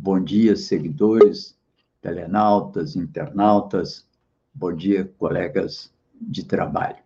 Bom 0.00 0.20
dia, 0.20 0.54
seguidores, 0.54 1.58
telenautas, 2.00 2.94
internautas. 2.94 4.06
Bom 4.54 4.72
dia, 4.72 5.12
colegas 5.18 5.92
de 6.20 6.44
trabalho. 6.44 6.98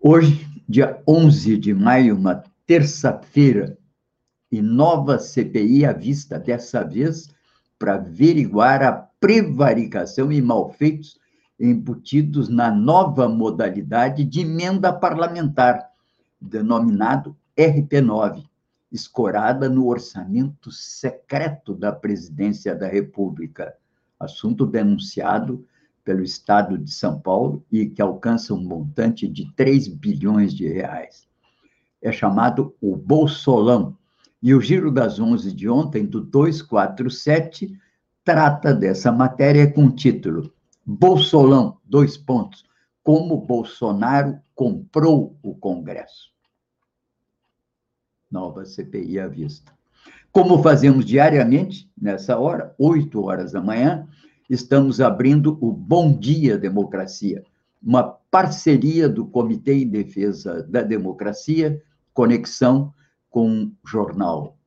Hoje, 0.00 0.48
dia 0.66 1.02
11 1.06 1.58
de 1.58 1.74
maio, 1.74 2.16
uma 2.16 2.42
terça-feira, 2.66 3.76
e 4.50 4.62
nova 4.62 5.18
CPI 5.18 5.84
à 5.84 5.92
vista, 5.92 6.38
dessa 6.38 6.82
vez 6.82 7.28
para 7.78 7.96
averiguar 7.96 8.82
a 8.82 8.92
prevaricação 9.20 10.32
e 10.32 10.40
malfeitos 10.40 11.18
embutidos 11.60 12.48
na 12.48 12.70
nova 12.70 13.28
modalidade 13.28 14.24
de 14.24 14.40
emenda 14.40 14.94
parlamentar, 14.94 15.90
denominado 16.40 17.36
RP9, 17.54 18.44
escorada 18.94 19.68
no 19.68 19.88
orçamento 19.88 20.70
secreto 20.70 21.74
da 21.74 21.92
Presidência 21.92 22.76
da 22.76 22.86
República, 22.86 23.74
assunto 24.20 24.64
denunciado 24.64 25.66
pelo 26.04 26.22
Estado 26.22 26.78
de 26.78 26.92
São 26.92 27.18
Paulo 27.18 27.64
e 27.72 27.86
que 27.86 28.00
alcança 28.00 28.54
um 28.54 28.62
montante 28.62 29.26
de 29.26 29.52
3 29.56 29.88
bilhões 29.88 30.54
de 30.54 30.68
reais. 30.68 31.26
É 32.00 32.12
chamado 32.12 32.72
o 32.80 32.94
Bolsolão, 32.94 33.96
e 34.40 34.54
o 34.54 34.60
Giro 34.60 34.92
das 34.92 35.18
Onze 35.18 35.52
de 35.52 35.68
ontem, 35.68 36.06
do 36.06 36.20
247, 36.20 37.76
trata 38.22 38.72
dessa 38.74 39.10
matéria 39.10 39.70
com 39.72 39.86
o 39.86 39.90
título 39.90 40.52
Bolsolão, 40.86 41.78
dois 41.82 42.16
pontos, 42.16 42.62
como 43.02 43.38
Bolsonaro 43.38 44.38
comprou 44.54 45.36
o 45.42 45.54
Congresso. 45.54 46.33
Nova 48.34 48.64
CPI 48.64 49.20
à 49.20 49.28
vista. 49.28 49.72
Como 50.32 50.60
fazemos 50.60 51.04
diariamente, 51.04 51.88
nessa 51.96 52.36
hora, 52.36 52.74
8 52.76 53.22
horas 53.22 53.52
da 53.52 53.62
manhã, 53.62 54.08
estamos 54.50 55.00
abrindo 55.00 55.56
o 55.60 55.70
Bom 55.70 56.18
Dia 56.18 56.58
Democracia, 56.58 57.44
uma 57.80 58.02
parceria 58.02 59.08
do 59.08 59.24
Comitê 59.24 59.74
em 59.74 59.88
Defesa 59.88 60.64
da 60.64 60.82
Democracia, 60.82 61.80
conexão 62.12 62.92
com 63.30 63.66
o 63.66 63.88
jornal 63.88 64.58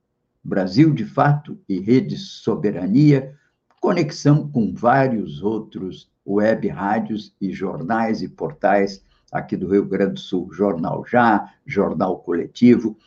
Brasil 0.42 0.94
de 0.94 1.04
Fato 1.04 1.60
e 1.68 1.78
Rede 1.82 2.16
Soberania, 2.16 3.36
conexão 3.82 4.50
com 4.50 4.74
vários 4.74 5.44
outros 5.44 6.10
web 6.26 6.70
rádios 6.70 7.36
e 7.42 7.52
jornais 7.52 8.22
e 8.22 8.30
portais 8.30 9.04
aqui 9.30 9.58
do 9.58 9.68
Rio 9.68 9.86
Grande 9.86 10.14
do 10.14 10.20
Sul, 10.22 10.54
Jornal 10.54 11.04
Já, 11.06 11.54
Jornal 11.66 12.20
Coletivo, 12.20 12.98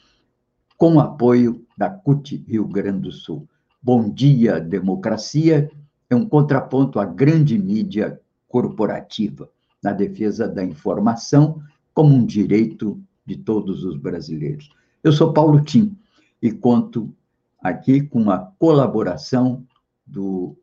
com 0.80 0.98
apoio 0.98 1.62
da 1.76 1.90
CUT 1.90 2.42
Rio 2.48 2.66
Grande 2.66 3.00
do 3.00 3.12
Sul. 3.12 3.46
Bom 3.82 4.08
Dia 4.08 4.58
Democracia 4.58 5.70
é 6.08 6.16
um 6.16 6.24
contraponto 6.26 6.98
à 6.98 7.04
grande 7.04 7.58
mídia 7.58 8.18
corporativa 8.48 9.50
na 9.82 9.92
defesa 9.92 10.48
da 10.48 10.64
informação 10.64 11.62
como 11.92 12.14
um 12.14 12.24
direito 12.24 12.98
de 13.26 13.36
todos 13.36 13.84
os 13.84 13.94
brasileiros. 13.94 14.70
Eu 15.04 15.12
sou 15.12 15.34
Paulo 15.34 15.60
Tim 15.60 15.94
e 16.40 16.50
conto 16.50 17.14
aqui 17.62 18.00
com 18.00 18.30
a 18.30 18.38
colaboração 18.38 19.62
do 20.06 20.56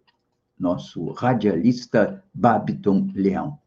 nosso 0.60 1.12
radialista 1.12 2.24
Babiton 2.34 3.08
Leão. 3.14 3.60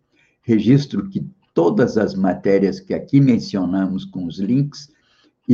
Registro 0.42 1.08
que 1.08 1.24
todas 1.54 1.96
as 1.96 2.16
matérias 2.16 2.80
que 2.80 2.92
aqui 2.92 3.20
mencionamos 3.20 4.04
com 4.04 4.26
os 4.26 4.40
links 4.40 4.90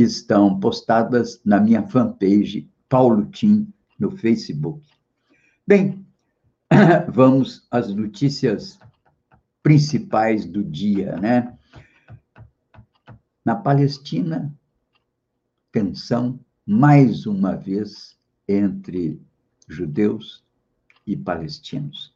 estão 0.01 0.59
postadas 0.59 1.41
na 1.43 1.59
minha 1.59 1.81
fanpage 1.87 2.69
Paulo 2.87 3.25
Tim 3.25 3.67
no 3.99 4.11
Facebook. 4.11 4.85
Bem, 5.65 6.05
vamos 7.11 7.65
às 7.71 7.93
notícias 7.93 8.79
principais 9.63 10.45
do 10.45 10.63
dia, 10.63 11.17
né? 11.17 11.57
Na 13.43 13.55
Palestina, 13.55 14.53
tensão 15.71 16.39
mais 16.63 17.25
uma 17.25 17.55
vez 17.55 18.15
entre 18.47 19.19
judeus 19.67 20.43
e 21.07 21.17
palestinos. 21.17 22.13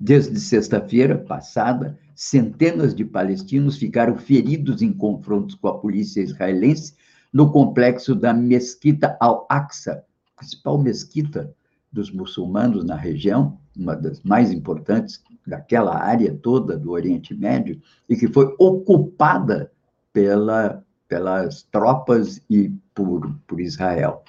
Desde 0.00 0.40
sexta-feira 0.40 1.18
passada, 1.18 1.98
centenas 2.14 2.94
de 2.94 3.04
palestinos 3.04 3.76
ficaram 3.76 4.16
feridos 4.16 4.80
em 4.80 4.92
confrontos 4.92 5.56
com 5.56 5.68
a 5.68 5.78
polícia 5.78 6.22
israelense 6.22 6.94
no 7.32 7.50
complexo 7.52 8.14
da 8.14 8.32
Mesquita 8.32 9.16
Al-Aqsa, 9.20 10.04
principal 10.36 10.78
mesquita 10.78 11.52
dos 11.92 12.10
muçulmanos 12.10 12.84
na 12.84 12.96
região, 12.96 13.58
uma 13.76 13.94
das 13.94 14.22
mais 14.22 14.52
importantes 14.52 15.22
daquela 15.46 15.96
área 15.96 16.34
toda 16.34 16.76
do 16.76 16.90
Oriente 16.90 17.34
Médio, 17.34 17.80
e 18.08 18.16
que 18.16 18.28
foi 18.28 18.54
ocupada 18.58 19.70
pela, 20.12 20.82
pelas 21.06 21.62
tropas 21.64 22.40
e 22.50 22.70
por, 22.94 23.32
por 23.46 23.60
Israel. 23.60 24.22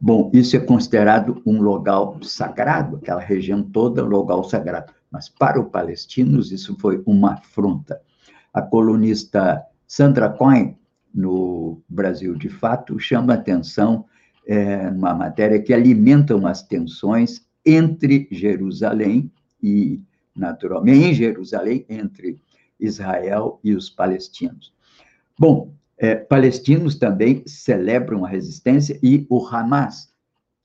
Bom, 0.00 0.30
isso 0.32 0.56
é 0.56 0.60
considerado 0.60 1.42
um 1.44 1.60
local 1.60 2.18
sagrado, 2.22 2.96
aquela 2.96 3.20
região 3.20 3.62
toda 3.62 4.00
é 4.00 4.04
um 4.04 4.08
local 4.08 4.44
sagrado. 4.44 4.92
Mas 5.10 5.28
para 5.28 5.60
os 5.60 5.70
palestinos 5.70 6.52
isso 6.52 6.76
foi 6.78 7.02
uma 7.04 7.34
afronta. 7.34 8.00
A 8.54 8.62
colunista 8.62 9.62
Sandra 9.86 10.28
Cohen, 10.28 10.77
no 11.14 11.82
Brasil 11.88 12.34
de 12.34 12.48
Fato, 12.48 12.98
chama 12.98 13.34
atenção 13.34 14.04
é, 14.46 14.90
numa 14.90 15.14
matéria 15.14 15.60
que 15.60 15.74
alimentam 15.74 16.46
as 16.46 16.62
tensões 16.62 17.46
entre 17.64 18.28
Jerusalém 18.30 19.30
e, 19.62 20.00
naturalmente, 20.34 21.06
em 21.06 21.14
Jerusalém, 21.14 21.84
entre 21.88 22.40
Israel 22.80 23.60
e 23.62 23.74
os 23.74 23.90
palestinos. 23.90 24.72
Bom, 25.38 25.72
é, 25.98 26.14
palestinos 26.14 26.94
também 26.94 27.42
celebram 27.46 28.24
a 28.24 28.28
resistência 28.28 28.98
e 29.02 29.26
o 29.28 29.44
Hamas, 29.46 30.12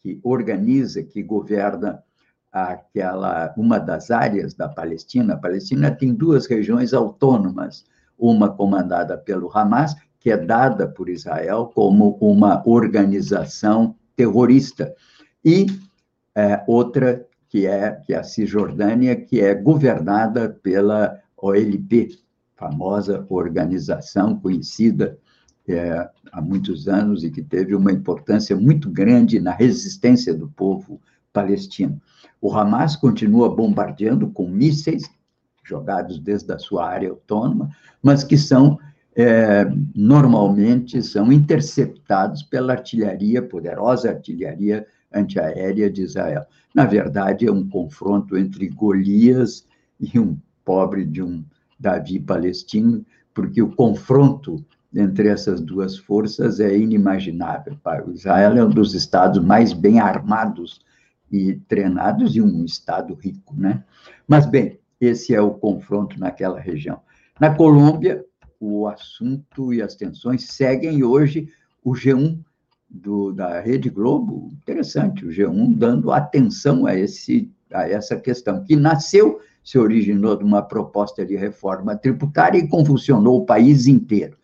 que 0.01 0.19
organiza, 0.23 1.01
que 1.03 1.23
governa 1.23 2.03
aquela 2.51 3.53
uma 3.57 3.79
das 3.79 4.11
áreas 4.11 4.53
da 4.53 4.69
Palestina. 4.69 5.33
A 5.33 5.37
Palestina 5.37 5.89
tem 5.89 6.13
duas 6.13 6.45
regiões 6.45 6.93
autônomas, 6.93 7.83
uma 8.17 8.49
comandada 8.49 9.17
pelo 9.17 9.49
Hamas, 9.51 9.95
que 10.23 10.31
é 10.31 10.37
dada 10.37 10.87
por 10.87 11.09
Israel 11.09 11.69
como 11.75 12.17
uma 12.21 12.63
organização 12.65 13.93
terrorista, 14.15 14.95
e 15.43 15.65
é, 16.33 16.63
outra 16.65 17.27
que 17.49 17.67
é, 17.67 17.91
que 17.91 18.13
é 18.13 18.17
a 18.17 18.23
Cisjordânia, 18.23 19.17
que 19.17 19.41
é 19.41 19.53
governada 19.53 20.57
pela 20.63 21.19
OLP, 21.35 22.17
famosa 22.55 23.25
organização 23.27 24.39
conhecida 24.39 25.19
é, 25.67 26.09
há 26.31 26.41
muitos 26.41 26.87
anos 26.87 27.25
e 27.25 27.29
que 27.29 27.41
teve 27.41 27.75
uma 27.75 27.91
importância 27.91 28.55
muito 28.55 28.89
grande 28.89 29.41
na 29.41 29.51
resistência 29.51 30.33
do 30.33 30.47
povo 30.47 31.01
palestino. 31.33 32.01
O 32.41 32.53
Hamas 32.53 32.95
continua 32.95 33.53
bombardeando 33.53 34.29
com 34.29 34.47
mísseis 34.47 35.03
jogados 35.65 36.17
desde 36.17 36.51
a 36.53 36.57
sua 36.57 36.87
área 36.87 37.09
autônoma, 37.09 37.69
mas 38.01 38.23
que 38.23 38.37
são 38.37 38.79
é, 39.15 39.65
normalmente 39.95 41.01
são 41.03 41.31
interceptados 41.31 42.43
pela 42.43 42.73
artilharia, 42.73 43.41
poderosa 43.41 44.09
artilharia 44.09 44.85
antiaérea 45.13 45.89
de 45.89 46.01
Israel. 46.01 46.45
Na 46.73 46.85
verdade, 46.85 47.47
é 47.47 47.51
um 47.51 47.67
confronto 47.67 48.35
entre 48.37 48.67
Golias 48.67 49.67
e 49.99 50.19
um 50.19 50.37
pobre 50.65 51.05
de 51.05 51.21
um 51.21 51.43
Davi 51.79 52.19
palestino, 52.19 53.05
porque 53.33 53.61
o 53.61 53.75
confronto 53.75 54.63
entre 54.95 55.27
essas 55.27 55.59
duas 55.59 55.97
forças 55.97 56.59
é 56.59 56.75
inimaginável. 56.77 57.77
Israel 58.13 58.57
é 58.57 58.63
um 58.63 58.69
dos 58.69 58.93
estados 58.93 59.43
mais 59.43 59.73
bem 59.73 59.99
armados 59.99 60.81
e 61.31 61.55
treinados 61.67 62.35
e 62.35 62.41
um 62.41 62.63
estado 62.63 63.15
rico, 63.15 63.55
né? 63.55 63.83
Mas 64.27 64.45
bem, 64.45 64.79
esse 65.01 65.33
é 65.33 65.41
o 65.41 65.51
confronto 65.51 66.19
naquela 66.19 66.59
região. 66.59 66.99
Na 67.39 67.55
Colômbia, 67.55 68.23
o 68.63 68.87
assunto 68.87 69.73
e 69.73 69.81
as 69.81 69.95
tensões 69.95 70.45
seguem 70.45 71.03
hoje 71.03 71.49
o 71.83 71.91
G1 71.91 72.39
do, 72.89 73.31
da 73.33 73.59
Rede 73.59 73.89
Globo, 73.89 74.49
interessante, 74.53 75.25
o 75.25 75.29
G1 75.29 75.75
dando 75.75 76.11
atenção 76.11 76.85
a, 76.85 76.95
esse, 76.95 77.51
a 77.73 77.89
essa 77.89 78.15
questão, 78.15 78.63
que 78.63 78.75
nasceu, 78.75 79.41
se 79.63 79.77
originou 79.77 80.37
de 80.37 80.43
uma 80.43 80.61
proposta 80.61 81.25
de 81.25 81.35
reforma 81.35 81.95
tributária 81.95 82.59
e 82.59 82.67
convulsionou 82.67 83.39
o 83.39 83.45
país 83.45 83.87
inteiro. 83.87 84.37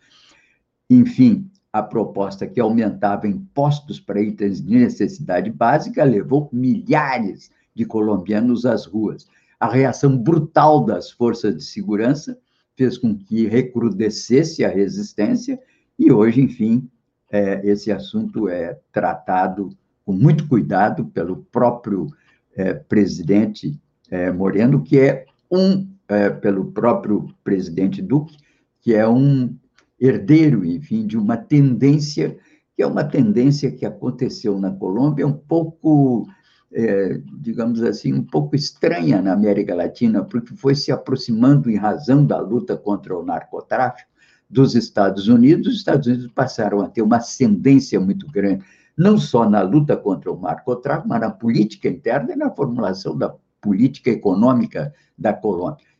Enfim, 0.88 1.48
a 1.72 1.82
proposta 1.82 2.46
que 2.46 2.60
aumentava 2.60 3.28
impostos 3.28 4.00
para 4.00 4.20
itens 4.20 4.60
de 4.60 4.76
necessidade 4.76 5.50
básica 5.50 6.02
levou 6.02 6.48
milhares 6.52 7.50
de 7.74 7.84
colombianos 7.84 8.66
às 8.66 8.84
ruas. 8.84 9.26
A 9.58 9.68
reação 9.68 10.16
brutal 10.16 10.84
das 10.84 11.10
forças 11.10 11.56
de 11.56 11.62
segurança 11.62 12.36
fez 12.80 12.96
com 12.96 13.14
que 13.14 13.46
recrudescesse 13.46 14.64
a 14.64 14.70
resistência 14.70 15.60
e 15.98 16.10
hoje, 16.10 16.40
enfim, 16.40 16.88
é, 17.30 17.60
esse 17.62 17.92
assunto 17.92 18.48
é 18.48 18.78
tratado 18.90 19.68
com 20.02 20.14
muito 20.14 20.48
cuidado 20.48 21.04
pelo 21.04 21.44
próprio 21.52 22.06
é, 22.56 22.72
presidente 22.72 23.78
é, 24.10 24.32
Moreno, 24.32 24.82
que 24.82 24.98
é 24.98 25.26
um, 25.50 25.86
é, 26.08 26.30
pelo 26.30 26.72
próprio 26.72 27.28
presidente 27.44 28.00
Duque, 28.00 28.38
que 28.80 28.94
é 28.94 29.06
um 29.06 29.54
herdeiro, 30.00 30.64
enfim, 30.64 31.06
de 31.06 31.18
uma 31.18 31.36
tendência, 31.36 32.34
que 32.74 32.82
é 32.82 32.86
uma 32.86 33.04
tendência 33.04 33.70
que 33.70 33.84
aconteceu 33.84 34.58
na 34.58 34.70
Colômbia, 34.70 35.26
um 35.26 35.34
pouco, 35.34 36.26
é, 36.72 37.20
digamos 37.40 37.82
assim, 37.82 38.12
um 38.12 38.22
pouco 38.22 38.54
estranha 38.54 39.20
na 39.20 39.32
América 39.32 39.74
Latina, 39.74 40.24
porque 40.24 40.54
foi 40.54 40.74
se 40.74 40.92
aproximando 40.92 41.70
em 41.70 41.76
razão 41.76 42.24
da 42.24 42.38
luta 42.38 42.76
contra 42.76 43.16
o 43.16 43.24
narcotráfico 43.24 44.08
dos 44.48 44.74
Estados 44.74 45.28
Unidos, 45.28 45.68
os 45.68 45.78
Estados 45.78 46.06
Unidos 46.06 46.28
passaram 46.34 46.80
a 46.80 46.88
ter 46.88 47.02
uma 47.02 47.18
ascendência 47.18 48.00
muito 48.00 48.26
grande, 48.26 48.64
não 48.96 49.16
só 49.18 49.48
na 49.48 49.62
luta 49.62 49.96
contra 49.96 50.32
o 50.32 50.40
narcotráfico, 50.40 51.08
mas 51.08 51.20
na 51.20 51.30
política 51.30 51.88
interna 51.88 52.32
e 52.32 52.36
na 52.36 52.50
formulação 52.50 53.16
da 53.16 53.34
política 53.60 54.10
econômica 54.10 54.92
da 55.16 55.32
Colômbia 55.32 55.90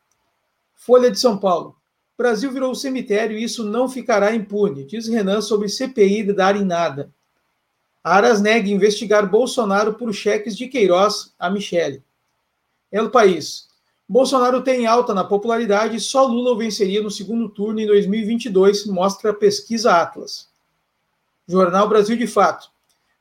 Folha 0.74 1.12
de 1.12 1.20
São 1.20 1.38
Paulo. 1.38 1.76
Brasil 2.18 2.52
virou 2.52 2.74
cemitério 2.74 3.38
e 3.38 3.44
isso 3.44 3.64
não 3.64 3.88
ficará 3.88 4.34
impune, 4.34 4.84
diz 4.84 5.08
Renan 5.08 5.40
sobre 5.40 5.70
CPI 5.70 6.34
dar 6.34 6.56
em 6.56 6.66
nada. 6.66 7.14
Aras 8.04 8.42
nega 8.42 8.72
investigar 8.72 9.30
Bolsonaro 9.30 9.94
por 9.94 10.12
cheques 10.12 10.58
de 10.58 10.68
Queiroz 10.68 11.36
a 11.38 11.48
Michele. 11.48 12.04
El 12.92 13.12
País. 13.12 13.68
Bolsonaro 14.10 14.64
tem 14.64 14.88
alta 14.88 15.14
na 15.14 15.24
popularidade 15.24 15.96
e 15.96 16.00
só 16.00 16.26
Lula 16.26 16.54
o 16.54 16.58
venceria 16.58 17.04
no 17.04 17.12
segundo 17.12 17.48
turno 17.48 17.80
em 17.80 17.86
2022, 17.86 18.88
mostra 18.88 19.30
a 19.30 19.34
pesquisa 19.36 19.94
Atlas. 19.94 20.50
Jornal 21.48 21.88
Brasil 21.88 22.18
de 22.18 22.26
Fato. 22.26 22.72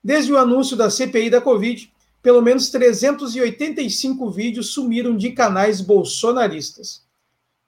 Desde 0.03 0.33
o 0.33 0.39
anúncio 0.39 0.75
da 0.75 0.89
CPI 0.89 1.29
da 1.29 1.43
Covid, 1.43 1.93
pelo 2.23 2.43
menos 2.43 2.71
385 2.71 4.31
vídeos 4.31 4.73
sumiram 4.73 5.17
de 5.17 5.31
canais 5.31 5.81
bolsonaristas. 5.81 7.03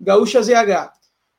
Gaúcha 0.00 0.43
ZH. 0.43 0.93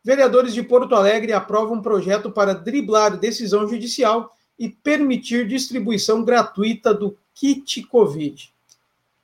Vereadores 0.04 0.54
de 0.54 0.64
Porto 0.64 0.96
Alegre 0.96 1.32
aprovam 1.32 1.76
um 1.76 1.82
projeto 1.82 2.32
para 2.32 2.54
driblar 2.54 3.18
decisão 3.18 3.68
judicial 3.68 4.36
e 4.58 4.70
permitir 4.70 5.48
distribuição 5.48 6.24
gratuita 6.24 6.94
do 6.94 7.18
kit 7.34 7.84
Covid. 7.84 8.52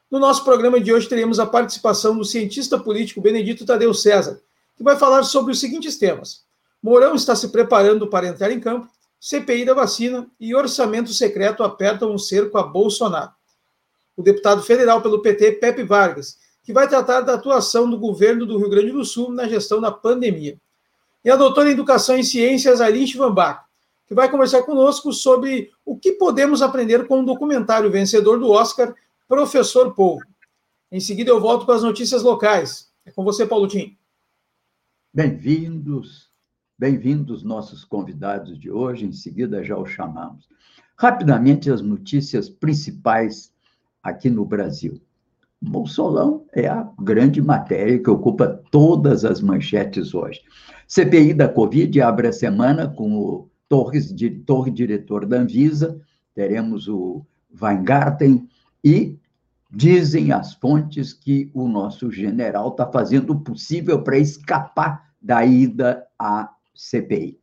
No 0.09 0.19
nosso 0.19 0.43
programa 0.43 0.79
de 0.79 0.91
hoje 0.91 1.07
teremos 1.07 1.39
a 1.39 1.45
participação 1.45 2.17
do 2.17 2.25
cientista 2.25 2.79
político 2.79 3.21
Benedito 3.21 3.65
Tadeu 3.65 3.93
César, 3.93 4.39
que 4.75 4.83
vai 4.83 4.97
falar 4.97 5.23
sobre 5.23 5.51
os 5.51 5.59
seguintes 5.59 5.97
temas: 5.97 6.43
Mourão 6.81 7.13
está 7.13 7.35
se 7.35 7.49
preparando 7.49 8.07
para 8.07 8.27
entrar 8.27 8.51
em 8.51 8.59
campo, 8.59 8.89
CPI 9.19 9.65
da 9.65 9.73
vacina 9.73 10.27
e 10.39 10.55
orçamento 10.55 11.13
secreto 11.13 11.61
apertam 11.61 12.11
um 12.11 12.17
cerco 12.17 12.57
a 12.57 12.63
Bolsonaro. 12.63 13.31
O 14.19 14.21
deputado 14.21 14.61
federal 14.61 15.01
pelo 15.01 15.21
PT, 15.21 15.53
Pepe 15.53 15.81
Vargas, 15.81 16.37
que 16.61 16.73
vai 16.73 16.89
tratar 16.89 17.21
da 17.21 17.35
atuação 17.35 17.89
do 17.89 17.97
governo 17.97 18.45
do 18.45 18.57
Rio 18.57 18.69
Grande 18.69 18.91
do 18.91 19.05
Sul 19.05 19.31
na 19.31 19.47
gestão 19.47 19.79
da 19.79 19.93
pandemia. 19.93 20.59
E 21.23 21.29
a 21.29 21.37
doutora 21.37 21.69
em 21.69 21.71
Educação 21.71 22.17
e 22.17 22.23
Ciências, 22.25 22.81
Aileen 22.81 23.07
Schwambach, 23.07 23.61
que 24.05 24.13
vai 24.13 24.29
conversar 24.29 24.63
conosco 24.63 25.13
sobre 25.13 25.71
o 25.85 25.97
que 25.97 26.11
podemos 26.11 26.61
aprender 26.61 27.07
com 27.07 27.21
o 27.21 27.25
documentário 27.25 27.89
vencedor 27.89 28.37
do 28.37 28.49
Oscar 28.49 28.93
Professor 29.25 29.95
Paul. 29.95 30.19
Em 30.91 30.99
seguida, 30.99 31.29
eu 31.29 31.39
volto 31.39 31.65
com 31.65 31.71
as 31.71 31.83
notícias 31.83 32.21
locais. 32.21 32.91
É 33.05 33.11
com 33.11 33.23
você, 33.23 33.45
Paulo 33.45 33.69
Tim. 33.69 33.97
Bem-vindos, 35.13 36.29
bem-vindos 36.77 37.41
nossos 37.41 37.85
convidados 37.85 38.59
de 38.59 38.69
hoje. 38.69 39.05
Em 39.05 39.13
seguida, 39.13 39.63
já 39.63 39.77
os 39.77 39.89
chamamos. 39.91 40.49
Rapidamente, 40.97 41.71
as 41.71 41.81
notícias 41.81 42.49
principais 42.49 43.57
aqui 44.03 44.29
no 44.29 44.45
Brasil. 44.45 45.01
Bolsolão 45.61 46.45
é 46.53 46.67
a 46.67 46.89
grande 47.01 47.41
matéria 47.41 47.99
que 47.99 48.09
ocupa 48.09 48.61
todas 48.71 49.25
as 49.25 49.41
manchetes 49.41 50.13
hoje. 50.13 50.41
CPI 50.87 51.33
da 51.33 51.49
Covid 51.49 52.01
abre 52.01 52.27
a 52.27 52.33
semana 52.33 52.87
com 52.87 53.17
o 53.17 53.49
Torres, 53.67 54.13
Torre 54.45 54.71
diretor 54.71 55.25
da 55.25 55.37
Anvisa, 55.37 55.99
teremos 56.33 56.87
o 56.87 57.25
Weingarten, 57.61 58.47
e 58.83 59.19
dizem 59.71 60.31
as 60.31 60.53
fontes 60.53 61.13
que 61.13 61.51
o 61.53 61.67
nosso 61.67 62.11
general 62.11 62.69
está 62.69 62.89
fazendo 62.89 63.33
o 63.33 63.39
possível 63.39 64.01
para 64.01 64.17
escapar 64.17 65.11
da 65.21 65.45
ida 65.45 66.07
à 66.17 66.49
CPI. 66.73 67.37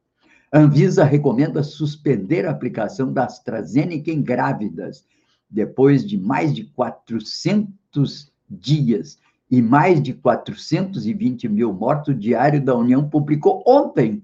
Anvisa 0.53 1.05
recomenda 1.05 1.63
suspender 1.63 2.47
a 2.47 2.51
aplicação 2.51 3.13
da 3.13 3.25
AstraZeneca 3.25 4.11
em 4.11 4.23
grávidas, 4.23 5.05
depois 5.49 6.05
de 6.05 6.19
mais 6.19 6.55
de 6.55 6.65
400 6.65 8.33
dias 8.49 9.19
e 9.51 9.63
mais 9.63 10.03
de 10.03 10.13
420 10.13 11.49
mil 11.49 11.73
mortos. 11.73 12.15
O 12.15 12.19
Diário 12.19 12.63
da 12.63 12.75
União 12.75 13.09
publicou 13.09 13.63
ontem 13.67 14.23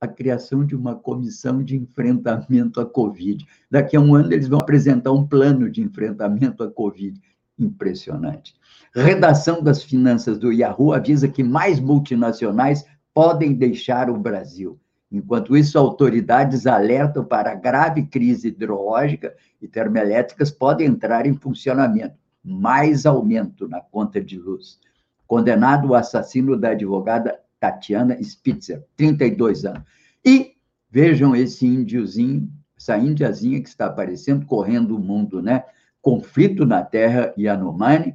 a 0.00 0.06
criação 0.06 0.64
de 0.64 0.76
uma 0.76 0.94
comissão 0.94 1.62
de 1.62 1.76
enfrentamento 1.76 2.80
à 2.80 2.86
Covid. 2.86 3.44
Daqui 3.70 3.96
a 3.96 4.00
um 4.00 4.14
ano, 4.14 4.32
eles 4.32 4.48
vão 4.48 4.60
apresentar 4.60 5.12
um 5.12 5.26
plano 5.26 5.70
de 5.70 5.82
enfrentamento 5.82 6.62
à 6.62 6.70
Covid. 6.70 7.20
impressionante. 7.60 8.54
Redação 8.94 9.60
das 9.60 9.82
finanças 9.82 10.38
do 10.38 10.52
Yahoo 10.52 10.92
avisa 10.92 11.26
que 11.26 11.42
mais 11.42 11.80
multinacionais 11.80 12.84
podem 13.12 13.52
deixar 13.52 14.08
o 14.08 14.16
Brasil. 14.16 14.78
Enquanto 15.10 15.56
isso, 15.56 15.78
autoridades 15.78 16.66
alertam 16.66 17.24
para 17.24 17.54
grave 17.54 18.04
crise 18.04 18.48
hidrológica 18.48 19.34
e 19.60 19.66
termoelétricas 19.66 20.50
podem 20.50 20.86
entrar 20.86 21.26
em 21.26 21.34
funcionamento. 21.34 22.14
Mais 22.44 23.06
aumento 23.06 23.66
na 23.66 23.80
conta 23.80 24.20
de 24.20 24.38
luz. 24.38 24.78
Condenado 25.26 25.88
o 25.88 25.94
assassino 25.94 26.56
da 26.56 26.70
advogada 26.70 27.40
Tatiana 27.58 28.22
Spitzer, 28.22 28.84
32 28.96 29.64
anos. 29.64 29.82
E 30.24 30.52
vejam 30.90 31.34
esse 31.34 31.66
índiozinho, 31.66 32.50
essa 32.76 32.96
índiazinha 32.96 33.60
que 33.60 33.68
está 33.68 33.86
aparecendo, 33.86 34.46
correndo 34.46 34.94
o 34.96 35.00
mundo, 35.00 35.42
né? 35.42 35.64
Conflito 36.00 36.64
na 36.64 36.82
terra 36.82 37.34
Yanomami. 37.36 38.14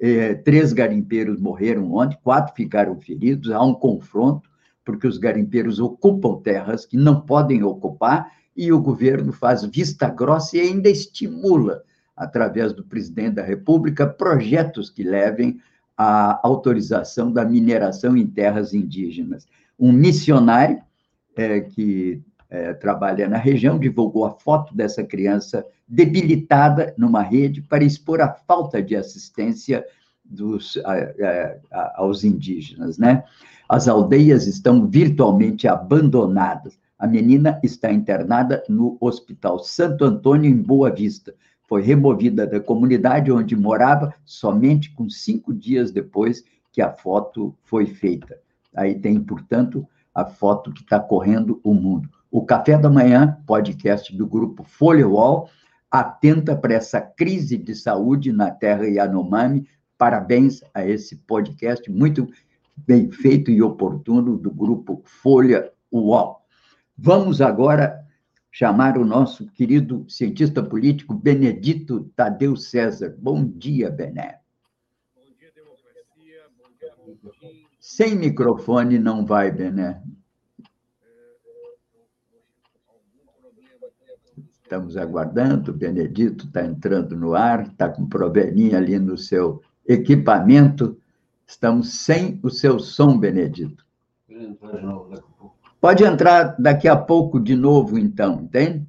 Eh, 0.00 0.34
três 0.34 0.72
garimpeiros 0.72 1.38
morreram 1.38 1.92
ontem, 1.92 2.18
quatro 2.22 2.54
ficaram 2.54 2.98
feridos. 2.98 3.50
Há 3.50 3.62
um 3.62 3.74
confronto 3.74 4.49
porque 4.90 5.06
os 5.06 5.18
garimpeiros 5.18 5.78
ocupam 5.78 6.40
terras 6.42 6.84
que 6.84 6.96
não 6.96 7.20
podem 7.20 7.62
ocupar 7.62 8.32
e 8.56 8.72
o 8.72 8.80
governo 8.80 9.32
faz 9.32 9.64
vista 9.64 10.08
grossa 10.08 10.56
e 10.56 10.60
ainda 10.60 10.90
estimula, 10.90 11.82
através 12.16 12.72
do 12.72 12.84
presidente 12.84 13.36
da 13.36 13.42
República, 13.42 14.06
projetos 14.06 14.90
que 14.90 15.04
levem 15.04 15.60
à 15.96 16.40
autorização 16.42 17.32
da 17.32 17.44
mineração 17.44 18.16
em 18.16 18.26
terras 18.26 18.74
indígenas. 18.74 19.46
Um 19.78 19.92
missionário 19.92 20.82
é, 21.36 21.60
que 21.60 22.20
é, 22.50 22.74
trabalha 22.74 23.28
na 23.28 23.38
região 23.38 23.78
divulgou 23.78 24.24
a 24.24 24.32
foto 24.32 24.74
dessa 24.74 25.04
criança 25.04 25.64
debilitada 25.86 26.92
numa 26.98 27.22
rede 27.22 27.62
para 27.62 27.84
expor 27.84 28.20
a 28.20 28.32
falta 28.32 28.82
de 28.82 28.96
assistência 28.96 29.84
dos, 30.24 30.76
a, 30.84 30.94
a, 31.72 31.92
aos 31.96 32.24
indígenas, 32.24 32.98
né? 32.98 33.22
As 33.72 33.86
aldeias 33.86 34.48
estão 34.48 34.88
virtualmente 34.88 35.68
abandonadas. 35.68 36.76
A 36.98 37.06
menina 37.06 37.60
está 37.62 37.92
internada 37.92 38.64
no 38.68 38.98
Hospital 39.00 39.60
Santo 39.60 40.04
Antônio, 40.04 40.50
em 40.50 40.60
Boa 40.60 40.90
Vista. 40.90 41.32
Foi 41.68 41.80
removida 41.80 42.48
da 42.48 42.58
comunidade 42.58 43.30
onde 43.30 43.54
morava 43.54 44.12
somente 44.24 44.92
com 44.92 45.08
cinco 45.08 45.54
dias 45.54 45.92
depois 45.92 46.42
que 46.72 46.82
a 46.82 46.90
foto 46.90 47.54
foi 47.62 47.86
feita. 47.86 48.40
Aí 48.74 48.98
tem, 48.98 49.20
portanto, 49.20 49.86
a 50.12 50.24
foto 50.24 50.72
que 50.72 50.82
está 50.82 50.98
correndo 50.98 51.60
o 51.62 51.72
mundo. 51.72 52.10
O 52.28 52.44
Café 52.44 52.76
da 52.76 52.90
Manhã, 52.90 53.38
podcast 53.46 54.12
do 54.16 54.26
grupo 54.26 54.64
Folha 54.64 55.06
Wall, 55.06 55.48
atenta 55.88 56.56
para 56.56 56.74
essa 56.74 57.00
crise 57.00 57.56
de 57.56 57.76
saúde 57.76 58.32
na 58.32 58.50
terra 58.50 58.88
Yanomami. 58.88 59.64
Parabéns 59.96 60.60
a 60.74 60.84
esse 60.84 61.14
podcast 61.14 61.88
muito 61.88 62.26
bem 62.86 63.10
feito 63.10 63.50
e 63.50 63.62
oportuno 63.62 64.36
do 64.36 64.50
grupo 64.50 65.02
Folha 65.04 65.70
UOL. 65.90 66.40
Vamos 66.96 67.40
agora 67.40 68.06
chamar 68.50 68.98
o 68.98 69.04
nosso 69.04 69.46
querido 69.46 70.04
cientista 70.08 70.62
político 70.62 71.14
Benedito 71.14 72.10
Tadeu 72.16 72.56
César. 72.56 73.14
Bom 73.18 73.44
dia, 73.44 73.90
Bené. 73.90 74.40
Bom 75.14 75.32
dia, 75.38 75.50
democracia. 75.54 76.42
Bom 76.58 76.70
dia, 76.78 77.64
Sem 77.78 78.16
microfone 78.16 78.98
não 78.98 79.24
vai, 79.24 79.50
Bené. 79.50 80.02
Estamos 84.62 84.96
aguardando, 84.96 85.72
o 85.72 85.74
Benedito 85.74 86.46
está 86.46 86.64
entrando 86.64 87.16
no 87.16 87.34
ar, 87.34 87.66
está 87.66 87.88
com 87.88 88.02
um 88.02 88.08
probleminha 88.08 88.78
ali 88.78 88.98
no 89.00 89.18
seu 89.18 89.60
equipamento. 89.84 90.96
Estamos 91.50 91.94
sem 91.94 92.38
o 92.44 92.48
seu 92.48 92.78
som, 92.78 93.18
Benedito. 93.18 93.84
Pode 95.80 96.04
entrar 96.04 96.54
daqui 96.56 96.86
a 96.86 96.94
pouco 96.94 97.40
de 97.40 97.56
novo, 97.56 97.98
então, 97.98 98.42
entende? 98.42 98.86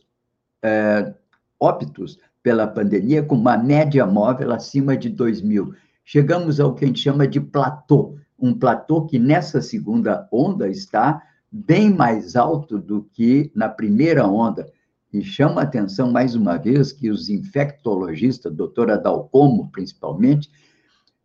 é, 0.62 1.14
óbitos 1.58 2.18
pela 2.42 2.66
pandemia, 2.66 3.22
com 3.22 3.34
uma 3.34 3.56
média 3.56 4.04
móvel 4.04 4.52
acima 4.52 4.94
de 4.94 5.08
2 5.08 5.40
mil. 5.40 5.74
Chegamos 6.04 6.60
ao 6.60 6.74
que 6.74 6.84
a 6.84 6.88
gente 6.88 7.00
chama 7.00 7.26
de 7.26 7.40
platô 7.40 8.18
um 8.38 8.56
platô 8.56 9.04
que 9.06 9.18
nessa 9.18 9.60
segunda 9.60 10.28
onda 10.30 10.68
está 10.68 11.22
bem 11.50 11.92
mais 11.92 12.36
alto 12.36 12.78
do 12.78 13.02
que 13.02 13.50
na 13.54 13.68
primeira 13.68 14.26
onda. 14.26 14.70
E 15.12 15.22
chama 15.22 15.62
a 15.62 15.64
atenção 15.64 16.12
mais 16.12 16.34
uma 16.34 16.58
vez 16.58 16.92
que 16.92 17.10
os 17.10 17.30
infectologistas, 17.30 18.54
doutora 18.54 18.98
Dalcomo 18.98 19.70
principalmente, 19.72 20.50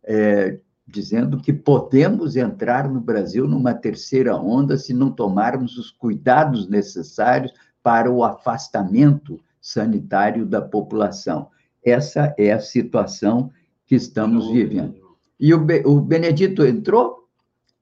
é, 0.02 0.58
dizendo 0.86 1.38
que 1.40 1.52
podemos 1.52 2.36
entrar 2.36 2.88
no 2.88 3.00
Brasil 3.00 3.46
numa 3.46 3.74
terceira 3.74 4.36
onda 4.36 4.76
se 4.76 4.92
não 4.92 5.10
tomarmos 5.10 5.76
os 5.76 5.90
cuidados 5.90 6.68
necessários 6.68 7.52
para 7.82 8.10
o 8.10 8.24
afastamento 8.24 9.38
sanitário 9.60 10.46
da 10.46 10.60
população. 10.60 11.48
Essa 11.84 12.34
é 12.38 12.52
a 12.52 12.60
situação 12.60 13.50
que 13.86 13.94
estamos 13.94 14.50
vivendo. 14.50 15.03
E 15.44 15.52
o, 15.52 15.58
Be 15.58 15.82
o 15.84 16.00
Benedito 16.00 16.64
entrou? 16.64 17.28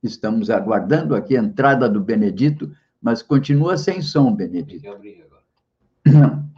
Estamos 0.03 0.51
aguardando 0.51 1.15
aqui 1.15 1.37
a 1.37 1.41
entrada 1.41 1.89
do 1.89 2.01
Benedito, 2.01 2.75
mas 3.01 3.23
continua 3.23 3.77
sem 3.79 4.03
som, 4.03 4.35
Benedito. 4.35 4.85
Não. 6.05 6.51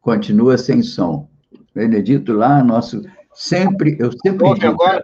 Continua 0.00 0.56
sem 0.56 0.82
som. 0.82 1.28
Benedito 1.74 2.32
lá, 2.32 2.64
nosso 2.64 3.02
Sempre, 3.40 3.96
eu 3.98 4.12
sempre 4.12 4.46
Bom, 4.46 4.52
digo, 4.52 4.66
agora... 4.66 5.02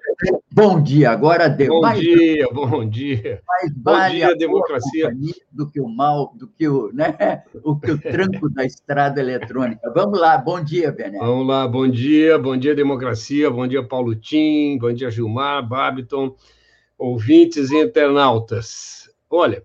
bom 0.53 0.83
dia, 0.83 1.11
agora 1.11 1.49
deu. 1.49 1.69
Bom 1.69 1.81
mais 1.81 1.99
dia, 1.99 2.47
bom 2.53 2.87
dia. 2.87 3.41
Mais 3.49 3.73
bom 3.73 3.93
vale 3.93 4.17
dia, 4.17 4.37
democracia. 4.37 5.11
Do 5.51 5.71
que 5.71 5.81
o 5.81 5.89
mal, 5.89 6.35
do 6.37 6.47
que 6.47 6.69
o, 6.69 6.93
né, 6.93 7.45
o 7.65 7.81
que 7.81 7.93
o 7.93 7.99
tranco 7.99 8.51
da 8.51 8.63
estrada 8.67 9.23
eletrônica. 9.23 9.91
Vamos 9.95 10.21
lá, 10.21 10.37
bom 10.37 10.63
dia, 10.63 10.93
Bené. 10.93 11.19
Vamos 11.19 11.47
lá, 11.47 11.67
bom 11.67 11.89
dia, 11.89 12.39
bom 12.39 12.59
dia, 12.59 12.75
democracia, 12.75 13.51
bom 13.51 13.67
dia, 13.67 13.83
Paulo 13.83 14.15
Tim, 14.15 14.77
bom 14.79 14.93
dia, 14.93 15.11
Gilmar, 15.11 15.67
Babiton, 15.67 16.37
ouvintes 16.99 17.71
e 17.71 17.81
internautas. 17.81 19.09
Olha, 19.31 19.63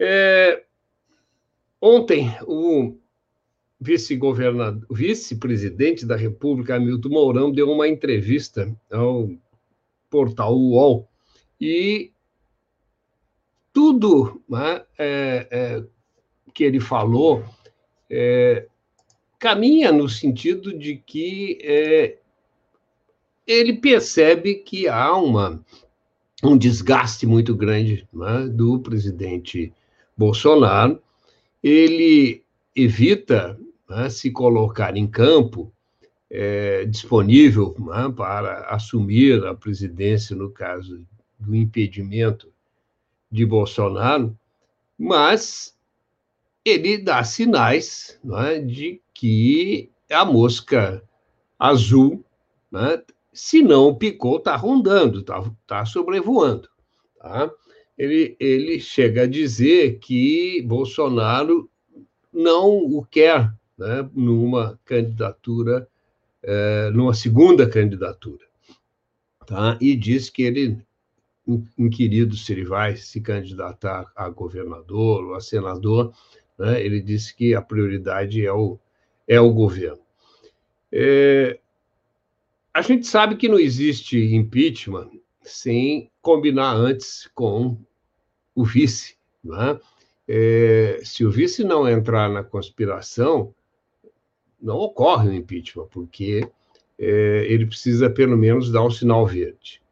é... 0.00 0.62
ontem 1.78 2.34
o 2.46 3.01
vice-governador, 3.82 4.86
vice-presidente 4.90 6.06
da 6.06 6.14
República, 6.14 6.76
Hamilton 6.76 7.08
Mourão, 7.08 7.52
deu 7.52 7.68
uma 7.70 7.88
entrevista 7.88 8.72
ao 8.90 9.28
portal 10.08 10.56
UOL 10.56 11.08
e 11.60 12.12
tudo 13.72 14.40
né, 14.48 14.82
é, 14.96 15.48
é, 15.50 15.84
que 16.54 16.62
ele 16.62 16.78
falou 16.78 17.44
é, 18.08 18.66
caminha 19.38 19.90
no 19.90 20.08
sentido 20.08 20.78
de 20.78 20.96
que 20.96 21.58
é, 21.62 22.18
ele 23.46 23.72
percebe 23.72 24.56
que 24.56 24.86
há 24.86 25.16
uma, 25.16 25.60
um 26.44 26.56
desgaste 26.56 27.26
muito 27.26 27.56
grande 27.56 28.06
né, 28.12 28.46
do 28.48 28.78
presidente 28.78 29.72
Bolsonaro. 30.16 31.02
Ele 31.62 32.42
evita 32.76 33.58
né, 33.92 34.08
se 34.08 34.30
colocar 34.30 34.96
em 34.96 35.06
campo 35.06 35.70
é, 36.30 36.86
disponível 36.86 37.76
né, 37.78 38.10
para 38.16 38.66
assumir 38.70 39.44
a 39.44 39.54
presidência 39.54 40.34
no 40.34 40.50
caso 40.50 41.06
do 41.38 41.54
impedimento 41.54 42.50
de 43.30 43.44
Bolsonaro, 43.44 44.36
mas 44.98 45.76
ele 46.64 46.96
dá 46.96 47.22
sinais 47.22 48.18
né, 48.24 48.60
de 48.60 49.00
que 49.12 49.90
a 50.10 50.24
mosca 50.24 51.02
azul, 51.58 52.24
né, 52.70 53.02
se 53.32 53.62
não 53.62 53.94
picou, 53.94 54.38
está 54.38 54.56
rondando, 54.56 55.20
está 55.20 55.44
tá 55.66 55.84
sobrevoando. 55.84 56.68
Tá? 57.18 57.50
Ele, 57.96 58.36
ele 58.40 58.80
chega 58.80 59.22
a 59.22 59.26
dizer 59.26 59.98
que 59.98 60.62
Bolsonaro 60.62 61.70
não 62.32 62.78
o 62.78 63.04
quer 63.04 63.52
né, 63.82 64.08
numa 64.14 64.78
candidatura, 64.84 65.88
é, 66.40 66.90
numa 66.90 67.12
segunda 67.12 67.68
candidatura. 67.68 68.44
Tá? 69.44 69.76
E 69.80 69.96
diz 69.96 70.30
que 70.30 70.42
ele, 70.42 70.78
inquirido 71.76 72.36
se 72.36 72.52
ele 72.52 72.64
vai 72.64 72.96
se 72.96 73.20
candidatar 73.20 74.10
a 74.14 74.28
governador 74.28 75.24
ou 75.24 75.34
a 75.34 75.40
senador, 75.40 76.14
né, 76.56 76.80
ele 76.80 77.00
disse 77.00 77.34
que 77.34 77.56
a 77.56 77.60
prioridade 77.60 78.46
é 78.46 78.52
o, 78.52 78.78
é 79.26 79.40
o 79.40 79.52
governo. 79.52 80.00
É, 80.92 81.58
a 82.72 82.82
gente 82.82 83.06
sabe 83.06 83.34
que 83.36 83.48
não 83.48 83.58
existe 83.58 84.16
impeachment 84.32 85.10
sem 85.42 86.08
combinar 86.20 86.74
antes 86.74 87.28
com 87.34 87.76
o 88.54 88.64
vice. 88.64 89.16
Né? 89.42 89.80
É, 90.28 91.00
se 91.02 91.24
o 91.24 91.30
vice 91.32 91.64
não 91.64 91.88
entrar 91.88 92.28
na 92.28 92.44
conspiração, 92.44 93.52
não 94.62 94.76
ocorre 94.76 95.28
o 95.28 95.34
impeachment, 95.34 95.88
porque 95.90 96.48
é, 96.98 97.46
ele 97.48 97.66
precisa, 97.66 98.08
pelo 98.08 98.36
menos, 98.36 98.70
dar 98.70 98.84
um 98.84 98.90
sinal 98.90 99.26
verde. 99.26 99.82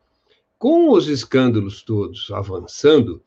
Com 0.59 0.91
os 0.91 1.09
escândalos 1.09 1.83
todos 1.83 2.31
avançando, 2.31 3.23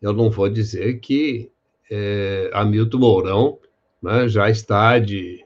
eu 0.00 0.12
não 0.12 0.30
vou 0.30 0.48
dizer 0.48 1.00
que 1.00 1.50
é, 1.90 2.50
Hamilton 2.52 2.98
Mourão 2.98 3.58
né, 4.02 4.28
já 4.28 4.50
está 4.50 4.98
de, 4.98 5.44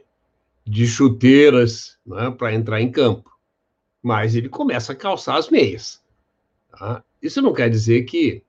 de 0.65 0.87
chuteiras 0.87 1.99
né, 2.05 2.31
para 2.31 2.55
entrar 2.55 2.81
em 2.81 2.91
campo, 2.91 3.31
mas 4.03 4.35
ele 4.35 4.49
começa 4.49 4.93
a 4.93 4.97
calçar 4.97 5.37
as 5.37 5.51
meias. 5.51 6.03
Tá? 6.71 7.03
Isso 7.23 7.41
não 7.43 7.53
quer 7.53 7.71
dizer 7.71 8.05
que, 8.05 8.43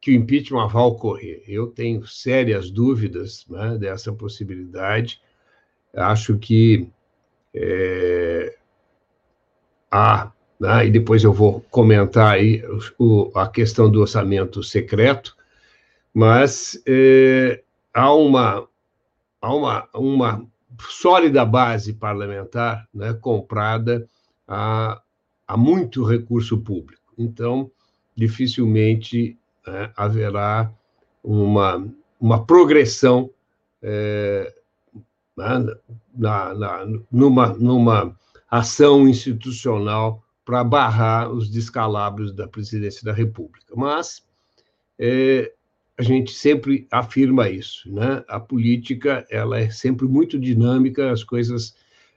que 0.00 0.10
o 0.10 0.14
impeachment 0.14 0.68
vai 0.68 0.82
ocorrer. 0.82 1.42
Eu 1.46 1.66
tenho 1.68 2.06
sérias 2.06 2.70
dúvidas 2.70 3.46
né, 3.48 3.76
dessa 3.78 4.12
possibilidade. 4.12 5.20
Acho 5.94 6.38
que 6.38 6.88
é, 7.54 8.56
há, 9.90 10.30
né, 10.58 10.86
e 10.86 10.90
depois 10.90 11.24
eu 11.24 11.32
vou 11.32 11.60
comentar 11.70 12.34
aí 12.34 12.62
o, 12.98 13.30
a 13.34 13.48
questão 13.48 13.90
do 13.90 14.00
orçamento 14.00 14.62
secreto, 14.62 15.36
mas 16.14 16.80
é, 16.86 17.62
há 17.92 18.12
uma, 18.14 18.68
há 19.40 19.54
uma, 19.54 19.88
uma 19.94 20.46
sólida 20.88 21.44
base 21.44 21.92
parlamentar 21.92 22.88
né, 22.94 23.12
comprada 23.14 24.08
a, 24.46 25.00
a 25.46 25.56
muito 25.56 26.04
recurso 26.04 26.58
público. 26.58 27.02
Então, 27.18 27.70
dificilmente 28.14 29.38
né, 29.66 29.92
haverá 29.96 30.72
uma, 31.22 31.86
uma 32.20 32.44
progressão 32.44 33.30
é, 33.82 34.54
né, 35.40 35.74
na, 36.14 36.54
na, 36.54 36.86
numa, 37.10 37.48
numa 37.54 38.16
ação 38.50 39.08
institucional 39.08 40.22
para 40.44 40.64
barrar 40.64 41.30
os 41.30 41.48
descalabros 41.48 42.32
da 42.32 42.48
presidência 42.48 43.04
da 43.04 43.12
República. 43.12 43.72
Mas 43.76 44.22
é, 44.98 45.52
a 45.96 46.02
gente 46.02 46.32
sempre 46.32 46.86
afirma 46.90 47.48
isso, 47.48 47.92
né? 47.92 48.24
A 48.26 48.40
política 48.40 49.26
ela 49.30 49.60
é 49.60 49.70
sempre 49.70 50.06
muito 50.06 50.38
dinâmica, 50.38 51.12
as 51.12 51.22
coisas 51.22 51.74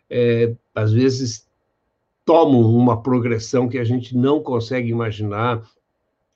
é, 0.09 0.55
às 0.73 0.93
vezes 0.93 1.47
tomam 2.25 2.61
uma 2.61 3.01
progressão 3.01 3.67
que 3.67 3.77
a 3.77 3.83
gente 3.83 4.15
não 4.15 4.41
consegue 4.41 4.89
imaginar, 4.89 5.61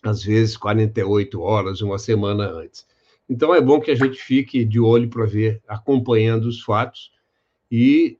às 0.03 0.23
vezes 0.23 0.57
48 0.57 1.41
horas, 1.41 1.81
uma 1.81 1.97
semana 1.97 2.49
antes. 2.49 2.85
Então 3.29 3.53
é 3.53 3.61
bom 3.61 3.79
que 3.79 3.91
a 3.91 3.95
gente 3.95 4.21
fique 4.21 4.63
de 4.63 4.79
olho 4.79 5.09
para 5.09 5.25
ver, 5.25 5.61
acompanhando 5.67 6.45
os 6.45 6.61
fatos 6.61 7.11
e 7.69 8.17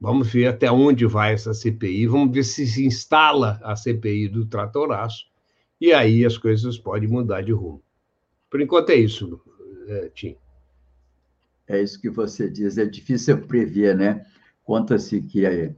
vamos 0.00 0.32
ver 0.32 0.46
até 0.46 0.70
onde 0.70 1.06
vai 1.06 1.32
essa 1.32 1.54
CPI, 1.54 2.06
vamos 2.06 2.32
ver 2.32 2.44
se 2.44 2.66
se 2.66 2.84
instala 2.84 3.60
a 3.62 3.76
CPI 3.76 4.28
do 4.28 4.46
tratoraço 4.46 5.26
e 5.80 5.92
aí 5.92 6.24
as 6.24 6.36
coisas 6.36 6.78
podem 6.78 7.08
mudar 7.08 7.42
de 7.42 7.52
rumo. 7.52 7.82
Por 8.50 8.60
enquanto 8.60 8.90
é 8.90 8.96
isso, 8.96 9.40
é, 9.86 10.10
Tim. 10.14 10.36
É 11.66 11.80
isso 11.80 12.00
que 12.00 12.08
você 12.08 12.48
diz, 12.48 12.78
é 12.78 12.86
difícil 12.86 13.38
prever, 13.42 13.96
né? 13.96 14.24
Conta-se 14.64 15.20
que 15.20 15.44
é, 15.44 15.74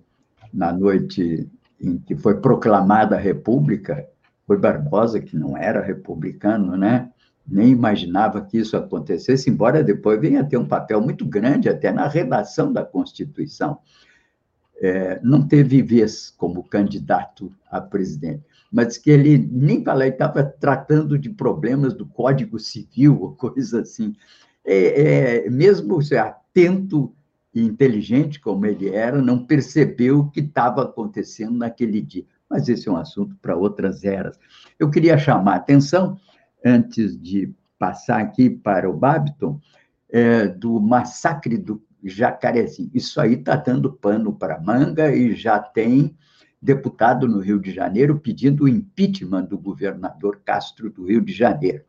na 0.53 0.73
noite 0.73 1.51
em 1.81 1.99
que 1.99 2.17
foi 2.17 2.41
proclamada 2.41 3.17
a 3.17 3.19
República, 3.19 4.07
foi 4.47 4.57
Barbosa, 4.57 5.21
que 5.21 5.37
não 5.37 5.57
era 5.57 5.81
republicano, 5.81 6.77
né? 6.77 7.11
Nem 7.51 7.71
imaginava 7.71 8.41
que 8.41 8.59
isso 8.59 8.77
acontecesse, 8.77 9.51
embora 9.51 9.83
depois 9.83 10.21
venha 10.21 10.45
ter 10.45 10.57
um 10.57 10.67
papel 10.67 11.01
muito 11.01 11.27
grande 11.27 11.69
até 11.69 11.91
na 11.91 12.07
redação 12.07 12.73
da 12.73 12.85
Constituição. 12.85 13.79
É, 14.81 15.21
não 15.23 15.47
teve 15.47 15.83
vez 15.83 16.31
como 16.31 16.63
candidato 16.63 17.53
a 17.71 17.81
presidente, 17.81 18.43
mas 18.73 18.97
que 18.97 19.11
ele 19.11 19.37
nem 19.53 19.85
falava, 19.85 20.09
estava 20.09 20.43
tratando 20.43 21.19
de 21.19 21.29
problemas 21.29 21.93
do 21.93 22.07
Código 22.07 22.59
Civil, 22.59 23.21
ou 23.21 23.35
coisa 23.35 23.81
assim. 23.81 24.15
É, 24.65 25.45
é, 25.47 25.51
mesmo 25.51 25.99
atento 26.17 27.13
e 27.53 27.63
inteligente 27.63 28.41
como 28.41 28.65
ele 28.65 28.89
era, 28.91 29.21
não 29.21 29.45
percebeu 29.45 30.21
o 30.21 30.31
que 30.31 30.41
estava 30.41 30.83
acontecendo 30.83 31.59
naquele 31.59 32.01
dia. 32.01 32.25
Mas 32.49 32.69
esse 32.69 32.89
é 32.89 32.93
um 32.93 32.97
assunto 32.97 33.37
para 33.43 33.57
outras 33.57 34.05
eras. 34.05 34.39
Eu 34.79 34.91
queria 34.91 35.19
chamar 35.19 35.55
a 35.55 35.57
atenção 35.57 36.19
antes 36.65 37.21
de 37.21 37.53
passar 37.79 38.21
aqui 38.21 38.51
para 38.51 38.89
o 38.89 38.97
Babiton, 38.97 39.61
é, 40.09 40.47
do 40.49 40.81
massacre 40.81 41.57
do 41.57 41.83
Jacarezinho. 42.03 42.91
Isso 42.93 43.21
aí 43.21 43.35
está 43.35 43.57
dando 43.57 43.93
pano 43.93 44.33
para 44.33 44.61
manga 44.61 45.15
e 45.15 45.35
já 45.35 45.59
tem 45.59 46.17
deputado 46.61 47.27
no 47.27 47.39
Rio 47.39 47.59
de 47.59 47.73
Janeiro 47.73 48.19
pedindo 48.19 48.65
o 48.65 48.69
impeachment 48.69 49.45
do 49.45 49.57
governador 49.57 50.41
Castro 50.45 50.91
do 50.91 51.07
Rio 51.07 51.21
de 51.21 51.33
Janeiro. 51.33 51.85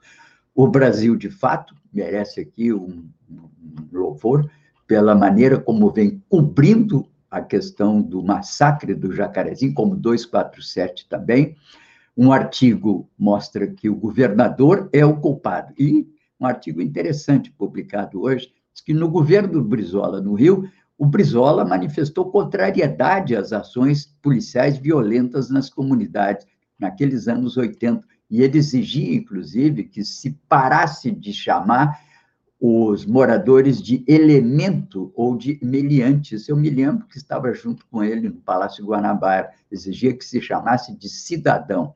O 0.55 0.67
Brasil, 0.67 1.15
de 1.15 1.29
fato, 1.29 1.75
merece 1.93 2.39
aqui 2.39 2.71
um, 2.73 3.09
um 3.29 3.49
louvor 3.91 4.49
pela 4.87 5.15
maneira 5.15 5.59
como 5.59 5.89
vem 5.89 6.23
cobrindo 6.29 7.07
a 7.29 7.41
questão 7.41 8.01
do 8.01 8.21
massacre 8.21 8.93
do 8.93 9.13
Jacarezinho, 9.13 9.73
como 9.73 9.95
247 9.95 11.07
também, 11.07 11.55
um 12.15 12.31
artigo 12.31 13.09
mostra 13.17 13.67
que 13.67 13.89
o 13.89 13.95
governador 13.95 14.89
é 14.91 15.05
o 15.05 15.17
culpado. 15.17 15.73
E 15.77 16.07
um 16.39 16.45
artigo 16.45 16.81
interessante 16.81 17.51
publicado 17.51 18.21
hoje 18.21 18.51
diz 18.73 18.83
que 18.83 18.93
no 18.93 19.09
governo 19.09 19.53
do 19.53 19.63
Brizola, 19.63 20.21
no 20.21 20.33
Rio, 20.33 20.69
o 20.97 21.05
Brizola 21.05 21.65
manifestou 21.65 22.29
contrariedade 22.29 23.35
às 23.35 23.51
ações 23.51 24.05
policiais 24.21 24.77
violentas 24.77 25.49
nas 25.49 25.69
comunidades 25.69 26.45
naqueles 26.77 27.27
anos 27.27 27.57
80. 27.57 28.05
E 28.29 28.41
ele 28.41 28.57
exigia, 28.57 29.15
inclusive, 29.15 29.83
que 29.85 30.03
se 30.03 30.31
parasse 30.47 31.11
de 31.11 31.33
chamar 31.33 31.99
os 32.59 33.05
moradores 33.07 33.81
de 33.81 34.05
elemento 34.07 35.11
ou 35.15 35.35
de 35.35 35.59
meliantes. 35.63 36.47
Eu 36.47 36.55
me 36.55 36.69
lembro 36.69 37.07
que 37.07 37.17
estava 37.17 37.51
junto 37.53 37.83
com 37.87 38.03
ele 38.03 38.29
no 38.29 38.39
Palácio 38.39 38.85
Guanabara, 38.85 39.49
exigia 39.71 40.15
que 40.15 40.23
se 40.23 40.39
chamasse 40.39 40.95
de 40.95 41.09
cidadão. 41.09 41.95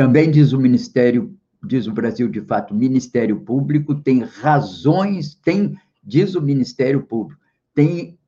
Também 0.00 0.30
diz 0.30 0.54
o 0.54 0.58
Ministério, 0.58 1.36
diz 1.62 1.86
o 1.86 1.92
Brasil 1.92 2.26
de 2.26 2.40
fato, 2.40 2.74
Ministério 2.74 3.38
Público 3.38 3.94
tem 3.94 4.20
razões, 4.22 5.34
tem, 5.34 5.76
diz 6.02 6.34
o 6.34 6.40
Ministério 6.40 7.02
Público, 7.02 7.38
tem, 7.74 8.18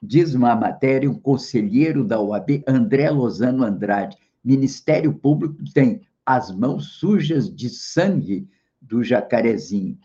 diz 0.00 0.32
uma 0.32 0.54
matéria, 0.54 1.10
um 1.10 1.18
conselheiro 1.18 2.04
da 2.04 2.20
OAB, 2.20 2.62
André 2.68 3.10
Lozano 3.10 3.64
Andrade, 3.64 4.16
Ministério 4.44 5.12
Público 5.12 5.56
tem 5.74 6.02
as 6.24 6.52
mãos 6.52 6.92
sujas 7.00 7.52
de 7.52 7.68
sangue 7.68 8.46
do 8.80 9.02
Jacarezinho. 9.02 9.98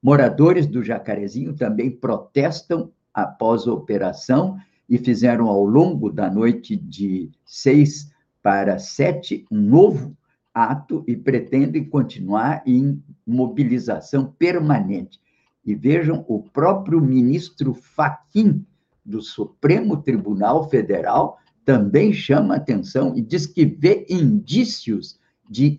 Moradores 0.00 0.68
do 0.68 0.80
Jacarezinho 0.80 1.54
também 1.54 1.90
protestam 1.90 2.92
após 3.12 3.66
a 3.66 3.72
operação 3.72 4.60
e 4.88 4.96
fizeram 4.96 5.48
ao 5.48 5.64
longo 5.64 6.08
da 6.08 6.30
noite 6.30 6.76
de 6.76 7.32
6 7.44 8.12
para 8.40 8.78
7 8.78 9.44
um 9.50 9.60
novo 9.60 10.16
ato 10.56 11.04
e 11.06 11.14
pretendem 11.14 11.84
continuar 11.84 12.62
em 12.64 13.02
mobilização 13.26 14.32
permanente. 14.38 15.20
E 15.62 15.74
vejam, 15.74 16.24
o 16.26 16.42
próprio 16.42 16.98
ministro 16.98 17.74
Faquim 17.74 18.64
do 19.04 19.20
Supremo 19.20 19.98
Tribunal 19.98 20.70
Federal 20.70 21.36
também 21.62 22.10
chama 22.10 22.56
atenção 22.56 23.14
e 23.14 23.20
diz 23.20 23.44
que 23.44 23.66
vê 23.66 24.06
indícios 24.08 25.20
de 25.46 25.78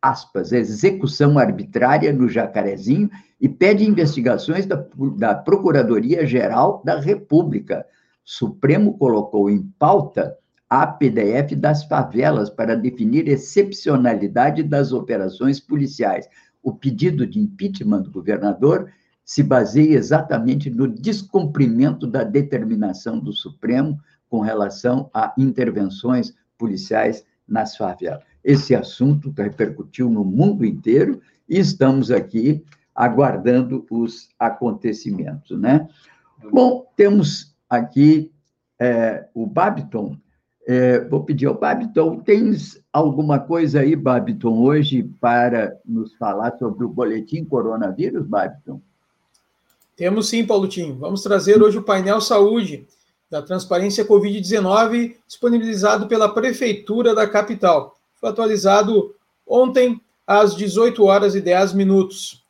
aspas, 0.00 0.52
execução 0.52 1.36
arbitrária 1.36 2.12
no 2.12 2.28
Jacarezinho 2.28 3.10
e 3.40 3.48
pede 3.48 3.88
investigações 3.88 4.66
da, 4.66 4.86
da 5.16 5.34
Procuradoria-Geral 5.34 6.80
da 6.84 7.00
República. 7.00 7.84
Supremo 8.24 8.96
colocou 8.96 9.50
em 9.50 9.62
pauta 9.78 10.36
a 10.72 10.86
PDF 10.86 11.54
das 11.54 11.84
favelas 11.84 12.48
para 12.48 12.74
definir 12.74 13.28
excepcionalidade 13.28 14.62
das 14.62 14.90
operações 14.90 15.60
policiais. 15.60 16.26
O 16.62 16.72
pedido 16.72 17.26
de 17.26 17.38
impeachment 17.38 18.00
do 18.00 18.10
governador 18.10 18.90
se 19.22 19.42
baseia 19.42 19.98
exatamente 19.98 20.70
no 20.70 20.88
descumprimento 20.88 22.06
da 22.06 22.24
determinação 22.24 23.18
do 23.18 23.34
Supremo 23.34 24.00
com 24.30 24.40
relação 24.40 25.10
a 25.12 25.34
intervenções 25.36 26.34
policiais 26.56 27.22
nas 27.46 27.76
favelas. 27.76 28.22
Esse 28.42 28.74
assunto 28.74 29.30
repercutiu 29.36 30.08
no 30.08 30.24
mundo 30.24 30.64
inteiro 30.64 31.20
e 31.46 31.58
estamos 31.58 32.10
aqui 32.10 32.64
aguardando 32.94 33.84
os 33.90 34.30
acontecimentos, 34.38 35.60
né? 35.60 35.86
Bom, 36.50 36.90
temos 36.96 37.54
aqui 37.68 38.32
é, 38.80 39.28
o 39.34 39.46
Babiton. 39.46 40.16
É, 40.66 41.00
vou 41.00 41.24
pedir 41.24 41.46
ao 41.46 41.54
Babiton, 41.54 42.20
tens 42.20 42.80
alguma 42.92 43.38
coisa 43.40 43.80
aí, 43.80 43.96
Babiton, 43.96 44.62
hoje 44.62 45.02
para 45.20 45.76
nos 45.84 46.14
falar 46.14 46.56
sobre 46.56 46.84
o 46.84 46.88
boletim 46.88 47.44
coronavírus, 47.44 48.26
Babiton? 48.26 48.80
Temos 49.96 50.28
sim, 50.28 50.46
Paulotinho. 50.46 50.96
Vamos 50.96 51.22
trazer 51.22 51.60
hoje 51.62 51.78
o 51.78 51.82
painel 51.82 52.20
saúde 52.20 52.86
da 53.28 53.42
Transparência 53.42 54.04
Covid-19, 54.04 55.16
disponibilizado 55.26 56.06
pela 56.06 56.32
Prefeitura 56.32 57.14
da 57.14 57.26
capital. 57.26 57.96
Foi 58.20 58.28
atualizado 58.28 59.14
ontem, 59.46 60.00
às 60.26 60.54
18 60.54 61.02
horas 61.04 61.34
e 61.34 61.40
10 61.40 61.72
minutos. 61.72 62.44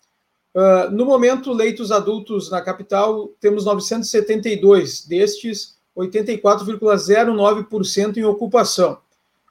Uh, 0.55 0.91
no 0.91 1.07
momento, 1.07 1.53
leitos 1.53 1.91
adultos 1.91 2.51
na 2.51 2.61
capital, 2.61 3.29
temos 3.41 3.65
972, 3.65 5.07
destes 5.07 5.79
84,09% 5.97 8.17
em 8.17 8.25
ocupação. 8.25 8.99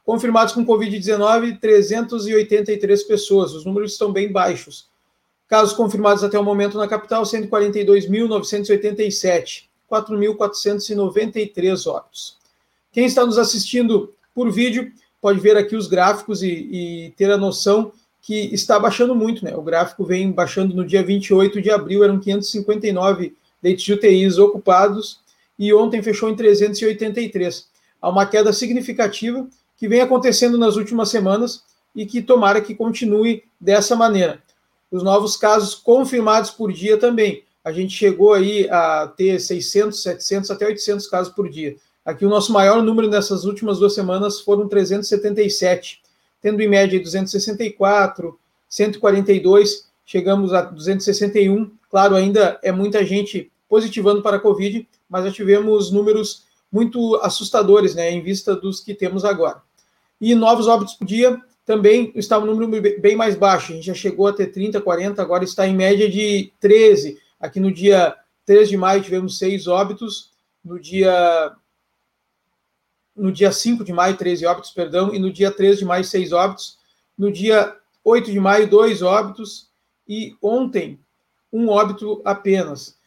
Confirmados 0.03 0.53
com 0.53 0.65
Covid-19, 0.65 1.57
383 1.59 3.03
pessoas. 3.03 3.53
Os 3.53 3.63
números 3.65 3.91
estão 3.93 4.11
bem 4.11 4.29
baixos. 4.31 4.89
Casos 5.47 5.73
confirmados 5.73 6.23
até 6.23 6.39
o 6.39 6.43
momento 6.43 6.77
na 6.77 6.87
capital, 6.87 7.23
142.987, 7.23 9.65
4.493 9.89 11.87
óbitos. 11.87 12.37
Quem 12.91 13.05
está 13.05 13.25
nos 13.25 13.37
assistindo 13.37 14.13
por 14.33 14.51
vídeo 14.51 14.91
pode 15.21 15.39
ver 15.39 15.55
aqui 15.55 15.75
os 15.75 15.87
gráficos 15.87 16.41
e, 16.41 16.49
e, 16.49 17.13
ter 17.15 17.31
a 17.31 17.37
noção 17.37 17.91
que 18.21 18.53
está 18.53 18.79
baixando 18.79 19.15
muito, 19.15 19.45
né? 19.45 19.55
O 19.55 19.61
gráfico 19.61 20.03
vem 20.03 20.31
baixando 20.31 20.75
no 20.75 20.85
dia 20.85 21.03
28 21.03 21.61
de 21.61 21.69
abril, 21.69 22.03
eram 22.03 22.19
559 22.19 23.35
leitos 23.61 23.83
de 23.83 23.93
UTIs 23.93 24.37
ocupados 24.37 25.20
e 25.61 25.71
ontem 25.75 26.01
fechou 26.01 26.27
em 26.27 26.35
383. 26.35 27.67
Há 28.01 28.09
uma 28.09 28.25
queda 28.25 28.51
significativa 28.51 29.47
que 29.77 29.87
vem 29.87 30.01
acontecendo 30.01 30.57
nas 30.57 30.75
últimas 30.75 31.09
semanas 31.09 31.63
e 31.95 32.03
que 32.03 32.19
tomara 32.19 32.59
que 32.59 32.73
continue 32.73 33.43
dessa 33.59 33.95
maneira 33.95 34.41
os 34.89 35.03
novos 35.03 35.37
casos 35.37 35.75
confirmados 35.75 36.49
por 36.49 36.73
dia 36.73 36.97
também. 36.97 37.43
A 37.63 37.71
gente 37.71 37.93
chegou 37.93 38.33
aí 38.33 38.67
a 38.71 39.13
ter 39.15 39.39
600, 39.39 40.01
700, 40.01 40.49
até 40.49 40.65
800 40.65 41.05
casos 41.05 41.31
por 41.31 41.47
dia. 41.47 41.75
Aqui 42.03 42.25
o 42.25 42.29
nosso 42.29 42.51
maior 42.51 42.81
número 42.81 43.07
nessas 43.07 43.45
últimas 43.45 43.77
duas 43.77 43.93
semanas 43.93 44.41
foram 44.41 44.67
377, 44.67 46.01
tendo 46.41 46.59
em 46.59 46.67
média 46.67 46.99
264, 46.99 48.35
142, 48.67 49.87
chegamos 50.07 50.53
a 50.53 50.63
261. 50.63 51.69
Claro, 51.87 52.15
ainda 52.15 52.59
é 52.63 52.71
muita 52.71 53.05
gente 53.05 53.51
positivando 53.69 54.23
para 54.23 54.37
a 54.37 54.39
Covid, 54.39 54.87
mas 55.11 55.25
já 55.25 55.31
tivemos 55.31 55.91
números 55.91 56.45
muito 56.71 57.17
assustadores, 57.17 57.93
né, 57.93 58.09
em 58.09 58.23
vista 58.23 58.55
dos 58.55 58.79
que 58.79 58.95
temos 58.95 59.25
agora. 59.25 59.61
E 60.21 60.33
novos 60.33 60.67
óbitos 60.67 60.93
por 60.93 61.05
dia, 61.05 61.37
também 61.65 62.13
estava 62.15 62.45
um 62.45 62.55
número 62.55 63.01
bem 63.01 63.15
mais 63.15 63.35
baixo. 63.35 63.73
A 63.73 63.75
gente 63.75 63.85
já 63.85 63.93
chegou 63.93 64.27
a 64.27 64.33
ter 64.33 64.47
30, 64.47 64.79
40, 64.79 65.21
agora 65.21 65.43
está 65.43 65.67
em 65.67 65.75
média 65.75 66.09
de 66.09 66.53
13. 66.61 67.19
Aqui 67.39 67.59
no 67.59 67.71
dia 67.73 68.15
3 68.45 68.69
de 68.69 68.77
maio 68.77 69.03
tivemos 69.03 69.37
seis 69.37 69.67
óbitos, 69.67 70.31
no 70.63 70.79
dia 70.79 71.53
no 73.13 73.31
dia 73.31 73.51
5 73.51 73.83
de 73.83 73.91
maio, 73.91 74.15
13 74.17 74.45
óbitos, 74.45 74.71
perdão, 74.71 75.13
e 75.13 75.19
no 75.19 75.31
dia 75.31 75.51
3 75.51 75.77
de 75.77 75.85
maio, 75.85 76.03
6 76.03 76.31
óbitos. 76.31 76.79
No 77.17 77.31
dia 77.31 77.75
8 78.03 78.31
de 78.31 78.39
maio, 78.39 78.69
2 78.69 79.01
óbitos, 79.01 79.69
e 80.07 80.35
ontem, 80.41 80.99
um 81.51 81.67
óbito 81.67 82.21
apenas. 82.23 82.97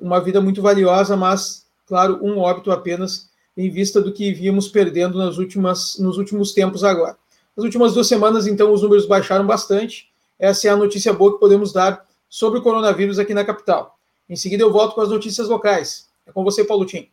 Uma 0.00 0.20
vida 0.20 0.40
muito 0.40 0.60
valiosa, 0.60 1.16
mas, 1.16 1.66
claro, 1.86 2.18
um 2.22 2.38
óbito 2.38 2.70
apenas, 2.70 3.30
em 3.56 3.70
vista 3.70 4.00
do 4.00 4.12
que 4.12 4.32
víamos 4.32 4.68
perdendo 4.68 5.18
nas 5.18 5.38
últimas, 5.38 5.98
nos 5.98 6.18
últimos 6.18 6.52
tempos 6.52 6.84
agora. 6.84 7.16
Nas 7.56 7.64
últimas 7.64 7.94
duas 7.94 8.06
semanas, 8.06 8.46
então, 8.46 8.72
os 8.72 8.82
números 8.82 9.06
baixaram 9.06 9.46
bastante. 9.46 10.10
Essa 10.38 10.68
é 10.68 10.70
a 10.70 10.76
notícia 10.76 11.12
boa 11.12 11.34
que 11.34 11.40
podemos 11.40 11.72
dar 11.72 12.04
sobre 12.28 12.58
o 12.58 12.62
coronavírus 12.62 13.18
aqui 13.18 13.32
na 13.32 13.44
capital. 13.44 13.98
Em 14.28 14.36
seguida, 14.36 14.62
eu 14.62 14.72
volto 14.72 14.94
com 14.94 15.00
as 15.00 15.08
notícias 15.08 15.48
locais. 15.48 16.08
É 16.26 16.32
com 16.32 16.42
você, 16.42 16.64
Paulo 16.64 16.84
Tim. 16.84 17.08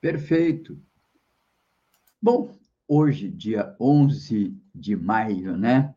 Perfeito. 0.00 0.76
Bom, 2.20 2.54
hoje, 2.86 3.28
dia 3.28 3.74
11 3.80 4.54
de 4.74 4.96
maio, 4.96 5.56
né? 5.56 5.94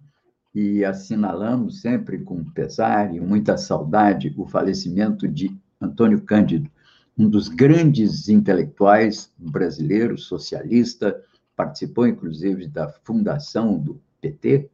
E 0.55 0.85
assinalamos 0.85 1.81
sempre 1.81 2.19
com 2.19 2.43
pesar 2.43 3.13
e 3.13 3.19
muita 3.19 3.57
saudade 3.57 4.33
o 4.37 4.47
falecimento 4.47 5.27
de 5.27 5.55
Antônio 5.79 6.21
Cândido, 6.21 6.69
um 7.17 7.29
dos 7.29 7.47
grandes 7.47 8.29
intelectuais 8.29 9.31
brasileiros, 9.37 10.25
socialista, 10.25 11.19
participou, 11.55 12.07
inclusive, 12.07 12.67
da 12.67 12.87
fundação 12.87 13.77
do 13.77 13.99
PT, 14.21 14.69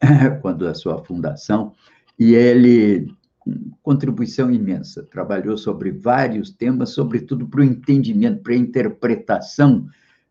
quando 0.42 0.66
a 0.66 0.74
sua 0.74 1.04
fundação, 1.04 1.72
e 2.18 2.34
ele, 2.34 3.14
contribuição 3.82 4.50
imensa, 4.50 5.04
trabalhou 5.04 5.56
sobre 5.56 5.92
vários 5.92 6.50
temas, 6.50 6.90
sobretudo 6.90 7.46
para 7.46 7.60
o 7.60 7.64
entendimento, 7.64 8.42
para 8.42 8.54
a 8.54 8.56
interpretação 8.56 9.86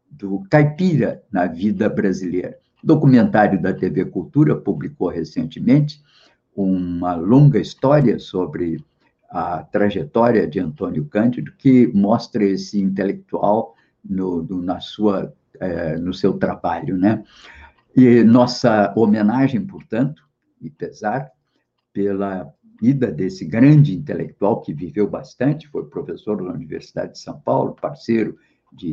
do 0.09 0.43
caipira 0.49 1.23
na 1.31 1.45
vida 1.45 1.89
brasileira. 1.89 2.57
Documentário 2.83 3.61
da 3.61 3.73
TV 3.73 4.05
Cultura 4.05 4.55
publicou 4.55 5.09
recentemente 5.09 6.01
uma 6.55 7.15
longa 7.15 7.59
história 7.59 8.19
sobre 8.19 8.83
a 9.29 9.63
trajetória 9.63 10.47
de 10.47 10.59
Antônio 10.59 11.05
Cândido, 11.05 11.51
que 11.57 11.87
mostra 11.87 12.43
esse 12.43 12.79
intelectual 12.79 13.75
no, 14.03 14.43
na 14.61 14.79
sua 14.79 15.33
é, 15.59 15.97
no 15.97 16.13
seu 16.13 16.33
trabalho, 16.33 16.97
né? 16.97 17.23
E 17.95 18.23
nossa 18.23 18.93
homenagem, 18.95 19.65
portanto, 19.65 20.23
e 20.61 20.69
pesar 20.69 21.31
pela 21.91 22.53
vida 22.79 23.11
desse 23.11 23.43
grande 23.43 23.95
intelectual 23.95 24.61
que 24.61 24.73
viveu 24.73 25.09
bastante, 25.09 25.67
foi 25.67 25.85
professor 25.89 26.41
na 26.41 26.53
Universidade 26.53 27.13
de 27.13 27.19
São 27.19 27.39
Paulo, 27.39 27.75
parceiro 27.79 28.37
de 28.71 28.91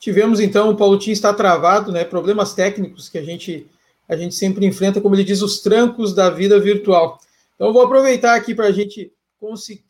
Tivemos 0.00 0.40
então 0.40 0.70
o 0.70 0.76
Paulotinho 0.76 1.12
está 1.12 1.32
travado, 1.32 1.92
né? 1.92 2.04
Problemas 2.04 2.54
técnicos 2.54 3.08
que 3.08 3.18
a 3.18 3.22
gente 3.22 3.68
a 4.08 4.16
gente 4.16 4.34
sempre 4.34 4.66
enfrenta, 4.66 5.00
como 5.00 5.14
ele 5.14 5.22
diz, 5.22 5.40
os 5.40 5.60
trancos 5.60 6.12
da 6.12 6.28
vida 6.28 6.58
virtual. 6.58 7.20
Então 7.54 7.72
vou 7.72 7.82
aproveitar 7.82 8.34
aqui 8.34 8.56
para 8.56 8.66
a 8.66 8.72
gente 8.72 9.12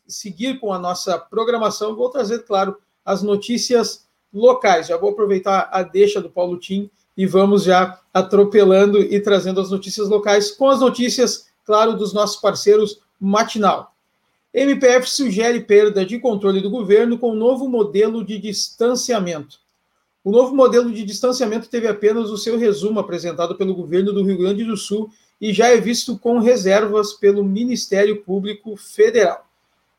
seguir 0.06 0.60
com 0.60 0.74
a 0.74 0.78
nossa 0.78 1.18
programação. 1.18 1.96
Vou 1.96 2.10
trazer, 2.10 2.40
claro, 2.40 2.76
as 3.02 3.22
notícias 3.22 4.06
locais. 4.32 4.88
Já 4.88 4.98
vou 4.98 5.10
aproveitar 5.10 5.70
a 5.72 5.82
deixa 5.82 6.20
do 6.20 6.28
Paulo 6.28 6.58
Tim 6.58 6.90
e 7.16 7.24
vamos 7.24 7.62
já 7.64 7.98
atropelando 8.12 9.00
e 9.00 9.18
trazendo 9.20 9.58
as 9.58 9.70
notícias 9.70 10.08
locais 10.08 10.50
com 10.50 10.68
as 10.68 10.80
notícias, 10.80 11.46
claro, 11.64 11.94
dos 11.94 12.12
nossos 12.12 12.38
parceiros 12.42 13.00
matinal. 13.18 13.94
MPF 14.52 15.08
sugere 15.08 15.60
perda 15.60 16.04
de 16.04 16.18
controle 16.18 16.60
do 16.60 16.68
governo 16.68 17.16
com 17.16 17.34
novo 17.34 17.68
modelo 17.68 18.22
de 18.22 18.38
distanciamento. 18.38 19.60
O 20.30 20.32
novo 20.32 20.54
modelo 20.54 20.92
de 20.92 21.02
distanciamento 21.02 21.68
teve 21.68 21.88
apenas 21.88 22.30
o 22.30 22.38
seu 22.38 22.56
resumo 22.56 23.00
apresentado 23.00 23.56
pelo 23.56 23.74
governo 23.74 24.12
do 24.12 24.22
Rio 24.22 24.38
Grande 24.38 24.62
do 24.62 24.76
Sul 24.76 25.10
e 25.40 25.52
já 25.52 25.70
é 25.70 25.76
visto 25.78 26.16
com 26.16 26.38
reservas 26.38 27.14
pelo 27.14 27.42
Ministério 27.42 28.22
Público 28.22 28.76
Federal. 28.76 29.44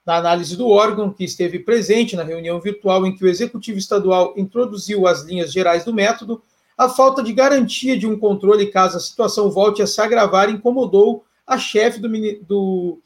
Na 0.05 0.15
análise 0.15 0.55
do 0.55 0.69
órgão, 0.69 1.11
que 1.11 1.25
esteve 1.25 1.59
presente 1.59 2.15
na 2.15 2.23
reunião 2.23 2.61
virtual 2.61 3.05
em 3.05 3.13
que 3.13 3.25
o 3.25 3.27
Executivo 3.27 3.77
Estadual 3.77 4.33
introduziu 4.37 5.05
as 5.05 5.21
linhas 5.23 5.51
gerais 5.51 5.83
do 5.83 5.93
método, 5.93 6.41
a 6.77 6.87
falta 6.87 7.21
de 7.21 7.33
garantia 7.33 7.99
de 7.99 8.07
um 8.07 8.17
controle 8.17 8.67
caso 8.67 8.95
a 8.95 9.01
situação 9.01 9.51
volte 9.51 9.81
a 9.81 9.85
se 9.85 9.99
agravar 9.99 10.49
incomodou 10.49 11.25
a 11.45 11.57
chefe 11.57 11.99
do, 11.99 12.07
do, 12.47 12.99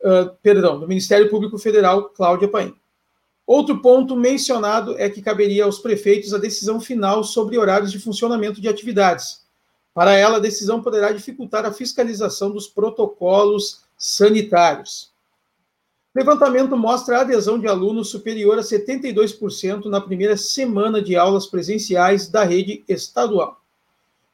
uh, 0.00 0.34
perdão, 0.42 0.80
do 0.80 0.88
Ministério 0.88 1.30
Público 1.30 1.56
Federal, 1.56 2.08
Cláudia 2.08 2.48
Paim. 2.48 2.74
Outro 3.48 3.80
ponto 3.80 4.14
mencionado 4.14 4.94
é 4.98 5.08
que 5.08 5.22
caberia 5.22 5.64
aos 5.64 5.78
prefeitos 5.78 6.34
a 6.34 6.38
decisão 6.38 6.78
final 6.78 7.24
sobre 7.24 7.56
horários 7.56 7.90
de 7.90 7.98
funcionamento 7.98 8.60
de 8.60 8.68
atividades. 8.68 9.42
Para 9.94 10.14
ela, 10.14 10.36
a 10.36 10.40
decisão 10.40 10.82
poderá 10.82 11.12
dificultar 11.12 11.64
a 11.64 11.72
fiscalização 11.72 12.50
dos 12.50 12.68
protocolos 12.68 13.84
sanitários. 13.96 15.10
Levantamento 16.14 16.76
mostra 16.76 17.16
a 17.16 17.20
adesão 17.22 17.58
de 17.58 17.66
alunos 17.66 18.10
superior 18.10 18.58
a 18.58 18.62
72% 18.62 19.86
na 19.86 19.98
primeira 19.98 20.36
semana 20.36 21.00
de 21.00 21.16
aulas 21.16 21.46
presenciais 21.46 22.28
da 22.28 22.44
rede 22.44 22.84
estadual. 22.86 23.62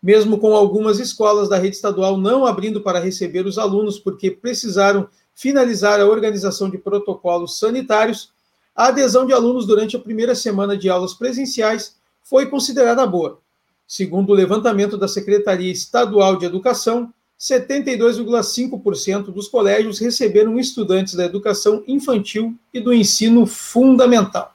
Mesmo 0.03 0.39
com 0.39 0.57
algumas 0.57 0.99
escolas 0.99 1.49
da 1.49 1.57
rede 1.57 1.77
estadual 1.77 2.17
não 2.17 2.45
abrindo 2.45 2.81
para 2.81 2.99
receber 2.99 3.47
os 3.47 3.59
alunos 3.59 3.97
porque 3.97 4.29
precisaram 4.29 5.09
finalizar 5.37 6.01
a 6.01 6.07
organização 6.07 6.69
de 6.69 6.79
protocolos 6.79 7.61
sanitários, 7.61 8.34
a 8.75 8.89
adesão 8.89 9.27
de 9.27 9.33
alunos 9.33 9.67
durante 9.67 9.97
a 9.97 10.01
primeira 10.01 10.35
semana 10.35 10.77
de 10.77 10.89
aulas 10.89 11.15
presenciais 11.15 11.97
foi 12.23 12.47
considerada 12.47 13.07
boa. 13.07 13.39
Segundo 13.87 14.31
o 14.31 14.35
levantamento 14.35 14.97
da 14.97 15.07
Secretaria 15.07 15.71
Estadual 15.71 16.37
de 16.37 16.47
Educação, 16.47 17.13
72,5% 17.39 19.25
dos 19.25 19.49
colégios 19.49 19.99
receberam 19.99 20.59
estudantes 20.59 21.15
da 21.15 21.25
educação 21.25 21.85
infantil 21.87 22.57
e 22.73 22.81
do 22.81 22.93
ensino 22.93 23.47
fundamental. 23.47 24.55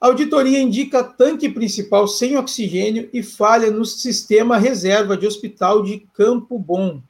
A 0.00 0.08
auditoria 0.08 0.60
indica 0.60 1.04
tanque 1.04 1.48
principal 1.48 2.08
sem 2.08 2.36
oxigênio 2.36 3.08
e 3.12 3.22
falha 3.22 3.70
no 3.70 3.84
sistema 3.84 4.58
reserva 4.58 5.16
de 5.16 5.26
hospital 5.26 5.84
de 5.84 6.00
Campo 6.12 6.58
Bom. 6.58 7.00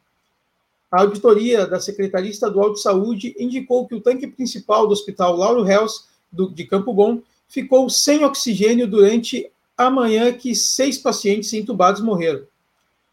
A 0.93 1.01
auditoria 1.01 1.67
da 1.67 1.81
Secretaria 1.81 2.31
Estadual 2.31 2.75
de 2.75 2.83
Saúde 2.83 3.35
indicou 3.39 3.89
que 3.89 3.95
o 3.95 4.01
tanque 4.01 4.27
principal 4.27 4.87
do 4.87 4.93
Hospital 4.93 5.35
Lauro 5.35 5.63
Reus, 5.63 6.07
de 6.31 6.65
Campo 6.67 6.93
Bom, 6.93 7.23
ficou 7.49 7.89
sem 7.89 8.23
oxigênio 8.23 8.87
durante 8.87 9.51
a 9.75 9.89
manhã 9.89 10.31
que 10.35 10.55
seis 10.55 10.99
pacientes 10.99 11.51
entubados 11.55 12.03
morreram. 12.03 12.43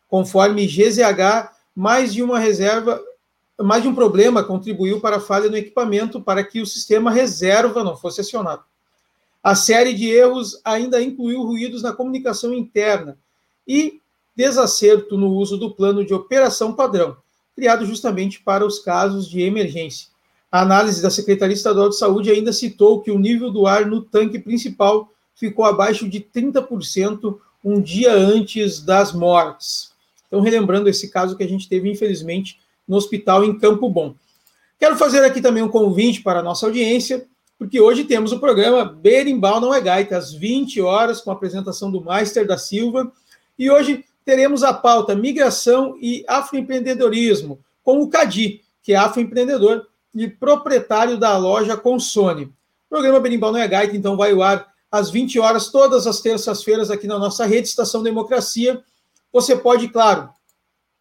Conforme 0.09 0.67
GZH, 0.67 1.53
mais 1.73 2.13
de 2.13 2.21
uma 2.21 2.37
reserva, 2.37 3.01
mais 3.57 3.81
de 3.81 3.87
um 3.87 3.95
problema 3.95 4.43
contribuiu 4.43 4.99
para 4.99 5.15
a 5.15 5.21
falha 5.21 5.49
no 5.49 5.55
equipamento 5.55 6.19
para 6.19 6.43
que 6.43 6.61
o 6.61 6.65
sistema 6.65 7.09
reserva 7.09 7.81
não 7.81 7.95
fosse 7.95 8.19
acionado. 8.19 8.63
A 9.41 9.55
série 9.55 9.93
de 9.93 10.09
erros 10.09 10.59
ainda 10.65 11.01
incluiu 11.01 11.43
ruídos 11.43 11.81
na 11.81 11.93
comunicação 11.93 12.53
interna 12.53 13.17
e 13.65 14.01
desacerto 14.35 15.17
no 15.17 15.29
uso 15.29 15.57
do 15.57 15.73
plano 15.73 16.05
de 16.05 16.13
operação 16.13 16.73
padrão, 16.73 17.15
criado 17.59 17.85
justamente 17.85 18.39
para 18.41 18.65
os 18.65 18.79
casos 18.79 19.29
de 19.29 19.41
emergência. 19.41 20.07
A 20.49 20.61
análise 20.61 21.01
da 21.01 21.09
Secretaria 21.09 21.53
Estadual 21.53 21.89
de 21.89 21.97
Saúde 21.97 22.31
ainda 22.31 22.53
citou 22.53 23.01
que 23.01 23.11
o 23.11 23.19
nível 23.19 23.51
do 23.51 23.67
ar 23.67 23.85
no 23.85 24.01
tanque 24.01 24.39
principal 24.39 25.11
ficou 25.35 25.65
abaixo 25.65 26.07
de 26.07 26.21
30% 26.21 27.37
um 27.63 27.81
dia 27.81 28.13
antes 28.13 28.81
das 28.81 29.11
mortes. 29.11 29.91
Então, 30.27 30.39
relembrando 30.39 30.87
esse 30.87 31.09
caso 31.09 31.35
que 31.35 31.43
a 31.43 31.47
gente 31.47 31.67
teve, 31.67 31.91
infelizmente, 31.91 32.57
no 32.87 32.95
hospital 32.95 33.43
em 33.43 33.59
Campo 33.59 33.89
Bom. 33.89 34.15
Quero 34.79 34.95
fazer 34.95 35.21
aqui 35.25 35.41
também 35.41 35.61
um 35.61 35.67
convite 35.67 36.21
para 36.21 36.39
a 36.39 36.43
nossa 36.43 36.65
audiência 36.65 37.27
porque 37.59 37.77
hoje 37.77 38.05
temos 38.05 38.31
o 38.31 38.39
programa 38.39 38.85
Berimbau 38.85 39.59
Não 39.59 39.73
é 39.73 39.81
Gaita, 39.81 40.17
às 40.17 40.31
20 40.31 40.79
horas, 40.79 41.19
com 41.19 41.29
a 41.29 41.33
apresentação 41.33 41.91
do 41.91 42.01
Meister 42.01 42.47
da 42.47 42.57
Silva. 42.57 43.11
E 43.59 43.69
hoje 43.69 44.05
teremos 44.29 44.61
a 44.61 44.71
pauta 44.71 45.15
Migração 45.15 45.97
e 45.99 46.23
Afroempreendedorismo, 46.27 47.59
com 47.81 47.99
o 47.99 48.07
Cadi, 48.07 48.61
que 48.83 48.93
é 48.93 48.95
afroempreendedor 48.95 49.87
e 50.13 50.27
proprietário 50.27 51.17
da 51.17 51.35
loja 51.35 51.75
Consone. 51.75 52.43
O 52.43 52.53
programa 52.91 53.19
Berimbau 53.19 53.51
Não 53.51 53.57
é 53.57 53.67
Gaita, 53.67 53.97
então, 53.97 54.15
vai 54.15 54.31
ao 54.31 54.43
ar 54.43 54.67
às 54.91 55.09
20 55.09 55.39
horas, 55.39 55.69
todas 55.69 56.05
as 56.05 56.21
terças-feiras, 56.21 56.91
aqui 56.91 57.07
na 57.07 57.17
nossa 57.17 57.43
rede 57.43 57.69
Estação 57.69 58.03
Democracia. 58.03 58.83
Você 59.33 59.55
pode, 59.55 59.87
claro, 59.89 60.29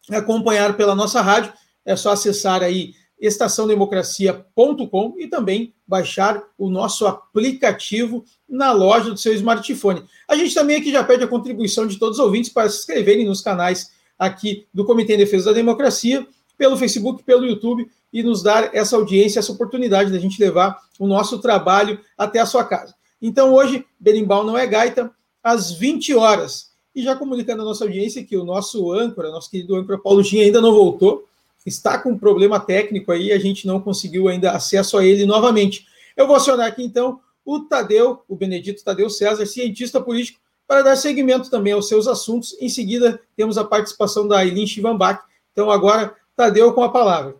acompanhar 0.09 0.75
pela 0.75 0.95
nossa 0.95 1.21
rádio, 1.21 1.53
é 1.85 1.95
só 1.95 2.13
acessar 2.13 2.63
aí 2.63 2.95
estaçãodemocracia.com 3.19 5.15
e 5.17 5.27
também 5.27 5.73
baixar 5.87 6.43
o 6.57 6.69
nosso 6.69 7.05
aplicativo 7.05 8.23
na 8.47 8.71
loja 8.71 9.11
do 9.11 9.17
seu 9.17 9.33
smartphone. 9.33 10.03
A 10.27 10.35
gente 10.35 10.53
também 10.53 10.77
aqui 10.77 10.91
já 10.91 11.03
pede 11.03 11.23
a 11.23 11.27
contribuição 11.27 11.85
de 11.85 11.97
todos 11.97 12.19
os 12.19 12.25
ouvintes 12.25 12.51
para 12.51 12.69
se 12.69 12.79
inscreverem 12.79 13.25
nos 13.25 13.41
canais 13.41 13.91
aqui 14.17 14.67
do 14.73 14.85
Comitê 14.85 15.15
em 15.15 15.17
Defesa 15.17 15.45
da 15.45 15.53
Democracia, 15.53 16.25
pelo 16.57 16.77
Facebook, 16.77 17.23
pelo 17.23 17.45
YouTube, 17.45 17.89
e 18.11 18.23
nos 18.23 18.41
dar 18.41 18.75
essa 18.75 18.95
audiência, 18.95 19.39
essa 19.39 19.51
oportunidade 19.51 20.11
da 20.11 20.19
gente 20.19 20.41
levar 20.41 20.77
o 20.97 21.07
nosso 21.07 21.39
trabalho 21.39 21.99
até 22.17 22.39
a 22.39 22.45
sua 22.45 22.63
casa. 22.63 22.95
Então, 23.21 23.53
hoje, 23.53 23.85
Berimbau 23.99 24.43
não 24.43 24.57
é 24.57 24.65
gaita, 24.65 25.11
às 25.43 25.71
20 25.71 26.15
horas. 26.15 26.69
E 26.95 27.03
já 27.03 27.15
comunicando 27.15 27.61
a 27.61 27.65
nossa 27.65 27.83
audiência 27.83 28.23
que 28.23 28.35
o 28.35 28.43
nosso 28.43 28.91
âncora, 28.91 29.31
nosso 29.31 29.49
querido 29.49 29.75
âncora 29.75 29.99
Paulo 29.99 30.23
Ginha, 30.23 30.43
ainda 30.43 30.59
não 30.59 30.73
voltou, 30.73 31.28
está 31.65 31.97
com 31.97 32.11
um 32.11 32.17
problema 32.17 32.59
técnico 32.59 33.11
aí, 33.11 33.31
a 33.31 33.39
gente 33.39 33.67
não 33.67 33.79
conseguiu 33.79 34.27
ainda 34.27 34.51
acesso 34.51 34.97
a 34.97 35.05
ele 35.05 35.25
novamente. 35.25 35.85
Eu 36.15 36.27
vou 36.27 36.35
acionar 36.35 36.67
aqui 36.67 36.83
então 36.83 37.19
o 37.45 37.61
Tadeu, 37.61 38.23
o 38.27 38.35
Benedito 38.35 38.83
Tadeu 38.83 39.09
César, 39.09 39.45
cientista 39.45 39.99
político, 39.99 40.39
para 40.67 40.83
dar 40.83 40.95
seguimento 40.95 41.49
também 41.49 41.73
aos 41.73 41.87
seus 41.87 42.07
assuntos. 42.07 42.55
Em 42.61 42.69
seguida, 42.69 43.19
temos 43.35 43.57
a 43.57 43.63
participação 43.63 44.27
da 44.27 44.45
Eileen 44.45 44.67
Chivanbach. 44.67 45.23
Então, 45.51 45.71
agora, 45.71 46.15
Tadeu 46.35 46.71
com 46.73 46.83
a 46.83 46.89
palavra. 46.89 47.35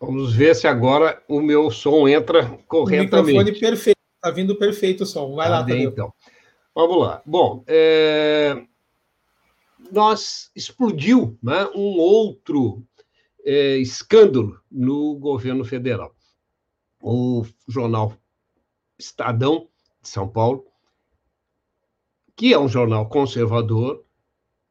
Vamos 0.00 0.34
ver 0.34 0.54
se 0.56 0.66
agora 0.66 1.22
o 1.28 1.40
meu 1.40 1.70
som 1.70 2.08
entra 2.08 2.58
corretamente. 2.66 3.14
O 3.14 3.44
microfone 3.44 3.60
perfeito, 3.60 3.98
está 4.16 4.30
vindo 4.30 4.56
perfeito 4.56 5.04
o 5.04 5.06
som. 5.06 5.34
Vai 5.34 5.46
tá 5.46 5.52
lá, 5.52 5.58
Tadeu. 5.60 5.90
Então. 5.90 6.12
Vamos 6.74 6.98
lá. 6.98 7.22
Bom, 7.24 7.62
é 7.66 8.66
nós 9.92 10.50
explodiu 10.54 11.38
né, 11.42 11.66
um 11.74 11.98
outro 11.98 12.82
é, 13.44 13.76
escândalo 13.78 14.60
no 14.70 15.16
governo 15.16 15.64
federal. 15.64 16.14
O 17.00 17.44
jornal 17.68 18.16
Estadão 18.98 19.68
de 20.02 20.08
São 20.08 20.28
Paulo, 20.28 20.64
que 22.34 22.52
é 22.52 22.58
um 22.58 22.68
jornal 22.68 23.08
conservador, 23.08 24.04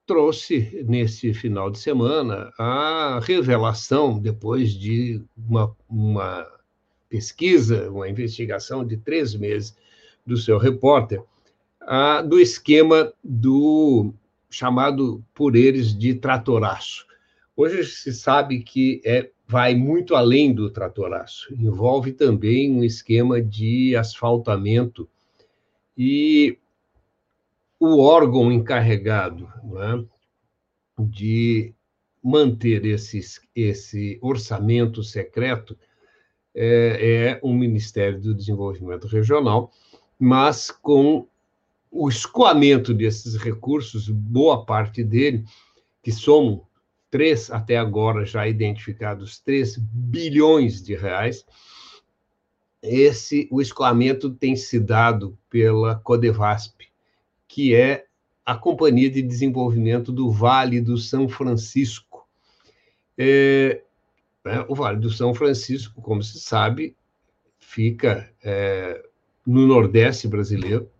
trouxe 0.05 0.83
nesse 0.87 1.33
final 1.33 1.71
de 1.71 1.79
semana 1.79 2.51
a 2.57 3.19
revelação, 3.23 4.19
depois 4.19 4.73
de 4.73 5.23
uma, 5.35 5.75
uma 5.89 6.47
pesquisa, 7.09 7.89
uma 7.89 8.09
investigação 8.09 8.85
de 8.85 8.97
três 8.97 9.33
meses 9.35 9.75
do 10.25 10.37
seu 10.37 10.57
repórter, 10.57 11.23
a, 11.81 12.21
do 12.21 12.39
esquema 12.39 13.13
do 13.23 14.13
chamado 14.49 15.23
por 15.33 15.55
eles 15.55 15.97
de 15.97 16.13
tratoraço. 16.13 17.05
Hoje 17.55 17.85
se 17.85 18.13
sabe 18.13 18.61
que 18.61 19.01
é, 19.05 19.29
vai 19.47 19.75
muito 19.75 20.15
além 20.15 20.53
do 20.53 20.69
tratoraço, 20.69 21.53
envolve 21.53 22.11
também 22.11 22.71
um 22.71 22.83
esquema 22.83 23.41
de 23.41 23.95
asfaltamento 23.95 25.07
e 25.97 26.57
o 27.79 27.99
órgão 28.01 28.51
encarregado 28.51 29.47
é, 29.77 30.05
de 30.99 31.73
manter 32.23 32.85
esse, 32.85 33.21
esse 33.55 34.17
orçamento 34.21 35.03
secreto 35.03 35.77
é, 36.53 37.35
é 37.35 37.39
o 37.43 37.53
Ministério 37.53 38.19
do 38.19 38.33
Desenvolvimento 38.33 39.07
Regional, 39.07 39.71
mas 40.17 40.71
com 40.71 41.27
o 41.95 42.09
escoamento 42.09 42.93
desses 42.93 43.37
recursos, 43.37 44.09
boa 44.09 44.65
parte 44.65 45.01
dele, 45.01 45.45
que 46.03 46.11
somam 46.11 46.67
três, 47.09 47.49
até 47.49 47.77
agora 47.77 48.25
já 48.25 48.45
identificados, 48.45 49.39
3 49.39 49.77
bilhões 49.77 50.83
de 50.83 50.93
reais, 50.93 51.45
esse, 52.83 53.47
o 53.49 53.61
escoamento 53.61 54.29
tem 54.29 54.57
se 54.57 54.77
dado 54.77 55.37
pela 55.49 55.95
Codevasp, 55.95 56.81
que 57.47 57.73
é 57.73 58.05
a 58.45 58.55
Companhia 58.55 59.09
de 59.09 59.21
Desenvolvimento 59.21 60.11
do 60.11 60.29
Vale 60.29 60.81
do 60.81 60.97
São 60.97 61.29
Francisco. 61.29 62.27
É, 63.17 63.81
é, 64.43 64.65
o 64.67 64.75
Vale 64.75 64.99
do 64.99 65.09
São 65.09 65.33
Francisco, 65.33 66.01
como 66.01 66.21
se 66.21 66.41
sabe, 66.41 66.93
fica 67.57 68.29
é, 68.43 69.01
no 69.47 69.65
Nordeste 69.65 70.27
brasileiro, 70.27 70.91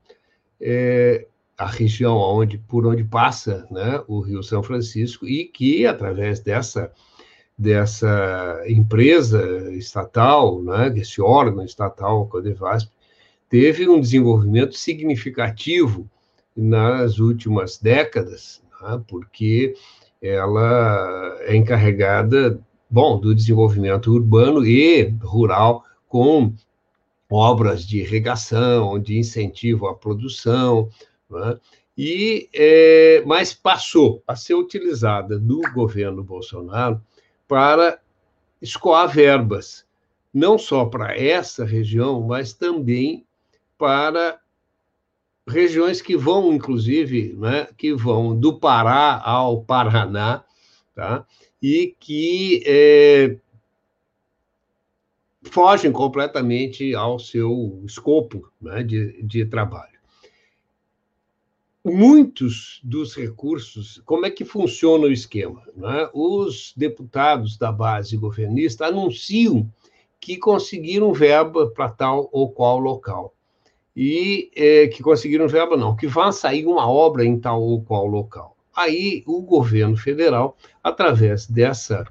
é, 0.60 1.28
a 1.58 1.68
região 1.68 2.18
onde, 2.18 2.58
por 2.58 2.86
onde 2.86 3.04
passa 3.04 3.66
né, 3.72 4.02
o 4.08 4.20
Rio 4.20 4.44
São 4.44 4.62
Francisco 4.62 5.28
e 5.28 5.46
que, 5.46 5.86
através 5.86 6.40
dessa, 6.40 6.92
dessa 7.58 8.64
empresa 8.68 9.72
estatal, 9.74 10.62
né, 10.62 10.90
desse 10.90 11.22
órgão 11.22 11.64
estatal, 11.64 12.24
a 12.24 12.28
Codevasp, 12.28 12.92
teve 13.50 13.88
um 13.88 14.00
desenvolvimento 14.00 14.76
significativo 14.76 16.10
nas 16.56 17.20
últimas 17.20 17.78
décadas, 17.78 18.62
né, 18.82 19.02
porque 19.08 19.76
ela 20.22 21.38
é 21.42 21.56
encarregada, 21.56 22.60
bom, 22.90 23.20
do 23.20 23.34
desenvolvimento 23.34 24.12
urbano 24.12 24.66
e 24.66 25.14
rural 25.22 25.84
com 26.08 26.54
obras 27.36 27.86
de 27.86 28.00
irrigação, 28.00 29.00
de 29.00 29.18
incentivo 29.18 29.88
à 29.88 29.94
produção, 29.94 30.90
né? 31.30 31.60
e 31.98 32.50
é, 32.54 33.24
mas 33.26 33.54
passou 33.54 34.24
a 34.28 34.36
ser 34.36 34.56
utilizada 34.56 35.38
no 35.40 35.62
governo 35.74 36.24
Bolsonaro 36.24 37.02
para 37.48 38.00
escoar 38.62 39.08
verbas, 39.08 39.86
não 40.34 40.58
só 40.58 40.86
para 40.86 41.18
essa 41.18 41.64
região, 41.64 42.22
mas 42.22 42.54
também 42.54 43.26
para 43.78 44.40
regiões 45.48 46.02
que 46.02 46.18
vão, 46.18 46.54
inclusive, 46.54 47.36
né, 47.38 47.68
que 47.78 47.94
vão 47.94 48.36
do 48.36 48.60
Pará 48.60 49.22
ao 49.24 49.62
Paraná, 49.62 50.44
tá? 50.96 51.26
e 51.62 51.96
que 52.00 52.64
é, 52.66 53.38
fogem 55.46 55.92
completamente 55.92 56.94
ao 56.96 57.20
seu 57.20 57.82
escopo 57.86 58.52
né, 58.62 58.84
de, 58.84 59.22
de 59.24 59.46
trabalho. 59.46 59.96
Muitos 61.84 62.82
dos 62.84 63.16
recursos, 63.16 64.02
como 64.06 64.26
é 64.26 64.32
que 64.32 64.44
funciona 64.44 65.06
o 65.06 65.12
esquema? 65.12 65.62
Né? 65.76 66.10
Os 66.14 66.74
deputados 66.76 67.58
da 67.58 67.72
base 67.72 68.18
governista 68.18 68.88
anunciam 68.88 69.72
que 70.20 70.38
conseguiram 70.38 71.14
verba 71.14 71.70
para 71.70 71.90
tal 71.90 72.28
ou 72.32 72.50
qual 72.50 72.80
local. 72.80 73.36
E 73.96 74.50
é, 74.56 74.88
que 74.88 75.04
conseguiram 75.04 75.48
verba, 75.48 75.78
não, 75.78 75.96
que 75.96 76.08
vai 76.08 76.34
sair 76.34 76.66
uma 76.66 76.90
obra 76.90 77.24
em 77.24 77.40
tal 77.40 77.62
ou 77.62 77.82
qual 77.84 78.08
local. 78.08 78.58
Aí 78.76 79.24
o 79.26 79.42
governo 79.42 79.96
federal, 79.96 80.58
através 80.84 81.46
dessa 81.46 82.04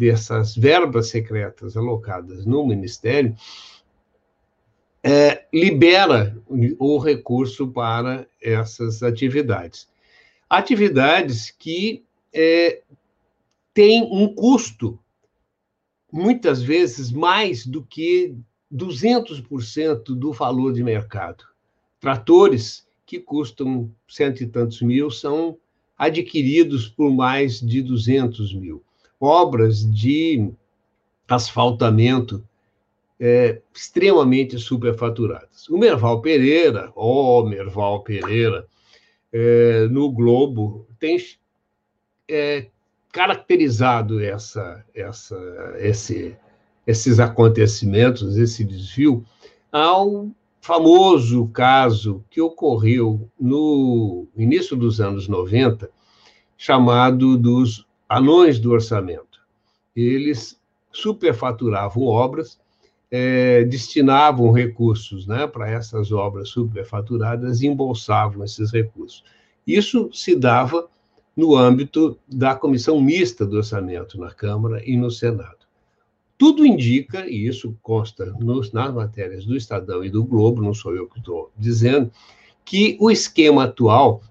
dessas 0.00 0.56
verbas 0.56 1.08
secretas 1.08 1.76
alocadas 1.76 2.46
no 2.46 2.66
Ministério, 2.66 3.36
é, 5.04 5.44
libera 5.52 6.34
o 6.78 6.98
recurso 6.98 7.68
para 7.68 8.26
essas 8.40 9.02
atividades. 9.02 9.86
Atividades 10.48 11.50
que 11.50 12.02
é, 12.32 12.80
têm 13.74 14.02
um 14.02 14.34
custo, 14.34 14.98
muitas 16.10 16.62
vezes 16.62 17.12
mais 17.12 17.66
do 17.66 17.82
que 17.82 18.34
200% 18.72 20.02
do 20.14 20.32
valor 20.32 20.72
de 20.72 20.82
mercado. 20.82 21.44
Tratores 22.00 22.88
que 23.04 23.18
custam 23.18 23.94
cento 24.08 24.42
e 24.42 24.46
tantos 24.46 24.80
mil 24.80 25.10
são 25.10 25.58
adquiridos 25.98 26.88
por 26.88 27.12
mais 27.12 27.60
de 27.60 27.82
200 27.82 28.54
mil 28.54 28.82
obras 29.20 29.84
de 29.92 30.50
asfaltamento 31.28 32.42
é, 33.20 33.60
extremamente 33.74 34.58
superfaturadas. 34.58 35.68
O 35.68 35.76
Merval 35.76 36.22
Pereira, 36.22 36.90
ó 36.96 37.40
oh, 37.40 37.46
Merval 37.46 38.02
Pereira, 38.02 38.66
é, 39.30 39.86
no 39.88 40.10
Globo, 40.10 40.86
tem 40.98 41.18
é, 42.26 42.66
caracterizado 43.12 44.20
essa, 44.20 44.84
essa, 44.94 45.36
esse, 45.78 46.36
esses 46.86 47.20
acontecimentos, 47.20 48.38
esse 48.38 48.64
desvio, 48.64 49.24
ao 49.70 50.30
famoso 50.60 51.46
caso 51.48 52.24
que 52.30 52.40
ocorreu 52.40 53.28
no 53.38 54.26
início 54.36 54.76
dos 54.76 55.00
anos 55.00 55.28
90, 55.28 55.90
chamado 56.56 57.36
dos 57.36 57.86
anões 58.10 58.58
do 58.58 58.72
orçamento. 58.72 59.40
Eles 59.94 60.60
superfaturavam 60.90 62.02
obras, 62.02 62.58
é, 63.08 63.62
destinavam 63.64 64.50
recursos 64.50 65.28
né, 65.28 65.46
para 65.46 65.70
essas 65.70 66.10
obras 66.10 66.48
superfaturadas 66.48 67.60
e 67.60 67.68
embolsavam 67.68 68.44
esses 68.44 68.72
recursos. 68.72 69.22
Isso 69.64 70.10
se 70.12 70.34
dava 70.34 70.88
no 71.36 71.54
âmbito 71.54 72.18
da 72.26 72.56
comissão 72.56 73.00
mista 73.00 73.46
do 73.46 73.58
orçamento 73.58 74.18
na 74.18 74.32
Câmara 74.32 74.82
e 74.84 74.96
no 74.96 75.10
Senado. 75.10 75.60
Tudo 76.36 76.66
indica, 76.66 77.28
e 77.28 77.46
isso 77.46 77.76
consta 77.80 78.26
nos, 78.40 78.72
nas 78.72 78.92
matérias 78.92 79.44
do 79.44 79.56
Estadão 79.56 80.04
e 80.04 80.10
do 80.10 80.24
Globo, 80.24 80.60
não 80.60 80.74
sou 80.74 80.96
eu 80.96 81.06
que 81.06 81.18
estou 81.18 81.52
dizendo, 81.56 82.10
que 82.64 82.96
o 82.98 83.10
esquema 83.10 83.64
atual 83.64 84.22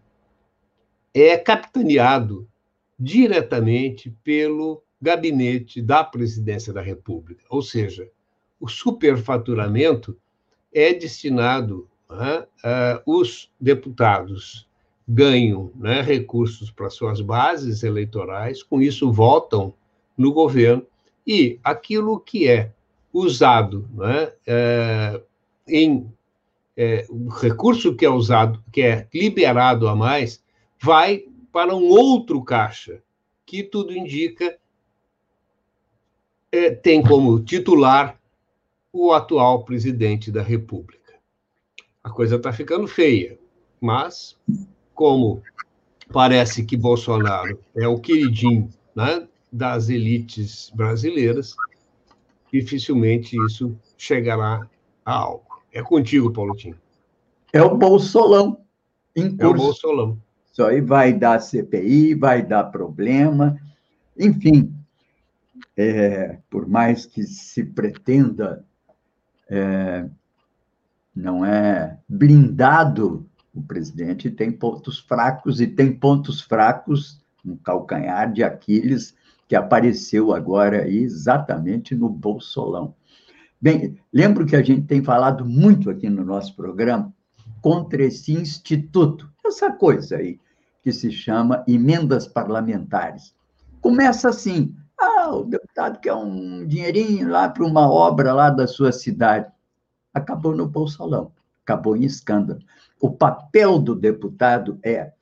é 1.14 1.38
capitaneado 1.38 2.49
diretamente 3.00 4.10
pelo 4.24 4.84
gabinete 5.02 5.82
da 5.82 6.04
presidência 6.04 6.74
da 6.74 6.82
República. 6.82 7.44
Ou 7.50 7.62
seja, 7.62 8.10
o 8.60 8.68
superfaturamento 8.68 10.18
é 10.74 10.94
destinado 10.94 11.88
né, 12.10 12.46
a, 12.64 13.02
os 13.06 13.50
deputados 13.60 14.68
ganham 15.08 15.72
né, 15.76 16.02
recursos 16.02 16.70
para 16.70 16.90
suas 16.90 17.22
bases 17.22 17.84
eleitorais, 17.84 18.62
com 18.62 18.82
isso 18.82 19.12
votam 19.12 19.74
no 20.18 20.34
governo, 20.34 20.86
e 21.26 21.60
aquilo 21.64 22.20
que 22.20 22.48
é 22.48 22.72
usado 23.14 23.88
né, 23.94 24.32
é, 24.46 25.22
em 25.68 26.12
é, 26.76 27.06
o 27.10 27.28
recurso 27.30 27.96
que 27.96 28.06
é 28.06 28.10
usado, 28.10 28.64
que 28.72 28.82
é 28.82 29.08
liberado 29.14 29.88
a 29.88 29.96
mais, 29.96 30.44
vai 30.82 31.26
para 31.60 31.76
um 31.76 31.90
outro 31.90 32.42
caixa, 32.42 33.04
que 33.46 33.64
tudo 33.64 33.92
indica 33.92 34.58
é, 36.50 36.72
tem 36.72 37.04
como 37.04 37.38
titular 37.42 38.18
o 38.94 39.12
atual 39.12 39.66
presidente 39.66 40.32
da 40.32 40.42
República. 40.42 41.16
A 42.02 42.10
coisa 42.10 42.38
está 42.38 42.54
ficando 42.54 42.88
feia, 42.88 43.38
mas 43.82 44.38
como 44.96 45.44
parece 46.14 46.64
que 46.64 46.78
Bolsonaro 46.78 47.60
é 47.76 47.86
o 47.86 48.00
queridinho 48.00 48.70
né, 48.96 49.28
das 49.52 49.90
elites 49.90 50.72
brasileiras, 50.74 51.58
dificilmente 52.54 53.36
isso 53.48 53.78
chegará 53.98 54.66
a 55.04 55.14
algo. 55.14 55.62
É 55.74 55.84
contigo, 55.84 56.32
Paulo 56.32 56.56
Tim. 56.56 56.74
É 57.52 57.62
o 57.62 57.76
Bolsolão 57.76 58.62
em 59.14 59.36
curso. 59.36 59.44
É 59.44 59.48
o 59.48 59.54
Bolsolão. 59.54 60.29
Isso 60.52 60.64
aí 60.64 60.82
vai 60.82 61.14
dar 61.14 61.40
CPI, 61.40 62.16
vai 62.16 62.46
dar 62.46 62.66
problema, 62.66 63.58
enfim. 64.18 64.74
É, 65.78 66.40
por 66.50 66.68
mais 66.68 67.06
que 67.06 67.24
se 67.24 67.64
pretenda, 67.64 68.66
é, 69.50 70.06
não 71.16 71.46
é 71.46 71.98
blindado, 72.08 73.26
o 73.54 73.62
presidente 73.62 74.30
tem 74.30 74.52
pontos 74.52 75.00
fracos 75.00 75.60
e 75.62 75.68
tem 75.68 75.92
pontos 75.92 76.42
fracos 76.42 77.22
no 77.44 77.58
calcanhar 77.58 78.32
de 78.32 78.44
Aquiles 78.44 79.16
que 79.48 79.56
apareceu 79.56 80.32
agora 80.32 80.84
aí 80.84 81.00
exatamente 81.00 81.96
no 81.96 82.08
Bolsolão. 82.08 82.94
Bem, 83.60 83.98
lembro 84.14 84.46
que 84.46 84.56
a 84.56 84.62
gente 84.62 84.86
tem 84.86 85.04
falado 85.04 85.44
muito 85.44 85.90
aqui 85.90 86.08
no 86.08 86.24
nosso 86.24 86.56
programa 86.56 87.12
contra 87.60 88.04
esse 88.04 88.32
instituto, 88.32 89.30
essa 89.50 89.72
coisa 89.72 90.18
aí, 90.18 90.40
que 90.82 90.92
se 90.92 91.12
chama 91.12 91.64
emendas 91.68 92.28
parlamentares. 92.28 93.36
Começa 93.82 94.30
assim: 94.30 94.76
ah, 94.98 95.36
o 95.36 95.44
deputado 95.44 96.00
quer 96.00 96.14
um 96.14 96.66
dinheirinho 96.66 97.30
lá 97.30 97.50
para 97.50 97.66
uma 97.66 97.90
obra 97.90 98.34
lá 98.34 98.50
da 98.50 98.68
sua 98.68 98.92
cidade. 98.92 99.52
Acabou 100.14 100.56
no 100.56 100.68
bolsolão, 100.68 101.32
acabou 101.64 101.96
em 101.96 102.04
escândalo. 102.04 102.62
O 103.00 103.12
papel 103.12 103.80
do 103.80 103.96
deputado 103.96 104.80
é 104.84 105.14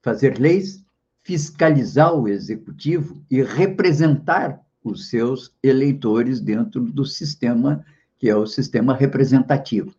fazer 0.00 0.38
leis, 0.38 0.84
fiscalizar 1.22 2.14
o 2.14 2.28
executivo 2.28 3.20
e 3.30 3.42
representar 3.42 4.60
os 4.82 5.10
seus 5.10 5.52
eleitores 5.62 6.40
dentro 6.40 6.80
do 6.80 7.04
sistema 7.04 7.84
que 8.18 8.28
é 8.28 8.34
o 8.34 8.46
sistema 8.46 8.94
representativo 8.94 9.94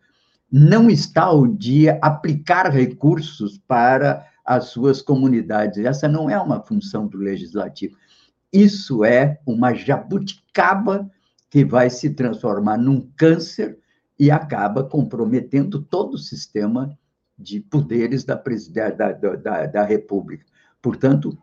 não 0.50 0.90
está 0.90 1.30
o 1.30 1.46
dia 1.46 1.98
aplicar 2.02 2.70
recursos 2.70 3.58
para 3.68 4.26
as 4.44 4.66
suas 4.66 5.00
comunidades. 5.00 5.84
Essa 5.84 6.08
não 6.08 6.28
é 6.28 6.38
uma 6.40 6.60
função 6.60 7.06
do 7.06 7.18
legislativo. 7.18 7.96
Isso 8.52 9.04
é 9.04 9.38
uma 9.46 9.72
jabuticaba 9.72 11.08
que 11.48 11.64
vai 11.64 11.88
se 11.88 12.10
transformar 12.10 12.78
num 12.78 13.08
câncer 13.16 13.78
e 14.18 14.30
acaba 14.30 14.82
comprometendo 14.82 15.80
todo 15.80 16.14
o 16.14 16.18
sistema 16.18 16.98
de 17.38 17.60
poderes 17.60 18.24
da, 18.24 18.34
da, 18.34 19.12
da, 19.12 19.66
da 19.66 19.84
República. 19.84 20.44
Portanto, 20.82 21.38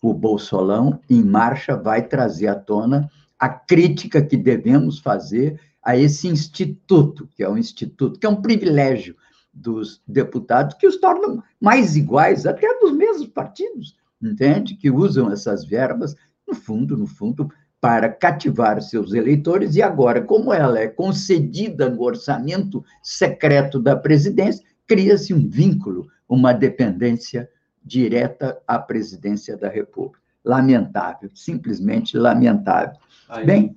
o 0.00 0.14
Bolsolão, 0.14 1.00
em 1.08 1.22
marcha, 1.22 1.76
vai 1.76 2.02
trazer 2.02 2.48
à 2.48 2.54
tona 2.54 3.10
a 3.38 3.48
crítica 3.48 4.22
que 4.22 4.36
devemos 4.36 4.98
fazer 4.98 5.60
a 5.82 5.96
esse 5.96 6.28
instituto, 6.28 7.28
que 7.34 7.42
é 7.42 7.48
um 7.48 7.58
instituto, 7.58 8.18
que 8.18 8.26
é 8.26 8.28
um 8.28 8.40
privilégio 8.40 9.16
dos 9.52 10.00
deputados, 10.06 10.76
que 10.78 10.86
os 10.86 10.96
tornam 10.98 11.42
mais 11.60 11.96
iguais 11.96 12.46
até 12.46 12.66
dos 12.78 12.92
mesmos 12.92 13.26
partidos, 13.26 13.96
entende? 14.22 14.76
Que 14.76 14.90
usam 14.90 15.30
essas 15.30 15.64
verbas, 15.64 16.14
no 16.46 16.54
fundo, 16.54 16.96
no 16.96 17.06
fundo, 17.06 17.50
para 17.80 18.08
cativar 18.08 18.80
seus 18.80 19.12
eleitores, 19.12 19.74
e 19.74 19.82
agora, 19.82 20.22
como 20.22 20.54
ela 20.54 20.78
é 20.78 20.86
concedida 20.86 21.90
no 21.90 22.00
orçamento 22.02 22.84
secreto 23.02 23.80
da 23.80 23.96
presidência, 23.96 24.64
cria-se 24.86 25.34
um 25.34 25.48
vínculo, 25.48 26.06
uma 26.28 26.52
dependência 26.52 27.48
direta 27.84 28.60
à 28.66 28.78
presidência 28.78 29.56
da 29.56 29.68
República. 29.68 30.20
Lamentável, 30.44 31.30
simplesmente 31.34 32.16
lamentável. 32.16 32.96
Aí, 33.28 33.44
Bem, 33.44 33.76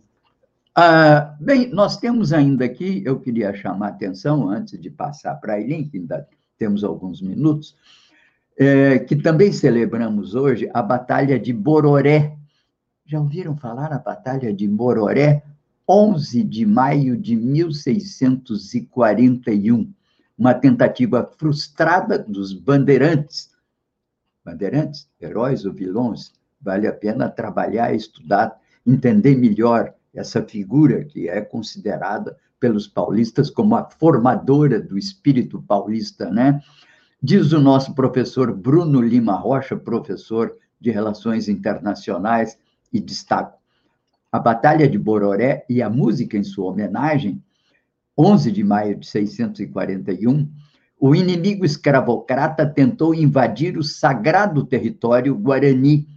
Ah, 0.77 1.37
bem, 1.39 1.69
nós 1.69 1.95
temos 1.95 2.33
ainda 2.33 2.65
aqui, 2.65 3.01
eu 3.05 3.17
queria 3.17 3.53
chamar 3.53 3.85
a 3.85 3.89
atenção, 3.91 4.49
antes 4.49 4.77
de 4.77 4.89
passar 4.89 5.35
para 5.35 5.53
a 5.53 5.61
Eileen, 5.61 5.87
que 5.87 5.97
ainda 5.97 6.27
temos 6.57 6.83
alguns 6.83 7.21
minutos, 7.21 7.77
é, 8.57 8.99
que 8.99 9.15
também 9.15 9.53
celebramos 9.53 10.35
hoje 10.35 10.69
a 10.73 10.81
Batalha 10.81 11.39
de 11.39 11.53
Bororé. 11.53 12.35
Já 13.05 13.21
ouviram 13.21 13.55
falar 13.55 13.89
na 13.89 13.99
Batalha 13.99 14.53
de 14.53 14.67
Bororé? 14.67 15.43
11 15.87 16.43
de 16.43 16.65
maio 16.65 17.15
de 17.15 17.37
1641, 17.37 19.93
uma 20.37 20.53
tentativa 20.53 21.23
frustrada 21.37 22.19
dos 22.19 22.51
bandeirantes. 22.51 23.49
Bandeirantes, 24.43 25.07
heróis 25.21 25.63
ou 25.63 25.71
vilões, 25.71 26.33
vale 26.59 26.85
a 26.85 26.91
pena 26.91 27.29
trabalhar, 27.29 27.95
estudar, 27.95 28.59
entender 28.85 29.37
melhor 29.37 29.95
essa 30.15 30.41
figura 30.41 31.03
que 31.03 31.27
é 31.27 31.41
considerada 31.41 32.35
pelos 32.59 32.87
paulistas 32.87 33.49
como 33.49 33.75
a 33.75 33.89
formadora 33.89 34.79
do 34.81 34.97
espírito 34.97 35.61
paulista, 35.61 36.31
né? 36.31 36.61
Diz 37.21 37.51
o 37.51 37.59
nosso 37.59 37.93
professor 37.93 38.53
Bruno 38.53 39.01
Lima 39.01 39.35
Rocha, 39.35 39.75
professor 39.75 40.55
de 40.79 40.91
Relações 40.91 41.49
Internacionais, 41.49 42.57
e 42.91 42.99
destaco: 42.99 43.59
a 44.31 44.39
Batalha 44.39 44.87
de 44.87 44.97
Bororé 44.97 45.65
e 45.69 45.81
a 45.81 45.89
música 45.89 46.37
em 46.37 46.43
sua 46.43 46.71
homenagem, 46.71 47.43
11 48.17 48.51
de 48.51 48.63
maio 48.63 48.97
de 48.97 49.07
641, 49.07 50.49
o 50.99 51.13
inimigo 51.13 51.65
escravocrata 51.65 52.65
tentou 52.65 53.13
invadir 53.13 53.77
o 53.77 53.83
sagrado 53.83 54.65
território 54.65 55.35
guarani, 55.35 56.07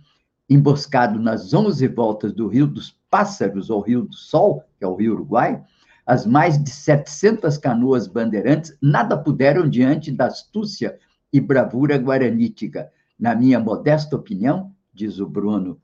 emboscado 0.49 1.18
nas 1.18 1.53
11 1.53 1.86
voltas 1.88 2.32
do 2.32 2.46
Rio 2.46 2.66
dos 2.66 2.97
Pássaros, 3.11 3.70
ou 3.70 3.80
Rio 3.80 4.02
do 4.02 4.14
Sol, 4.14 4.62
que 4.78 4.84
é 4.84 4.86
o 4.86 4.94
Rio 4.94 5.14
Uruguai, 5.14 5.62
as 6.06 6.24
mais 6.24 6.62
de 6.62 6.70
700 6.70 7.59
canoas 7.59 8.09
bandeirantes 8.09 8.76
nada 8.80 9.16
puderam 9.16 9.68
diante 9.68 10.11
da 10.11 10.26
astúcia 10.26 10.98
e 11.32 11.40
bravura 11.40 11.96
guaranítica. 11.96 12.90
Na 13.18 13.34
minha 13.34 13.61
modesta 13.61 14.16
opinião, 14.16 14.72
diz 14.92 15.18
o 15.18 15.26
Bruno, 15.26 15.78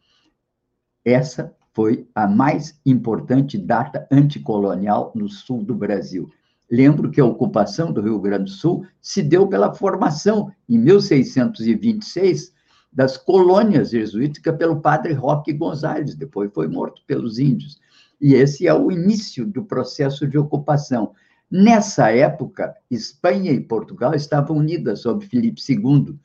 essa 1.05 1.55
foi 1.75 2.09
a 2.15 2.27
mais 2.27 2.81
importante 2.87 3.59
data 3.59 4.07
anticolonial 4.11 5.13
no 5.15 5.29
sul 5.29 5.63
do 5.63 5.75
Brasil. 5.75 6.31
Lembro 6.71 7.11
que 7.11 7.21
a 7.21 7.25
ocupação 7.25 7.93
do 7.93 8.01
Rio 8.01 8.19
Grande 8.19 8.45
do 8.45 8.51
Sul 8.51 8.87
se 9.03 9.23
deu 9.23 9.47
pela 9.47 9.75
formação, 9.75 10.51
em 10.67 10.79
1626, 10.79 12.54
das 12.95 13.17
colônias 13.17 13.91
jesuíticas 13.91 14.57
pelo 14.57 14.81
padre 14.81 15.13
Roque 15.13 15.53
Gonzalez, 15.53 16.15
depois 16.15 16.51
foi 16.55 16.69
morto 16.69 17.03
pelos 17.07 17.39
índios. 17.39 17.81
E 18.21 18.35
esse 18.35 18.67
é 18.67 18.73
o 18.73 18.91
início 18.93 19.45
do 19.45 19.65
processo 19.65 20.27
de 20.27 20.39
ocupação. 20.39 21.13
Nessa 21.51 22.11
época, 22.11 22.75
Espanha 22.91 23.51
e 23.53 23.61
Portugal 23.61 24.15
estavam 24.15 24.57
unidas 24.57 25.01
sob 25.01 25.27
Filipe 25.27 25.61
II, 25.69 26.17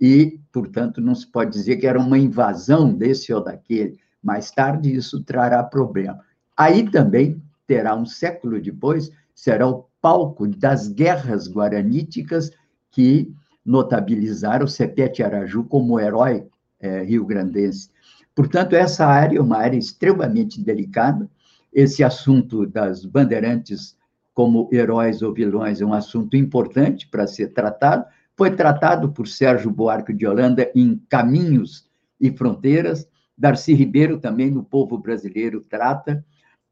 e, 0.00 0.40
portanto, 0.52 1.00
não 1.00 1.14
se 1.14 1.26
pode 1.26 1.52
dizer 1.52 1.76
que 1.76 1.86
era 1.86 1.98
uma 1.98 2.18
invasão 2.18 2.92
desse 2.92 3.32
ou 3.32 3.42
daquele. 3.42 3.98
Mais 4.22 4.50
tarde, 4.50 4.94
isso 4.94 5.22
trará 5.22 5.62
problema. 5.62 6.20
Aí 6.56 6.90
também 6.90 7.42
terá, 7.66 7.94
um 7.94 8.06
século 8.06 8.60
depois, 8.60 9.10
será 9.34 9.66
o 9.66 9.86
palco 10.00 10.46
das 10.46 10.88
guerras 10.88 11.48
guaraníticas 11.48 12.50
que 12.90 13.34
notabilizar 13.66 14.62
o 14.62 14.68
Sepete 14.68 15.22
Araju 15.22 15.64
como 15.64 15.98
herói 15.98 16.46
é, 16.80 17.02
rio-grandense. 17.02 17.90
Portanto, 18.34 18.74
essa 18.74 19.04
área 19.04 19.38
é 19.38 19.40
uma 19.40 19.56
área 19.56 19.76
extremamente 19.76 20.62
delicada. 20.62 21.28
Esse 21.72 22.04
assunto 22.04 22.64
das 22.64 23.04
bandeirantes 23.04 23.96
como 24.32 24.68
heróis 24.70 25.22
ou 25.22 25.32
vilões 25.32 25.80
é 25.80 25.84
um 25.84 25.94
assunto 25.94 26.36
importante 26.36 27.08
para 27.08 27.26
ser 27.26 27.48
tratado. 27.48 28.04
Foi 28.36 28.50
tratado 28.54 29.10
por 29.10 29.26
Sérgio 29.26 29.70
Buarque 29.70 30.12
de 30.12 30.26
Holanda 30.26 30.70
em 30.74 31.00
Caminhos 31.08 31.88
e 32.20 32.30
Fronteiras. 32.30 33.08
Darcy 33.36 33.72
Ribeiro 33.72 34.18
também 34.18 34.50
no 34.50 34.62
Povo 34.62 34.98
Brasileiro 34.98 35.62
trata. 35.62 36.24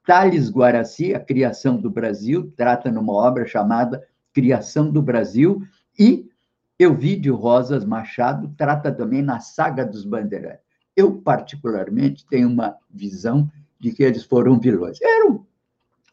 Thales 0.06 0.50
Guaraci, 0.50 1.14
A 1.14 1.20
Criação 1.20 1.78
do 1.78 1.88
Brasil, 1.88 2.52
trata 2.54 2.90
numa 2.90 3.14
obra 3.14 3.46
chamada 3.46 4.06
Criação 4.34 4.90
do 4.90 5.00
Brasil. 5.00 5.62
E 5.98 6.28
Euvídio 6.78 7.36
Rosas 7.36 7.84
Machado 7.84 8.52
trata 8.56 8.90
também 8.90 9.22
na 9.22 9.38
Saga 9.38 9.84
dos 9.84 10.04
Bandeirantes. 10.04 10.64
Eu, 10.96 11.12
particularmente, 11.12 12.26
tenho 12.26 12.48
uma 12.48 12.76
visão 12.90 13.50
de 13.78 13.92
que 13.92 14.02
eles 14.02 14.24
foram 14.24 14.58
vilões. 14.58 14.98
Eram, 15.00 15.46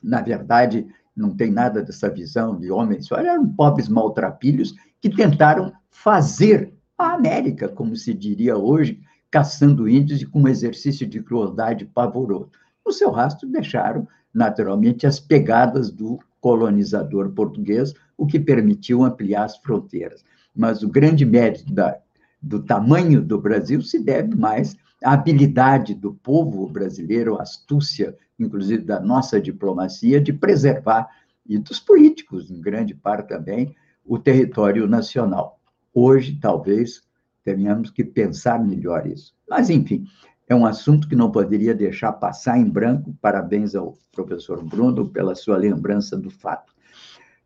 na 0.02 0.22
verdade, 0.22 0.88
não 1.16 1.36
tem 1.36 1.52
nada 1.52 1.82
dessa 1.82 2.10
visão 2.10 2.60
de 2.60 2.72
homens, 2.72 3.12
eram 3.12 3.48
pobres 3.48 3.88
maltrapilhos 3.88 4.76
que 5.00 5.10
tentaram 5.10 5.74
fazer 5.90 6.74
a 6.98 7.14
América, 7.14 7.68
como 7.68 7.96
se 7.96 8.14
diria 8.14 8.56
hoje, 8.56 9.02
caçando 9.32 9.90
índios 9.90 10.22
e 10.22 10.26
com 10.26 10.42
um 10.42 10.48
exercício 10.48 11.08
de 11.08 11.22
crueldade 11.22 11.86
pavoroso. 11.86 12.52
No 12.86 12.92
seu 12.92 13.10
rastro 13.10 13.50
deixaram, 13.50 14.08
naturalmente, 14.34 15.08
as 15.08 15.20
pegadas 15.20 15.92
do 15.92 16.20
colonizador 16.42 17.30
português, 17.30 17.94
o 18.18 18.28
que 18.28 18.40
permitiu 18.40 19.04
ampliar 19.04 19.46
as 19.46 19.58
fronteiras 19.58 20.24
mas 20.56 20.84
o 20.84 20.90
grande 20.90 21.26
mérito 21.26 21.74
da, 21.74 21.98
do 22.42 22.62
tamanho 22.62 23.22
do 23.22 23.40
Brasil 23.40 23.82
se 23.82 24.00
deve 24.00 24.36
mais 24.36 24.76
à 25.04 25.14
habilidade 25.14 25.96
do 25.96 26.14
povo 26.14 26.68
brasileiro, 26.68 27.40
astúcia, 27.40 28.16
inclusive 28.40 28.84
da 28.84 29.00
nossa 29.00 29.40
diplomacia, 29.42 30.22
de 30.22 30.32
preservar, 30.32 31.10
e 31.48 31.58
dos 31.58 31.80
políticos, 31.80 32.52
em 32.52 32.62
grande 32.62 32.94
parte 32.94 33.30
também, 33.30 33.76
o 34.06 34.20
território 34.20 34.88
nacional. 34.88 35.60
Hoje, 35.94 36.38
talvez, 36.40 37.02
tenhamos 37.44 37.90
que 37.90 38.04
pensar 38.04 38.64
melhor 38.64 39.08
isso. 39.08 39.34
Mas, 39.50 39.70
enfim, 39.70 40.06
é 40.52 40.56
um 40.56 40.66
assunto 40.66 41.08
que 41.08 41.16
não 41.16 41.32
poderia 41.32 41.74
deixar 41.74 42.12
passar 42.12 42.58
em 42.58 42.70
branco. 42.70 43.16
Parabéns 43.22 43.74
ao 43.74 43.98
professor 44.12 44.62
Bruno 44.62 45.08
pela 45.08 45.34
sua 45.34 45.56
lembrança 45.56 46.18
do 46.18 46.30
fato. 46.30 46.74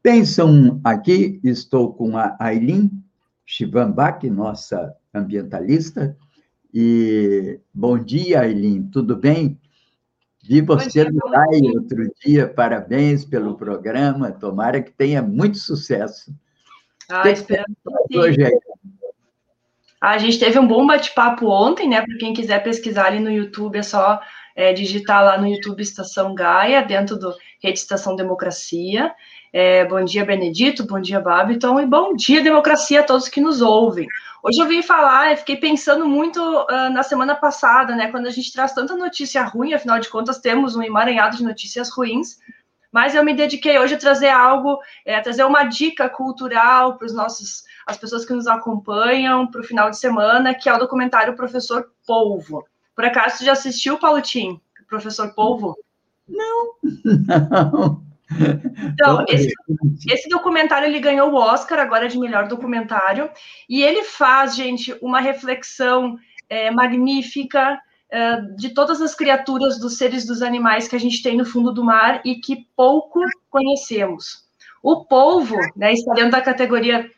Pensam 0.01 0.81
aqui, 0.83 1.39
estou 1.43 1.93
com 1.93 2.17
a 2.17 2.35
Aileen 2.39 2.91
Chivambach, 3.45 4.27
nossa 4.27 4.91
ambientalista. 5.13 6.17
E 6.73 7.59
bom 7.71 7.95
dia, 7.99 8.41
Aileen, 8.41 8.87
tudo 8.87 9.15
bem? 9.15 9.59
Vi 10.43 10.61
você 10.61 11.03
no 11.03 11.27
live 11.27 11.77
outro 11.77 12.11
dia, 12.25 12.47
parabéns 12.47 13.23
pelo 13.23 13.55
programa, 13.55 14.31
tomara 14.31 14.81
que 14.81 14.91
tenha 14.91 15.21
muito 15.21 15.59
sucesso. 15.59 16.35
Ah, 17.07 17.29
esperamos 17.29 17.77
que 18.09 18.17
hoje 18.17 18.43
aí? 18.43 18.59
A 20.05 20.19
gente 20.19 20.37
teve 20.37 20.59
um 20.59 20.67
bom 20.67 20.85
bate-papo 20.85 21.47
ontem, 21.47 21.89
né? 21.89 21.99
Para 22.05 22.17
quem 22.19 22.31
quiser 22.31 22.61
pesquisar 22.61 23.07
ali 23.07 23.19
no 23.19 23.31
YouTube, 23.31 23.79
é 23.79 23.81
só 23.81 24.21
é, 24.55 24.71
digitar 24.71 25.25
lá 25.25 25.35
no 25.35 25.47
YouTube 25.47 25.81
Estação 25.81 26.35
Gaia, 26.35 26.83
dentro 26.83 27.17
do 27.17 27.33
Rede 27.59 27.79
Estação 27.79 28.15
Democracia. 28.15 29.11
É, 29.51 29.83
bom 29.85 30.03
dia, 30.05 30.23
Benedito, 30.23 30.85
bom 30.85 31.01
dia, 31.01 31.19
Babiton, 31.19 31.79
e 31.79 31.87
bom 31.87 32.15
dia, 32.15 32.43
democracia, 32.43 32.99
a 32.99 33.03
todos 33.03 33.27
que 33.27 33.41
nos 33.41 33.63
ouvem. 33.63 34.07
Hoje 34.43 34.61
eu 34.61 34.67
vim 34.67 34.83
falar, 34.83 35.31
eu 35.31 35.37
fiquei 35.37 35.55
pensando 35.55 36.07
muito 36.07 36.39
uh, 36.39 36.93
na 36.93 37.01
semana 37.01 37.33
passada, 37.33 37.95
né, 37.95 38.11
quando 38.11 38.27
a 38.27 38.31
gente 38.31 38.53
traz 38.53 38.73
tanta 38.73 38.95
notícia 38.95 39.41
ruim, 39.43 39.73
afinal 39.73 39.97
de 39.97 40.09
contas 40.09 40.37
temos 40.37 40.75
um 40.75 40.83
emaranhado 40.83 41.37
de 41.37 41.43
notícias 41.43 41.89
ruins, 41.89 42.37
mas 42.91 43.15
eu 43.15 43.23
me 43.25 43.33
dediquei 43.33 43.79
hoje 43.79 43.95
a 43.95 43.97
trazer 43.97 44.29
algo, 44.29 44.79
é, 45.05 45.15
a 45.15 45.21
trazer 45.21 45.45
uma 45.45 45.63
dica 45.63 46.07
cultural 46.07 46.97
para 46.97 47.07
os 47.07 47.13
nossos, 47.13 47.63
as 47.85 47.97
pessoas 47.97 48.25
que 48.25 48.33
nos 48.33 48.47
acompanham 48.47 49.47
para 49.47 49.61
o 49.61 49.63
final 49.63 49.89
de 49.89 49.99
semana, 49.99 50.53
que 50.53 50.67
é 50.67 50.73
o 50.73 50.79
documentário 50.79 51.35
Professor 51.35 51.91
Polvo. 52.05 52.65
Por 52.95 53.05
acaso, 53.05 53.37
você 53.37 53.45
já 53.45 53.51
assistiu, 53.51 53.99
Paulotim, 53.99 54.59
Professor 54.87 55.33
Polvo? 55.33 55.75
Não, 56.27 56.73
não. 57.03 58.05
Então, 58.91 59.23
esse, 59.29 59.53
esse, 60.09 60.27
documentário 60.27 60.87
ele 60.87 60.99
ganhou 60.99 61.31
o 61.31 61.35
Oscar 61.35 61.79
agora 61.79 62.09
de 62.09 62.17
melhor 62.17 62.47
documentário 62.47 63.29
e 63.69 63.83
ele 63.83 64.03
faz, 64.03 64.55
gente, 64.55 64.97
uma 64.99 65.21
reflexão 65.21 66.17
é, 66.49 66.71
magnífica 66.71 67.79
é, 68.09 68.41
de 68.57 68.69
todas 68.69 68.99
as 68.99 69.13
criaturas 69.13 69.79
dos 69.79 69.97
seres 69.97 70.25
dos 70.25 70.41
animais 70.41 70.87
que 70.87 70.95
a 70.95 70.99
gente 70.99 71.21
tem 71.21 71.37
no 71.37 71.45
fundo 71.45 71.71
do 71.71 71.83
mar 71.83 72.21
e 72.25 72.35
que 72.35 72.67
pouco 72.75 73.19
conhecemos. 73.49 74.43
O 74.81 75.05
polvo, 75.05 75.57
né, 75.75 75.93
está 75.93 76.13
dentro 76.13 76.31
da 76.31 76.41
categoria 76.41 77.09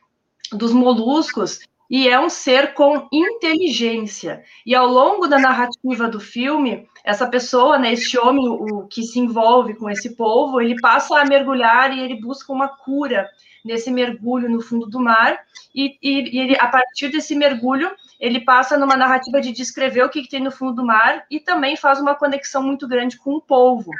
dos 0.51 0.71
moluscos 0.71 1.59
e 1.89 2.07
é 2.07 2.19
um 2.19 2.29
ser 2.29 2.73
com 2.73 3.07
inteligência. 3.11 4.43
E 4.65 4.75
ao 4.75 4.87
longo 4.87 5.27
da 5.27 5.39
narrativa 5.39 6.07
do 6.09 6.19
filme, 6.19 6.87
essa 7.03 7.27
pessoa, 7.27 7.77
né, 7.77 7.93
este 7.93 8.19
homem, 8.19 8.47
o 8.47 8.85
que 8.87 9.03
se 9.03 9.19
envolve 9.19 9.73
com 9.75 9.89
esse 9.89 10.15
povo, 10.15 10.59
ele 10.59 10.79
passa 10.81 11.17
a 11.17 11.25
mergulhar 11.25 11.95
e 11.95 12.01
ele 12.01 12.19
busca 12.19 12.51
uma 12.51 12.67
cura 12.67 13.29
nesse 13.63 13.89
mergulho 13.89 14.49
no 14.49 14.61
fundo 14.61 14.85
do 14.87 14.99
mar. 14.99 15.39
E, 15.73 15.97
e, 16.01 16.35
e 16.35 16.39
ele, 16.39 16.57
a 16.59 16.67
partir 16.67 17.09
desse 17.09 17.35
mergulho, 17.35 17.89
ele 18.19 18.41
passa 18.41 18.77
numa 18.77 18.97
narrativa 18.97 19.39
de 19.39 19.51
descrever 19.51 20.03
o 20.03 20.09
que, 20.09 20.23
que 20.23 20.29
tem 20.29 20.41
no 20.41 20.51
fundo 20.51 20.73
do 20.73 20.85
mar 20.85 21.25
e 21.31 21.39
também 21.39 21.77
faz 21.77 21.99
uma 21.99 22.15
conexão 22.15 22.61
muito 22.61 22.87
grande 22.87 23.17
com 23.17 23.35
o 23.35 23.41
polvo. 23.41 23.91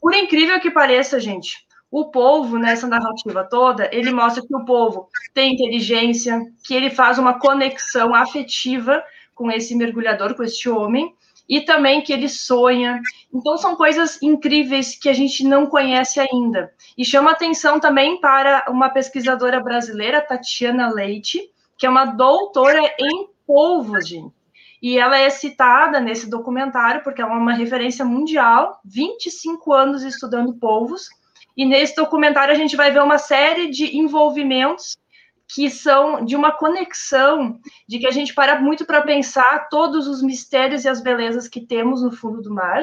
Por 0.00 0.14
incrível 0.14 0.60
que 0.60 0.70
pareça, 0.70 1.18
gente, 1.18 1.64
o 1.96 2.06
povo, 2.06 2.58
nessa 2.58 2.88
narrativa 2.88 3.44
toda, 3.44 3.88
ele 3.92 4.10
mostra 4.10 4.42
que 4.44 4.52
o 4.52 4.64
povo 4.64 5.08
tem 5.32 5.54
inteligência, 5.54 6.40
que 6.64 6.74
ele 6.74 6.90
faz 6.90 7.18
uma 7.18 7.38
conexão 7.38 8.12
afetiva 8.12 9.00
com 9.32 9.48
esse 9.48 9.76
mergulhador, 9.76 10.34
com 10.34 10.42
este 10.42 10.68
homem, 10.68 11.14
e 11.48 11.60
também 11.60 12.02
que 12.02 12.12
ele 12.12 12.28
sonha. 12.28 13.00
Então, 13.32 13.56
são 13.56 13.76
coisas 13.76 14.20
incríveis 14.20 14.98
que 14.98 15.08
a 15.08 15.12
gente 15.12 15.44
não 15.44 15.66
conhece 15.66 16.18
ainda. 16.18 16.72
E 16.98 17.04
chama 17.04 17.30
atenção 17.30 17.78
também 17.78 18.20
para 18.20 18.64
uma 18.68 18.88
pesquisadora 18.88 19.60
brasileira, 19.60 20.20
Tatiana 20.20 20.92
Leite, 20.92 21.48
que 21.78 21.86
é 21.86 21.90
uma 21.90 22.06
doutora 22.06 22.80
em 22.98 23.28
polvos, 23.46 24.08
gente. 24.08 24.34
E 24.82 24.98
ela 24.98 25.16
é 25.16 25.30
citada 25.30 26.00
nesse 26.00 26.28
documentário 26.28 27.04
porque 27.04 27.22
ela 27.22 27.34
é 27.34 27.38
uma 27.38 27.54
referência 27.54 28.04
mundial, 28.04 28.80
25 28.84 29.72
anos 29.72 30.02
estudando 30.02 30.54
polvos. 30.54 31.08
E 31.56 31.64
nesse 31.64 31.94
documentário 31.94 32.52
a 32.52 32.56
gente 32.56 32.76
vai 32.76 32.90
ver 32.90 33.02
uma 33.02 33.18
série 33.18 33.70
de 33.70 33.96
envolvimentos 33.96 34.96
que 35.46 35.70
são 35.70 36.24
de 36.24 36.34
uma 36.34 36.50
conexão, 36.50 37.60
de 37.86 37.98
que 37.98 38.06
a 38.06 38.10
gente 38.10 38.34
para 38.34 38.60
muito 38.60 38.84
para 38.84 39.02
pensar 39.02 39.68
todos 39.68 40.08
os 40.08 40.22
mistérios 40.22 40.84
e 40.84 40.88
as 40.88 41.00
belezas 41.00 41.46
que 41.46 41.60
temos 41.60 42.02
no 42.02 42.10
fundo 42.10 42.40
do 42.42 42.52
mar 42.52 42.82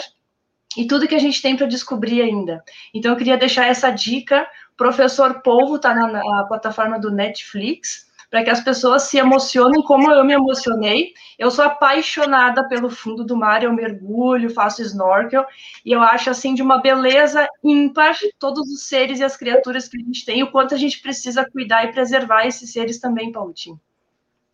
e 0.78 0.88
tudo 0.88 1.08
que 1.08 1.16
a 1.16 1.20
gente 1.20 1.42
tem 1.42 1.56
para 1.56 1.66
descobrir 1.66 2.22
ainda. 2.22 2.64
Então, 2.94 3.12
eu 3.12 3.18
queria 3.18 3.38
deixar 3.38 3.68
essa 3.68 3.90
dica. 3.90 4.48
Professor 4.78 5.42
Polvo 5.42 5.76
está 5.76 5.94
na, 5.94 6.08
na 6.08 6.44
plataforma 6.46 7.00
do 7.00 7.12
Netflix 7.12 8.10
para 8.32 8.46
que 8.46 8.50
as 8.50 8.62
pessoas 8.62 9.04
se 9.04 9.18
emocionem 9.18 9.84
como 9.84 10.10
eu 10.10 10.24
me 10.24 10.34
emocionei. 10.34 11.12
Eu 11.38 11.52
sou 11.52 11.66
apaixonada 11.66 12.66
pelo 12.68 12.90
fundo 12.90 13.26
do 13.26 13.36
mar, 13.36 13.62
eu 13.62 13.74
mergulho, 13.74 14.50
faço 14.50 14.82
snorkel, 14.82 15.46
e 15.86 15.92
eu 15.92 16.02
acho 16.02 16.30
assim 16.30 16.56
de 16.56 16.62
uma 16.62 16.82
beleza 16.82 17.46
ímpar 17.62 18.16
todos 18.40 18.72
os 18.72 18.88
seres 18.88 19.20
e 19.20 19.24
as 19.24 19.36
criaturas 19.36 19.90
que 19.90 19.98
a 19.98 20.00
gente 20.00 20.26
tem, 20.26 20.42
o 20.42 20.50
quanto 20.50 20.74
a 20.74 20.78
gente 20.78 21.02
precisa 21.02 21.46
cuidar 21.52 21.84
e 21.84 21.92
preservar 21.92 22.48
esses 22.48 22.72
seres 22.72 23.00
também, 23.00 23.34
Paulinho. 23.34 23.80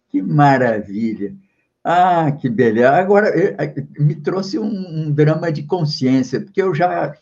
Que 0.10 0.22
maravilha! 0.24 1.36
Ah, 1.84 2.32
que 2.32 2.50
beleza! 2.50 2.92
Agora, 2.92 3.32
me 4.00 4.16
trouxe 4.16 4.58
um, 4.58 4.66
um 4.66 5.12
drama 5.12 5.52
de 5.52 5.64
consciência, 5.64 6.42
porque 6.42 6.62
eu 6.62 6.74
já 6.74 7.14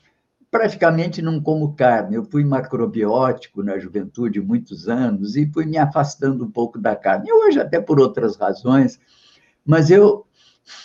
praticamente 0.56 1.22
não 1.22 1.42
como 1.42 1.76
carne. 1.76 2.16
Eu 2.16 2.24
fui 2.24 2.46
macrobiótico 2.46 3.62
na 3.62 3.78
juventude 3.78 4.40
muitos 4.40 4.88
anos 4.88 5.36
e 5.36 5.52
fui 5.52 5.66
me 5.66 5.78
afastando 5.78 6.46
um 6.46 6.50
pouco 6.50 6.80
da 6.80 6.96
carne. 6.96 7.30
hoje 7.30 7.60
até 7.60 7.82
por 7.82 8.00
outras 8.00 8.38
razões, 8.38 8.98
mas 9.66 9.92
eu 9.92 10.26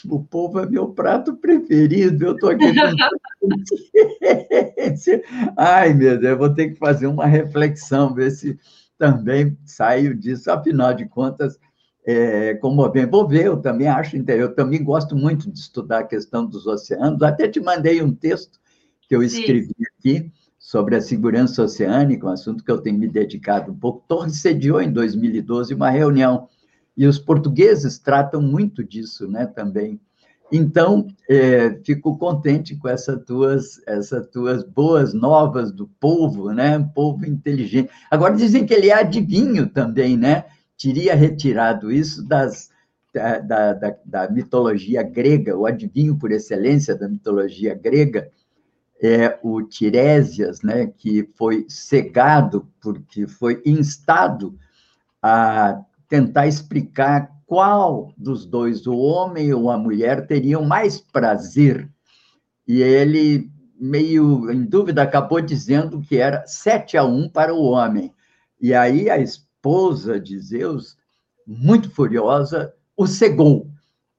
o 0.09 0.25
povo 0.25 0.59
é 0.59 0.67
meu 0.67 0.89
prato 0.89 1.37
preferido. 1.37 2.25
Eu 2.25 2.35
estou 2.35 2.51
aqui. 2.51 2.65
Ai, 5.57 5.95
meu 5.95 6.19
Deus, 6.19 6.33
eu 6.33 6.39
vou 6.39 6.53
ter 6.53 6.71
que 6.71 6.77
fazer 6.77 7.07
uma 7.07 7.27
reflexão, 7.27 8.13
ver 8.13 8.33
se 8.33 8.59
também 8.99 9.57
saio 9.65 10.17
disso. 10.17 10.51
Afinal 10.51 10.95
de 10.95 11.07
contas, 11.07 11.61
é, 12.05 12.55
como 12.55 12.89
bem 12.89 13.07
vou 13.07 13.29
ver, 13.29 13.47
eu 13.47 13.57
também 13.57 13.87
acho, 13.87 14.17
eu 14.17 14.53
também 14.53 14.83
gosto 14.83 15.15
muito 15.15 15.49
de 15.49 15.61
estudar 15.61 16.01
a 16.01 16.07
questão 16.07 16.45
dos 16.45 16.67
oceanos. 16.67 17.23
Até 17.23 17.47
te 17.47 17.61
mandei 17.61 18.03
um 18.03 18.13
texto 18.13 18.59
que 19.11 19.17
eu 19.17 19.25
escrevi 19.25 19.75
Sim. 19.77 19.85
aqui 19.99 20.33
sobre 20.57 20.95
a 20.95 21.01
segurança 21.01 21.65
oceânica, 21.65 22.29
um 22.29 22.31
assunto 22.31 22.63
que 22.63 22.71
eu 22.71 22.79
tenho 22.79 22.97
me 22.97 23.09
dedicado 23.09 23.73
um 23.73 23.75
pouco. 23.75 24.05
Torres 24.07 24.41
sediou 24.41 24.81
em 24.81 24.93
2012 24.93 25.75
uma 25.75 25.91
reunião, 25.91 26.49
e 26.97 27.09
os 27.09 27.19
portugueses 27.19 27.99
tratam 27.99 28.41
muito 28.41 28.85
disso 28.85 29.27
né, 29.27 29.47
também. 29.47 30.01
Então, 30.53 31.09
é, 31.29 31.77
fico 31.85 32.17
contente 32.19 32.77
com 32.77 32.89
essas 32.89 33.21
tuas, 33.25 33.83
essas 33.85 34.29
tuas 34.29 34.63
boas 34.63 35.13
novas 35.13 35.73
do 35.73 35.89
povo, 35.89 36.53
né? 36.53 36.79
Um 36.79 36.89
povo 36.89 37.27
inteligente. 37.27 37.91
Agora 38.11 38.37
dizem 38.37 38.65
que 38.65 38.75
ele 38.75 38.91
é 38.91 38.95
adivinho 38.95 39.69
também, 39.69 40.17
né? 40.17 40.45
Teria 40.81 41.15
retirado 41.15 41.91
isso 41.91 42.27
das, 42.27 42.71
da, 43.13 43.39
da, 43.39 43.73
da, 43.73 43.97
da 44.05 44.31
mitologia 44.31 45.03
grega, 45.03 45.57
o 45.57 45.67
adivinho 45.67 46.17
por 46.17 46.31
excelência 46.31 46.97
da 46.97 47.09
mitologia 47.09 47.75
grega, 47.75 48.31
é 49.03 49.39
o 49.43 49.63
Tiresias, 49.63 50.61
né, 50.63 50.87
que 50.87 51.29
foi 51.35 51.65
cegado 51.69 52.69
porque 52.81 53.27
foi 53.27 53.63
instado 53.65 54.59
a 55.23 55.81
tentar 56.09 56.47
explicar 56.47 57.31
qual 57.47 58.13
dos 58.17 58.45
dois, 58.45 58.87
o 58.87 58.97
homem 58.97 59.53
ou 59.53 59.71
a 59.71 59.79
mulher, 59.79 60.27
teriam 60.27 60.65
mais 60.65 61.01
prazer. 61.01 61.89
E 62.67 62.83
ele, 62.83 63.51
meio 63.81 64.51
em 64.51 64.65
dúvida, 64.65 65.03
acabou 65.03 65.41
dizendo 65.41 66.01
que 66.01 66.17
era 66.17 66.47
sete 66.47 66.97
a 66.97 67.05
um 67.05 67.29
para 67.29 67.55
o 67.55 67.63
homem. 67.63 68.15
E 68.61 68.75
aí 68.75 69.09
a 69.09 69.19
esposa 69.19 70.21
de 70.21 70.39
Zeus, 70.39 70.97
muito 71.47 71.91
furiosa, 71.91 72.73
o 72.97 73.07
cegou. 73.07 73.70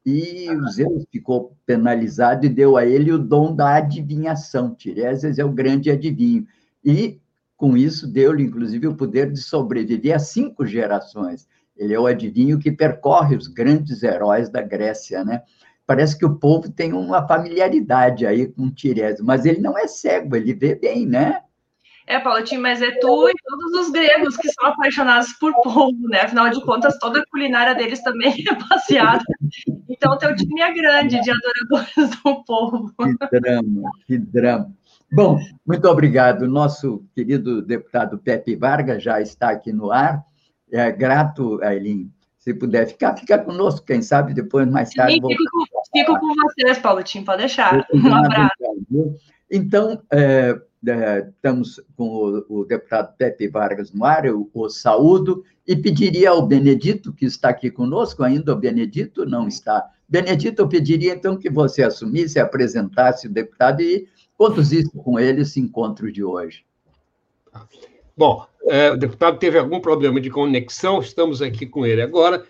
E 0.06 0.49
o 0.49 0.68
Zeus 0.70 1.06
ficou 1.12 1.56
penalizado 1.66 2.45
e 2.45 2.49
deu 2.49 2.76
a 2.76 2.86
ele 2.86 3.12
o 3.12 3.20
dom 3.20 3.56
da 3.56 3.76
adivinhação. 3.76 4.74
Tiresias 4.74 5.38
é 5.38 5.45
o 5.45 5.52
grande 5.52 5.91
adivinho. 5.91 6.45
E, 6.84 7.20
com 7.56 7.78
isso, 7.78 8.08
deu-lhe, 8.08 8.43
inclusive, 8.43 8.88
o 8.88 8.95
poder 8.95 9.32
de 9.32 9.39
sobreviver 9.39 10.16
a 10.16 10.20
cinco 10.20 10.66
gerações. 10.66 11.47
Ele 11.78 11.93
é 11.93 11.99
o 11.99 12.08
adivinho 12.08 12.60
que 12.60 12.72
percorre 12.72 13.36
os 13.36 13.47
grandes 13.47 14.02
heróis 14.02 14.49
da 14.49 14.62
Grécia, 14.62 15.24
né? 15.24 15.43
Parece 15.86 16.18
que 16.18 16.26
o 16.26 16.36
povo 16.36 16.72
tem 16.72 16.93
uma 16.93 17.28
familiaridade 17.28 18.26
aí 18.26 18.47
com 18.47 18.72
Tiresias, 18.72 19.20
mas 19.22 19.45
ele 19.45 19.60
não 19.60 19.78
é 19.78 19.88
cego, 19.88 20.36
ele 20.36 20.54
vê 20.54 20.74
bem, 20.74 21.06
né? 21.06 21.41
É, 22.12 22.20
Paulotinho, 22.20 22.62
mas 22.62 22.82
é 22.82 22.91
tu 22.99 23.30
e 23.30 23.34
todos 23.47 23.88
os 23.88 23.89
gregos 23.89 24.36
que 24.36 24.51
são 24.51 24.66
apaixonados 24.66 25.32
por 25.32 25.53
polvo, 25.62 26.09
né? 26.09 26.20
Afinal 26.20 26.49
de 26.49 26.62
contas, 26.66 26.99
toda 26.99 27.22
a 27.22 27.26
culinária 27.28 27.74
deles 27.74 28.03
também 28.03 28.34
é 28.51 28.53
baseada. 28.68 29.24
Então, 29.88 30.18
teu 30.18 30.36
time 30.36 30.59
é 30.59 30.74
grande 30.74 31.22
de 31.22 31.32
adoradores 31.32 32.20
do 32.22 32.43
polvo. 32.43 32.93
Que 33.30 33.39
drama, 33.39 33.91
que 34.05 34.18
drama. 34.18 34.74
Bom, 35.09 35.39
muito 35.66 35.88
obrigado. 35.88 36.49
Nosso 36.49 37.01
querido 37.16 37.62
deputado 37.62 38.18
Pepe 38.18 38.57
Vargas 38.57 39.01
já 39.01 39.22
está 39.22 39.49
aqui 39.51 39.72
no 39.72 39.89
ar. 39.89 40.22
É 40.70 40.91
grato, 40.91 41.64
Aileen. 41.64 42.12
Se 42.38 42.53
puder 42.53 42.88
ficar, 42.88 43.16
fica 43.16 43.39
conosco, 43.39 43.86
quem 43.86 44.01
sabe 44.01 44.34
depois, 44.34 44.70
mais 44.70 44.89
tarde. 44.89 45.14
Sim, 45.14 45.22
fico, 45.22 45.43
com, 45.49 45.82
fico 45.97 46.20
com 46.20 46.36
vocês, 46.36 46.78
Paulotinho, 46.80 47.24
pode 47.24 47.38
deixar. 47.38 47.88
Um 47.93 48.14
abraço. 48.14 48.51
Então, 49.52 50.02
é, 50.10 50.58
é, 50.88 51.28
estamos 51.28 51.82
com 51.97 52.08
o, 52.08 52.62
o, 52.62 52.66
deputado 52.66 53.14
Pepe 53.18 53.49
Vargas 53.49 53.91
no 53.91 54.06
ar, 54.06 54.26
eu 54.26 54.49
o 54.54 54.70
saúdo 54.70 55.43
e 55.68 55.76
pediria 55.76 56.30
ao 56.30 56.47
Benedito, 56.47 57.12
que 57.12 57.26
está 57.26 57.49
aqui 57.49 57.70
conosco, 57.70 58.24
ainda 58.24 58.54
o 58.54 58.56
Benedito 58.56 59.26
não 59.26 59.49
está. 59.49 59.86
Benedito, 60.08 60.62
eu 60.62 60.70
pediria 60.70 61.14
então 61.14 61.38
que 61.38 61.49
você 61.49 61.84
assumisse, 61.84 62.39
apresentasse 62.39 63.28
o 63.28 63.30
deputado 63.30 63.82
e 63.82 64.08
conduzisse 64.38 64.91
com 64.97 65.20
ele 65.20 65.41
esse 65.41 65.60
encontro 65.60 66.10
de 66.12 66.24
hoje. 66.24 66.64
Bom, 68.16 68.45
é, 68.68 68.91
o 68.91 68.97
deputado 68.97 69.38
teve 69.38 69.58
algum 69.58 69.82
problema 69.82 70.22
de 70.22 70.30
conexão, 70.30 70.99
estamos 70.99 71.41
aqui 71.41 71.66
com 71.66 71.86
ele 71.86 72.02
agora. 72.02 72.45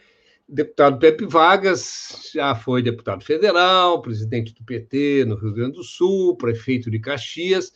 Deputado 0.53 0.99
Pepe 0.99 1.25
Vargas 1.25 2.29
já 2.33 2.53
foi 2.53 2.83
deputado 2.83 3.23
federal, 3.23 4.01
presidente 4.01 4.53
do 4.53 4.61
PT 4.65 5.23
no 5.25 5.35
Rio 5.35 5.53
Grande 5.53 5.77
do 5.77 5.83
Sul, 5.83 6.35
prefeito 6.35 6.91
de 6.91 6.99
Caxias, 6.99 7.71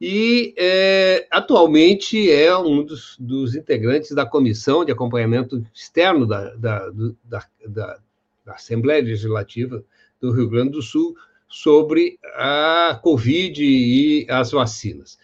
e 0.00 0.52
é, 0.58 1.28
atualmente 1.30 2.28
é 2.28 2.56
um 2.58 2.82
dos, 2.82 3.16
dos, 3.16 3.54
integrantes 3.54 4.10
da 4.10 4.26
comissão 4.26 4.84
de 4.84 4.90
acompanhamento 4.90 5.64
externo 5.72 6.26
da, 6.26 6.52
da, 6.56 6.90
da, 7.22 7.46
da, 7.64 8.00
Assembleia 8.48 9.04
Legislativa 9.04 9.84
do 10.20 10.32
Rio 10.32 10.50
Grande 10.50 10.72
do 10.72 10.82
Sul 10.82 11.14
sobre 11.48 12.18
a 12.34 12.98
Covid 13.00 13.62
e 13.62 14.26
as 14.28 14.50
vacinas. 14.50 15.16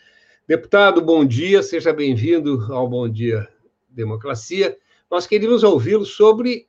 Deputado, 0.46 1.02
bom 1.02 1.24
dia, 1.24 1.64
seja 1.64 1.92
bem-vindo 1.92 2.72
ao 2.72 2.88
Bom 2.88 3.08
Dia 3.08 3.48
Democracia. 3.88 4.78
Nós 5.10 5.26
queríamos 5.26 5.64
ouvi-lo 5.64 6.04
sobre 6.04 6.68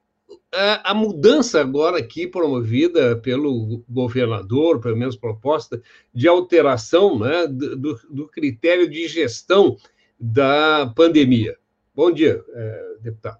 a, 0.53 0.93
mudança 0.93 1.59
agora 1.59 1.97
aqui 1.99 2.27
promovida 2.27 3.15
pelo 3.17 3.83
governador, 3.87 4.79
pelo 4.79 4.97
menos 4.97 5.15
proposta, 5.15 5.81
de 6.13 6.27
alteração 6.27 7.19
né, 7.19 7.47
do, 7.47 7.99
do 8.09 8.27
critério 8.27 8.89
de 8.89 9.07
gestão 9.07 9.77
da 10.19 10.91
pandemia. 10.95 11.57
Bom 11.93 12.11
dia, 12.11 12.43
é, 12.53 12.95
deputado. 13.01 13.39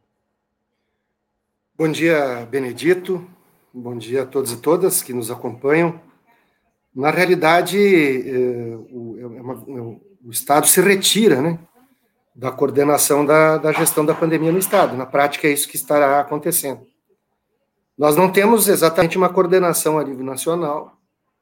Bom 1.78 1.92
dia, 1.92 2.46
Benedito. 2.50 3.26
Bom 3.74 3.98
dia 3.98 4.24
a 4.24 4.26
todos 4.26 4.52
e 4.52 4.58
todas 4.58 5.04
que 5.04 5.14
nos 5.14 5.30
acompanham. 5.30 6.02
Na 6.94 7.12
realidade, 7.12 7.78
é, 7.78 8.76
o, 8.90 9.18
é 9.20 9.26
uma, 9.28 9.54
o 10.26 10.32
Estado 10.32 10.68
se 10.68 10.82
retira 10.82 11.42
né, 11.42 11.60
da 12.36 12.52
coordenação 12.52 13.26
da, 13.26 13.58
da 13.58 13.72
gestão 13.72 14.06
da 14.06 14.16
pandemia 14.16 14.52
no 14.52 14.58
Estado. 14.58 14.98
Na 14.98 15.06
prática, 15.06 15.48
é 15.48 15.52
isso 15.52 15.70
que 15.70 15.76
estará 15.76 16.20
acontecendo. 16.20 16.86
Nós 17.98 18.16
não 18.16 18.32
temos 18.32 18.68
exatamente 18.68 19.18
uma 19.18 19.30
coordenação 19.30 19.98
a 19.98 20.04
nível 20.04 20.24
nacional, 20.24 20.98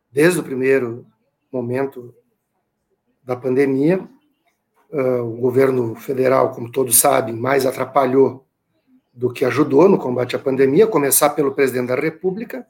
desde 0.09 0.39
o 0.39 0.43
primeiro 0.43 1.05
momento 1.51 2.15
da 3.21 3.35
pandemia. 3.35 4.07
Uh, 4.89 5.23
o 5.23 5.37
governo 5.37 5.95
federal, 5.95 6.51
como 6.51 6.71
todos 6.71 6.97
sabem, 6.97 7.35
mais 7.35 7.65
atrapalhou 7.65 8.45
do 9.13 9.33
que 9.33 9.43
ajudou 9.43 9.89
no 9.89 9.97
combate 9.97 10.35
à 10.35 10.39
pandemia, 10.39 10.87
começar 10.87 11.31
pelo 11.31 11.53
presidente 11.53 11.87
da 11.87 11.95
República, 11.95 12.65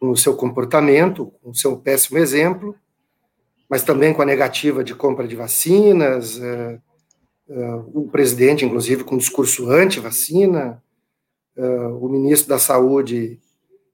com 0.00 0.10
o 0.10 0.16
seu 0.16 0.34
comportamento, 0.36 1.32
com 1.40 1.50
o 1.50 1.54
seu 1.54 1.76
péssimo 1.76 2.18
exemplo, 2.18 2.74
mas 3.70 3.84
também 3.84 4.12
com 4.12 4.22
a 4.22 4.26
negativa 4.26 4.82
de 4.82 4.94
compra 4.94 5.28
de 5.28 5.36
vacinas, 5.36 6.36
uh, 6.38 6.80
uh, 7.48 7.90
o 7.94 8.08
presidente, 8.10 8.64
inclusive, 8.64 9.04
com 9.04 9.14
um 9.14 9.18
discurso 9.18 9.70
anti-vacina, 9.70 10.82
o 11.56 12.08
ministro 12.08 12.48
da 12.48 12.58
Saúde, 12.58 13.40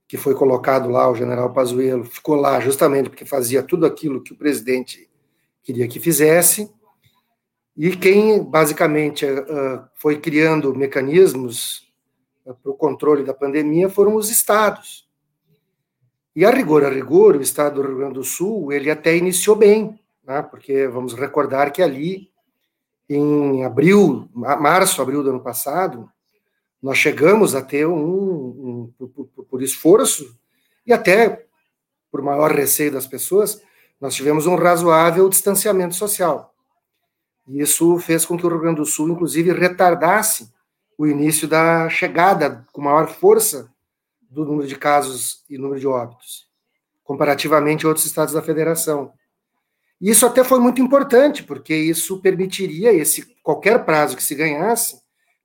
que 0.08 0.16
foi 0.16 0.34
colocado 0.34 0.88
lá, 0.88 1.10
o 1.10 1.14
general 1.14 1.52
Pazuello, 1.52 2.04
ficou 2.04 2.34
lá 2.34 2.58
justamente 2.58 3.08
porque 3.08 3.24
fazia 3.24 3.62
tudo 3.62 3.86
aquilo 3.86 4.22
que 4.22 4.32
o 4.32 4.36
presidente 4.36 5.08
queria 5.62 5.86
que 5.86 6.00
fizesse, 6.00 6.68
e 7.76 7.96
quem 7.96 8.42
basicamente 8.42 9.24
uh, 9.24 9.82
foi 9.94 10.18
criando 10.18 10.74
mecanismos 10.74 11.88
uh, 12.44 12.54
para 12.54 12.72
o 12.72 12.74
controle 12.74 13.24
da 13.24 13.32
pandemia 13.32 13.88
foram 13.88 14.16
os 14.16 14.30
estados. 14.30 15.08
E 16.34 16.44
a 16.44 16.50
rigor, 16.50 16.84
a 16.84 16.90
rigor, 16.90 17.36
o 17.36 17.40
estado 17.40 17.80
do 17.80 17.86
Rio 17.86 17.96
Grande 17.96 18.14
do 18.14 18.24
Sul, 18.24 18.72
ele 18.72 18.90
até 18.90 19.16
iniciou 19.16 19.56
bem, 19.56 19.98
né, 20.24 20.42
porque 20.42 20.86
vamos 20.88 21.14
recordar 21.14 21.72
que 21.72 21.82
ali, 21.82 22.30
em 23.08 23.64
abril, 23.64 24.28
março, 24.34 25.00
abril 25.00 25.22
do 25.22 25.30
ano 25.30 25.40
passado, 25.40 26.10
nós 26.82 26.98
chegamos 26.98 27.54
a 27.54 27.62
ter 27.62 27.86
um, 27.86 28.92
um 28.98 29.06
por, 29.06 29.44
por 29.44 29.62
esforço 29.62 30.36
e 30.86 30.92
até 30.92 31.44
por 32.10 32.22
maior 32.22 32.50
receio 32.50 32.90
das 32.90 33.06
pessoas, 33.06 33.62
nós 34.00 34.14
tivemos 34.14 34.46
um 34.46 34.56
razoável 34.56 35.28
distanciamento 35.28 35.94
social. 35.94 36.54
E 37.46 37.60
isso 37.60 37.98
fez 37.98 38.24
com 38.24 38.36
que 38.36 38.46
o 38.46 38.48
Rio 38.48 38.60
Grande 38.60 38.76
do 38.76 38.86
Sul, 38.86 39.08
inclusive, 39.08 39.52
retardasse 39.52 40.52
o 40.96 41.06
início 41.06 41.46
da 41.48 41.88
chegada 41.88 42.66
com 42.72 42.80
maior 42.80 43.08
força 43.08 43.70
do 44.20 44.44
número 44.44 44.68
de 44.68 44.76
casos 44.76 45.44
e 45.48 45.58
número 45.58 45.80
de 45.80 45.86
óbitos, 45.86 46.46
comparativamente 47.02 47.84
a 47.84 47.88
outros 47.88 48.06
estados 48.06 48.34
da 48.34 48.42
federação. 48.42 49.12
E 50.00 50.10
isso 50.10 50.24
até 50.24 50.44
foi 50.44 50.60
muito 50.60 50.80
importante, 50.80 51.42
porque 51.42 51.74
isso 51.74 52.20
permitiria, 52.20 52.92
esse 52.92 53.34
qualquer 53.42 53.84
prazo 53.84 54.16
que 54.16 54.22
se 54.22 54.34
ganhasse, 54.34 54.99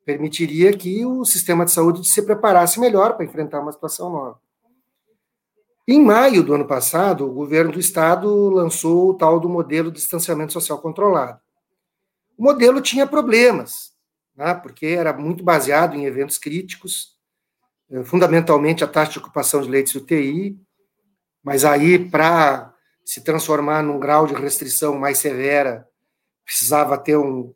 permitiria 0.06 0.72
que 0.78 1.04
o 1.04 1.26
sistema 1.26 1.66
de 1.66 1.72
saúde 1.72 2.08
se 2.08 2.22
preparasse 2.22 2.80
melhor 2.80 3.16
para 3.16 3.26
enfrentar 3.26 3.60
uma 3.60 3.72
situação 3.72 4.10
nova. 4.10 4.40
Em 5.88 6.02
maio 6.02 6.44
do 6.44 6.54
ano 6.54 6.66
passado, 6.66 7.28
o 7.28 7.34
governo 7.34 7.72
do 7.72 7.80
estado 7.80 8.50
lançou 8.50 9.10
o 9.10 9.14
tal 9.14 9.40
do 9.40 9.50
modelo 9.50 9.92
de 9.92 9.98
distanciamento 9.98 10.54
social 10.54 10.80
controlado. 10.80 11.40
O 12.38 12.44
modelo 12.44 12.82
tinha 12.82 13.08
problemas, 13.08 13.94
né, 14.36 14.54
porque 14.54 14.88
era 14.88 15.14
muito 15.14 15.44
baseado 15.44 15.96
em 15.96 16.06
eventos 16.06 16.38
críticos, 16.38 17.16
eh, 17.90 18.04
fundamentalmente 18.04 18.84
a 18.84 18.88
taxa 18.88 19.14
de 19.14 19.20
ocupação 19.20 19.62
de 19.62 19.70
leitos 19.70 19.96
UTI, 19.96 20.60
mas 21.44 21.64
aí, 21.64 22.00
para 22.10 22.74
se 23.04 23.24
transformar 23.24 23.84
num 23.84 24.00
grau 24.00 24.26
de 24.26 24.34
restrição 24.34 24.98
mais 24.98 25.20
severa, 25.20 25.88
precisava 26.44 26.98
ter 26.98 27.16
um, 27.16 27.54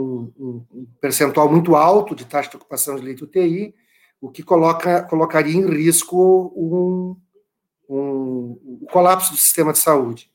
um, 0.00 0.64
um 0.70 0.86
percentual 1.00 1.50
muito 1.50 1.74
alto 1.74 2.14
de 2.14 2.24
taxa 2.24 2.50
de 2.50 2.56
ocupação 2.56 2.96
de 2.96 3.02
leito 3.02 3.24
UTI, 3.24 3.74
o 4.20 4.30
que 4.30 4.42
coloca, 4.42 5.02
colocaria 5.02 5.54
em 5.54 5.66
risco 5.66 6.52
um, 6.56 7.16
um, 7.88 8.78
o 8.82 8.86
colapso 8.90 9.32
do 9.32 9.38
sistema 9.38 9.72
de 9.72 9.78
saúde. 9.78 10.30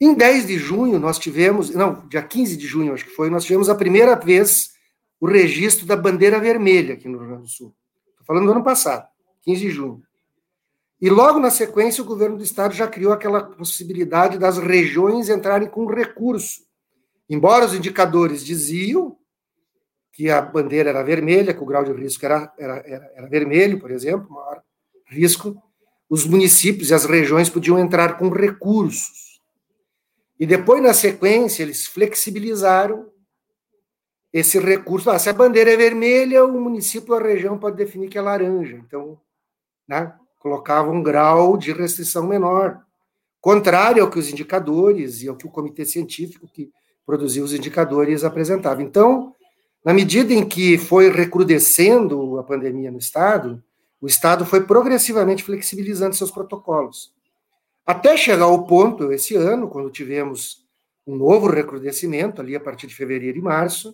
Em 0.00 0.14
10 0.14 0.46
de 0.46 0.58
junho, 0.58 0.98
nós 0.98 1.18
tivemos, 1.18 1.70
não, 1.70 2.06
dia 2.08 2.22
15 2.22 2.56
de 2.56 2.66
junho, 2.66 2.94
acho 2.94 3.04
que 3.04 3.10
foi, 3.10 3.28
nós 3.28 3.44
tivemos 3.44 3.68
a 3.68 3.74
primeira 3.74 4.14
vez 4.14 4.70
o 5.20 5.26
registro 5.26 5.84
da 5.84 5.96
bandeira 5.96 6.40
vermelha 6.40 6.94
aqui 6.94 7.06
no 7.06 7.18
Rio 7.18 7.28
Grande 7.28 7.42
do 7.42 7.48
Sul. 7.48 7.74
Estou 8.10 8.26
falando 8.26 8.46
do 8.46 8.52
ano 8.52 8.64
passado, 8.64 9.06
15 9.42 9.60
de 9.60 9.70
junho. 9.70 10.02
E 11.00 11.08
logo 11.08 11.38
na 11.38 11.50
sequência, 11.50 12.02
o 12.02 12.06
governo 12.06 12.36
do 12.36 12.44
estado 12.44 12.74
já 12.74 12.86
criou 12.86 13.12
aquela 13.12 13.42
possibilidade 13.42 14.38
das 14.38 14.58
regiões 14.58 15.28
entrarem 15.28 15.68
com 15.68 15.86
recurso. 15.86 16.69
Embora 17.30 17.64
os 17.64 17.74
indicadores 17.74 18.44
diziam 18.44 19.16
que 20.12 20.28
a 20.28 20.42
bandeira 20.42 20.90
era 20.90 21.04
vermelha, 21.04 21.54
que 21.54 21.62
o 21.62 21.66
grau 21.66 21.84
de 21.84 21.92
risco 21.92 22.26
era, 22.26 22.52
era, 22.58 22.78
era, 22.84 23.12
era 23.14 23.28
vermelho, 23.28 23.78
por 23.78 23.92
exemplo, 23.92 24.28
maior 24.28 24.60
risco, 25.06 25.56
os 26.08 26.26
municípios 26.26 26.90
e 26.90 26.94
as 26.94 27.04
regiões 27.04 27.48
podiam 27.48 27.78
entrar 27.78 28.18
com 28.18 28.28
recursos. 28.28 29.40
E 30.40 30.44
depois, 30.44 30.82
na 30.82 30.92
sequência, 30.92 31.62
eles 31.62 31.86
flexibilizaram 31.86 33.08
esse 34.32 34.58
recurso. 34.58 35.08
Ah, 35.08 35.18
se 35.18 35.28
a 35.28 35.32
bandeira 35.32 35.72
é 35.72 35.76
vermelha, 35.76 36.44
o 36.44 36.60
município 36.60 37.14
ou 37.14 37.20
a 37.20 37.22
região 37.22 37.56
pode 37.56 37.76
definir 37.76 38.08
que 38.08 38.18
é 38.18 38.20
laranja. 38.20 38.76
Então, 38.76 39.20
né, 39.86 40.12
colocava 40.40 40.90
um 40.90 41.02
grau 41.02 41.56
de 41.56 41.72
restrição 41.72 42.26
menor, 42.26 42.80
contrário 43.40 44.02
ao 44.02 44.10
que 44.10 44.18
os 44.18 44.28
indicadores 44.28 45.22
e 45.22 45.28
ao 45.28 45.36
que 45.36 45.46
o 45.46 45.50
comitê 45.50 45.84
científico 45.84 46.48
que 46.48 46.72
produziu 47.10 47.42
os 47.42 47.52
indicadores 47.52 48.22
apresentava. 48.22 48.80
Então, 48.84 49.34
na 49.84 49.92
medida 49.92 50.32
em 50.32 50.48
que 50.48 50.78
foi 50.78 51.10
recrudescendo 51.10 52.38
a 52.38 52.44
pandemia 52.44 52.88
no 52.88 52.98
Estado, 52.98 53.60
o 54.00 54.06
Estado 54.06 54.46
foi 54.46 54.60
progressivamente 54.62 55.42
flexibilizando 55.42 56.14
seus 56.14 56.30
protocolos. 56.30 57.12
Até 57.84 58.16
chegar 58.16 58.44
ao 58.44 58.64
ponto, 58.64 59.12
esse 59.12 59.34
ano, 59.34 59.68
quando 59.68 59.90
tivemos 59.90 60.64
um 61.04 61.16
novo 61.16 61.48
recrudescimento, 61.48 62.40
ali 62.40 62.54
a 62.54 62.60
partir 62.60 62.86
de 62.86 62.94
fevereiro 62.94 63.38
e 63.38 63.42
março, 63.42 63.92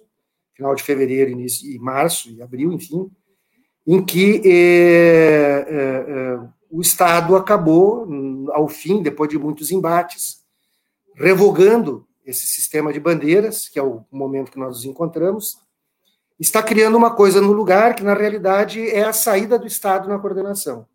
final 0.55 0.75
de 0.75 0.83
fevereiro, 0.83 1.31
início 1.31 1.71
e 1.71 1.79
março 1.79 2.31
e 2.31 2.43
abril, 2.43 2.71
enfim, 2.71 3.11
em 3.87 4.05
que 4.05 4.43
é, 4.45 5.67
é, 5.69 5.77
é, 5.79 6.41
o 6.71 6.83
Estado 6.83 7.35
acabou, 7.35 8.07
ao 8.53 8.69
fim, 8.69 9.03
depois 9.03 9.31
de 9.31 9.39
muitos 9.39 9.71
embates, 9.71 10.45
revogando 11.15 12.07
esse 12.27 12.47
sistema 12.47 12.93
de 12.93 12.99
bandeiras, 12.99 13.69
que 13.69 13.79
é 13.79 13.83
o 13.83 14.05
momento 14.11 14.51
que 14.51 14.59
nós 14.59 14.79
nos 14.79 14.85
encontramos, 14.85 15.59
está 16.39 16.61
criando 16.63 16.97
uma 16.97 17.15
coisa 17.15 17.41
no 17.41 17.53
lugar 17.53 17.95
que, 17.95 18.03
na 18.03 18.15
realidade, 18.15 18.87
é 18.91 19.05
a 19.05 19.13
saída 19.13 19.57
do 19.59 19.67
Estado 19.67 20.09
na 20.09 20.19
coordenação. 20.19 20.87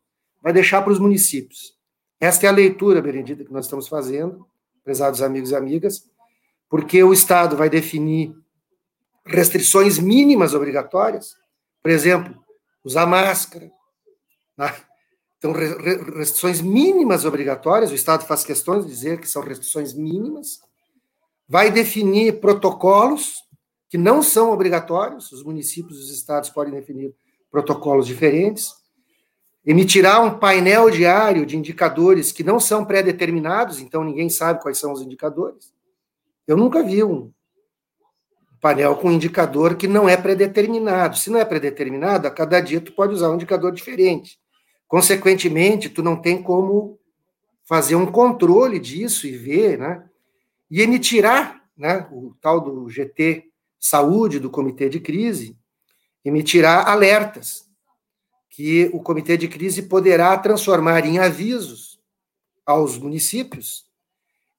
Vai 0.41 0.51
deixar 0.51 0.81
para 0.81 0.91
os 0.91 0.99
municípios. 0.99 1.73
Esta 2.19 2.45
é 2.45 2.49
a 2.49 2.53
leitura, 2.53 3.01
Benedita, 3.01 3.45
que 3.45 3.53
nós 3.53 3.65
estamos 3.65 3.87
fazendo, 3.87 4.45
prezados 4.83 5.21
amigos 5.21 5.51
e 5.51 5.55
amigas, 5.55 6.05
porque 6.69 7.01
o 7.01 7.13
Estado 7.13 7.55
vai 7.55 7.69
definir 7.69 8.35
restrições 9.25 9.97
mínimas 9.97 10.53
obrigatórias, 10.53 11.35
por 11.81 11.91
exemplo, 11.91 12.35
usar 12.83 13.05
máscara. 13.05 13.71
Né? 14.57 14.73
Então, 15.37 15.53
restrições 15.53 16.61
mínimas 16.61 17.25
obrigatórias, 17.25 17.89
o 17.89 17.95
Estado 17.95 18.25
faz 18.25 18.43
questões 18.43 18.85
de 18.85 18.91
dizer 18.91 19.19
que 19.19 19.27
são 19.27 19.41
restrições 19.41 19.93
mínimas, 19.93 20.61
vai 21.51 21.69
definir 21.69 22.39
protocolos 22.39 23.43
que 23.89 23.97
não 23.97 24.23
são 24.23 24.53
obrigatórios, 24.53 25.33
os 25.33 25.43
municípios 25.43 25.99
e 25.99 26.03
os 26.03 26.09
estados 26.09 26.49
podem 26.49 26.73
definir 26.73 27.13
protocolos 27.51 28.07
diferentes, 28.07 28.71
emitirá 29.65 30.21
um 30.21 30.39
painel 30.39 30.89
diário 30.89 31.45
de 31.45 31.57
indicadores 31.57 32.31
que 32.31 32.41
não 32.41 32.57
são 32.57 32.85
pré-determinados, 32.85 33.81
então 33.81 34.01
ninguém 34.01 34.29
sabe 34.29 34.61
quais 34.61 34.77
são 34.77 34.93
os 34.93 35.01
indicadores. 35.01 35.73
Eu 36.47 36.55
nunca 36.55 36.81
vi 36.81 37.03
um 37.03 37.29
painel 38.61 38.95
com 38.95 39.11
indicador 39.11 39.75
que 39.75 39.89
não 39.89 40.07
é 40.07 40.15
pré-determinado. 40.15 41.17
Se 41.17 41.29
não 41.29 41.37
é 41.37 41.43
pré-determinado, 41.43 42.29
a 42.29 42.31
cada 42.31 42.61
dia 42.61 42.79
tu 42.79 42.93
pode 42.93 43.13
usar 43.13 43.29
um 43.29 43.35
indicador 43.35 43.73
diferente. 43.73 44.39
Consequentemente, 44.87 45.89
tu 45.89 46.01
não 46.01 46.15
tem 46.15 46.41
como 46.41 46.97
fazer 47.65 47.95
um 47.95 48.09
controle 48.09 48.79
disso 48.79 49.27
e 49.27 49.31
ver, 49.31 49.77
né? 49.77 50.05
E 50.71 50.81
emitirá, 50.81 51.61
né, 51.77 52.07
o 52.11 52.33
tal 52.39 52.61
do 52.61 52.89
GT 52.89 53.51
saúde 53.77 54.39
do 54.39 54.49
comitê 54.49 54.87
de 54.87 55.01
crise 55.01 55.57
emitirá 56.23 56.89
alertas 56.89 57.69
que 58.49 58.89
o 58.93 59.01
comitê 59.01 59.35
de 59.35 59.47
crise 59.49 59.83
poderá 59.83 60.37
transformar 60.37 61.05
em 61.05 61.19
avisos 61.19 61.99
aos 62.65 62.97
municípios. 62.97 63.85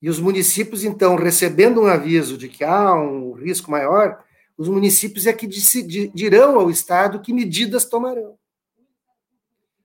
E 0.03 0.11
os 0.11 0.19
municípios, 0.19 0.85
então, 0.85 1.15
recebendo 1.15 1.81
um 1.81 1.87
aviso 1.87 2.37
de 2.37 2.49
que 2.49 2.65
há 2.65 2.95
um 2.95 3.33
risco 3.33 3.71
maior, 3.71 4.23
os 4.59 4.69
municípios 4.69 5.27
é 5.27 5.33
que 5.33 5.47
dirão 5.47 6.59
ao 6.59 6.71
Estado 6.71 7.21
que 7.21 7.33
medidas 7.33 7.85
tomarão. 7.85 8.37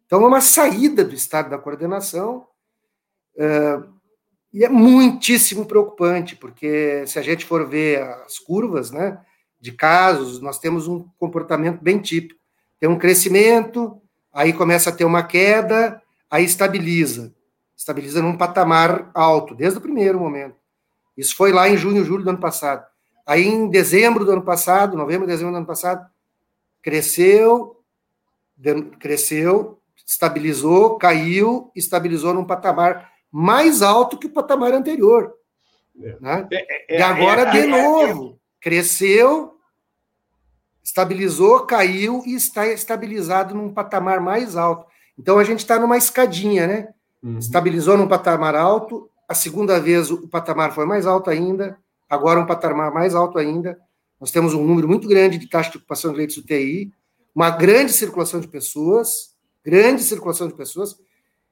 Então, 0.05 0.23
é 0.23 0.27
uma 0.27 0.41
saída 0.41 1.05
do 1.05 1.13
Estado 1.13 1.49
da 1.49 1.57
coordenação, 1.57 2.47
uh, 3.35 3.96
e 4.57 4.63
é 4.63 4.69
muitíssimo 4.69 5.67
preocupante, 5.67 6.35
porque 6.35 7.05
se 7.05 7.19
a 7.19 7.21
gente 7.21 7.45
for 7.45 7.69
ver 7.69 8.01
as 8.01 8.39
curvas, 8.39 8.89
né, 8.89 9.19
de 9.61 9.71
casos, 9.71 10.41
nós 10.41 10.57
temos 10.57 10.87
um 10.87 11.07
comportamento 11.19 11.79
bem 11.79 11.99
típico. 11.99 12.39
Tem 12.79 12.89
um 12.89 12.97
crescimento, 12.97 14.01
aí 14.33 14.51
começa 14.51 14.89
a 14.89 14.93
ter 14.93 15.05
uma 15.05 15.21
queda, 15.21 16.01
aí 16.27 16.43
estabiliza. 16.43 17.35
Estabiliza 17.75 18.19
num 18.19 18.35
patamar 18.35 19.11
alto, 19.13 19.53
desde 19.53 19.77
o 19.77 19.81
primeiro 19.81 20.19
momento. 20.19 20.55
Isso 21.15 21.35
foi 21.35 21.51
lá 21.51 21.69
em 21.69 21.77
junho, 21.77 22.03
julho 22.03 22.23
do 22.23 22.31
ano 22.31 22.39
passado. 22.39 22.83
Aí 23.27 23.45
em 23.45 23.69
dezembro 23.69 24.25
do 24.25 24.31
ano 24.31 24.41
passado, 24.41 24.97
novembro, 24.97 25.27
dezembro 25.27 25.51
do 25.51 25.57
ano 25.57 25.67
passado, 25.67 26.03
cresceu, 26.81 27.79
cresceu, 28.99 29.79
estabilizou, 30.03 30.97
caiu, 30.97 31.71
estabilizou 31.75 32.33
num 32.33 32.43
patamar 32.43 33.16
mais 33.31 33.81
alto 33.81 34.17
que 34.17 34.27
o 34.27 34.33
patamar 34.33 34.73
anterior. 34.73 35.33
É. 36.01 36.17
Né? 36.19 36.47
É, 36.51 36.95
é, 36.95 36.99
e 36.99 37.01
agora, 37.01 37.45
de 37.45 37.65
novo, 37.65 38.39
cresceu, 38.59 39.57
estabilizou, 40.83 41.65
caiu 41.65 42.23
e 42.25 42.35
está 42.35 42.67
estabilizado 42.67 43.53
num 43.53 43.73
patamar 43.73 44.19
mais 44.21 44.55
alto. 44.55 44.85
Então 45.17 45.39
a 45.39 45.43
gente 45.43 45.59
está 45.59 45.79
numa 45.79 45.97
escadinha, 45.97 46.67
né? 46.67 46.89
Uhum. 47.21 47.39
Estabilizou 47.39 47.97
num 47.97 48.07
patamar 48.07 48.55
alto, 48.55 49.09
a 49.27 49.33
segunda 49.33 49.79
vez 49.79 50.09
o 50.11 50.27
patamar 50.27 50.73
foi 50.73 50.85
mais 50.85 51.05
alto 51.05 51.29
ainda, 51.29 51.77
agora 52.09 52.39
um 52.39 52.45
patamar 52.45 52.91
mais 52.93 53.15
alto 53.15 53.37
ainda. 53.37 53.77
Nós 54.19 54.31
temos 54.31 54.53
um 54.53 54.65
número 54.65 54.87
muito 54.87 55.07
grande 55.07 55.37
de 55.37 55.47
taxa 55.47 55.71
de 55.71 55.77
ocupação 55.77 56.11
de 56.11 56.17
leitos 56.17 56.37
UTI, 56.37 56.91
uma 57.35 57.49
grande 57.49 57.91
circulação 57.91 58.39
de 58.39 58.47
pessoas, 58.47 59.35
grande 59.63 60.01
circulação 60.03 60.47
de 60.47 60.53
pessoas, 60.53 60.97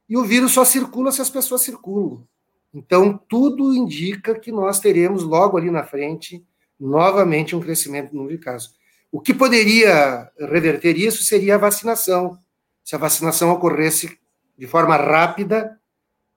e 0.07 0.17
o 0.17 0.23
vírus 0.23 0.53
só 0.53 0.63
circula 0.63 1.11
se 1.11 1.21
as 1.21 1.29
pessoas 1.29 1.61
circulam. 1.61 2.25
Então, 2.73 3.17
tudo 3.29 3.73
indica 3.73 4.37
que 4.37 4.51
nós 4.51 4.79
teremos 4.79 5.23
logo 5.23 5.57
ali 5.57 5.71
na 5.71 5.83
frente, 5.83 6.45
novamente, 6.79 7.55
um 7.55 7.59
crescimento 7.61 8.11
no 8.11 8.19
número 8.19 8.37
de 8.37 8.43
casos. 8.43 8.75
O 9.11 9.21
que 9.21 9.33
poderia 9.33 10.29
reverter 10.37 10.97
isso 10.97 11.23
seria 11.23 11.55
a 11.55 11.57
vacinação. 11.57 12.37
Se 12.83 12.93
a 12.93 12.99
vacinação 12.99 13.49
ocorresse 13.51 14.19
de 14.57 14.67
forma 14.67 14.95
rápida, 14.97 15.79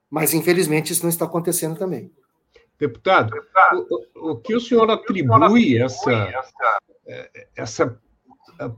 mas 0.08 0.32
infelizmente 0.32 0.92
isso 0.92 1.02
não 1.02 1.10
está 1.10 1.24
acontecendo 1.24 1.76
também. 1.76 2.10
Deputado, 2.78 3.34
o, 4.14 4.30
o 4.30 4.36
que 4.36 4.54
o 4.54 4.60
senhor 4.60 4.88
atribui 4.88 5.76
essa, 5.76 6.32
essa 7.56 8.00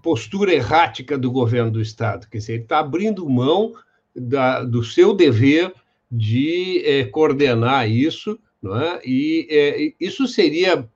postura 0.03 0.55
errática 0.55 1.19
do 1.19 1.31
governo 1.31 1.71
do 1.71 1.81
Estado? 1.81 2.27
Quer 2.31 2.39
dizer, 2.39 2.53
ele 2.55 2.63
está 2.63 2.79
abrindo 2.79 3.29
mão 3.29 3.75
da, 4.15 4.63
do 4.63 4.83
seu 4.83 5.15
dever 5.15 5.73
de 6.11 6.83
é, 6.85 7.05
coordenar 7.05 7.89
isso, 7.89 8.39
não 8.61 8.77
é? 8.77 9.01
e 9.05 9.47
é, 9.51 9.93
isso 10.01 10.27
seria 10.27 10.89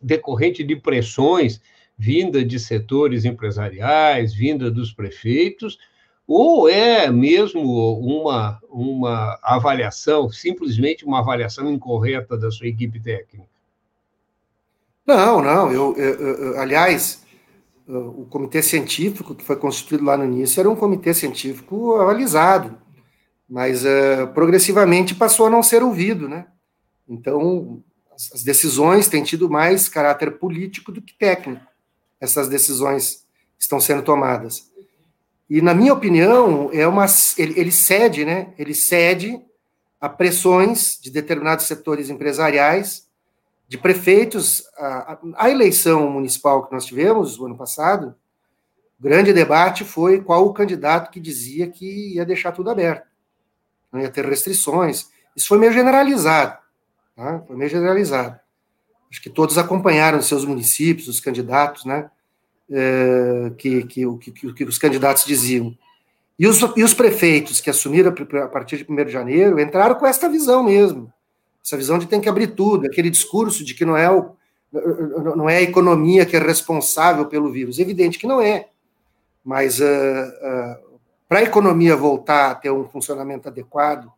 decorrente 0.00 0.62
de 0.62 0.76
pressões 0.76 1.60
vinda 1.98 2.42
de 2.42 2.58
setores 2.58 3.26
empresariais, 3.26 4.32
vinda 4.32 4.70
dos 4.70 4.92
prefeitos, 4.92 5.78
ou 6.26 6.68
é 6.68 7.10
mesmo 7.10 7.60
uma, 7.98 8.58
uma 8.70 9.38
avaliação, 9.42 10.30
simplesmente 10.30 11.04
uma 11.04 11.18
avaliação 11.18 11.70
incorreta 11.70 12.38
da 12.38 12.50
sua 12.50 12.68
equipe 12.68 13.00
técnica? 13.00 13.44
Não, 15.04 15.42
não. 15.42 15.72
Eu, 15.72 15.94
eu, 15.96 16.14
eu, 16.14 16.60
aliás, 16.60 17.26
o 17.98 18.26
comitê 18.26 18.62
científico 18.62 19.34
que 19.34 19.44
foi 19.44 19.56
constituído 19.56 20.04
lá 20.04 20.16
no 20.16 20.24
início 20.24 20.60
era 20.60 20.70
um 20.70 20.76
comitê 20.76 21.12
científico 21.12 21.96
avalizado, 21.96 22.78
mas 23.48 23.84
uh, 23.84 24.28
progressivamente 24.32 25.14
passou 25.14 25.46
a 25.46 25.50
não 25.50 25.62
ser 25.62 25.82
ouvido, 25.82 26.28
né? 26.28 26.46
Então, 27.08 27.82
as, 28.14 28.30
as 28.32 28.42
decisões 28.44 29.08
têm 29.08 29.24
tido 29.24 29.50
mais 29.50 29.88
caráter 29.88 30.38
político 30.38 30.92
do 30.92 31.02
que 31.02 31.16
técnico. 31.18 31.66
Essas 32.20 32.48
decisões 32.48 33.24
estão 33.58 33.80
sendo 33.80 34.02
tomadas. 34.02 34.70
E, 35.48 35.60
na 35.60 35.74
minha 35.74 35.92
opinião, 35.92 36.70
é 36.72 36.86
uma, 36.86 37.06
ele, 37.36 37.58
ele 37.58 37.72
cede, 37.72 38.24
né? 38.24 38.54
Ele 38.56 38.74
cede 38.74 39.40
a 40.00 40.08
pressões 40.08 40.98
de 41.02 41.10
determinados 41.10 41.66
setores 41.66 42.08
empresariais, 42.08 43.09
de 43.70 43.78
prefeitos. 43.78 44.64
A, 44.76 45.18
a, 45.36 45.48
eleição 45.48 46.10
municipal 46.10 46.66
que 46.66 46.74
nós 46.74 46.84
tivemos 46.84 47.38
no 47.38 47.46
ano 47.46 47.56
passado, 47.56 48.16
o 48.98 49.02
grande 49.02 49.32
debate 49.32 49.84
foi 49.84 50.20
qual 50.20 50.44
o 50.44 50.52
candidato 50.52 51.08
que 51.12 51.20
dizia 51.20 51.70
que 51.70 52.16
ia 52.16 52.26
deixar 52.26 52.50
tudo 52.50 52.68
aberto, 52.68 53.06
não 53.92 54.00
ia 54.00 54.10
ter 54.10 54.26
restrições. 54.26 55.08
Isso 55.36 55.46
foi 55.46 55.56
meio 55.56 55.72
generalizado, 55.72 56.58
tá? 57.14 57.44
foi 57.46 57.56
meio 57.56 57.70
generalizado. 57.70 58.40
Acho 59.08 59.22
que 59.22 59.30
todos 59.30 59.56
acompanharam 59.56 60.20
seus 60.20 60.44
municípios, 60.44 61.06
os 61.06 61.20
candidatos, 61.20 61.84
né? 61.84 62.10
é, 62.68 63.52
que, 63.56 63.84
que, 63.84 64.04
que, 64.18 64.52
que, 64.52 64.64
os 64.64 64.78
candidatos 64.78 65.24
diziam. 65.24 65.76
E 66.36 66.46
os, 66.46 66.60
e 66.76 66.82
os 66.82 66.94
prefeitos 66.94 67.60
que 67.60 67.70
assumiram 67.70 68.12
a 68.42 68.48
partir 68.48 68.78
de 68.78 68.92
1 68.92 69.04
de 69.04 69.12
janeiro 69.12 69.60
entraram 69.60 69.94
com 69.94 70.06
essa 70.06 70.28
visão 70.28 70.64
mesmo. 70.64 71.12
Essa 71.64 71.76
visão 71.76 71.98
de 71.98 72.06
tem 72.06 72.20
que 72.20 72.28
abrir 72.28 72.48
tudo, 72.48 72.86
aquele 72.86 73.10
discurso 73.10 73.64
de 73.64 73.74
que 73.74 73.84
não 73.84 73.96
é, 73.96 74.10
o, 74.10 74.34
não 75.36 75.48
é 75.48 75.58
a 75.58 75.62
economia 75.62 76.24
que 76.24 76.36
é 76.36 76.40
responsável 76.40 77.26
pelo 77.26 77.50
vírus. 77.50 77.78
Evidente 77.78 78.18
que 78.18 78.26
não 78.26 78.40
é. 78.40 78.68
Mas 79.44 79.80
uh, 79.80 79.84
uh, 79.84 80.98
para 81.28 81.40
a 81.40 81.42
economia 81.42 81.96
voltar 81.96 82.50
a 82.50 82.54
ter 82.54 82.70
um 82.70 82.88
funcionamento 82.88 83.48
adequado, 83.48 84.10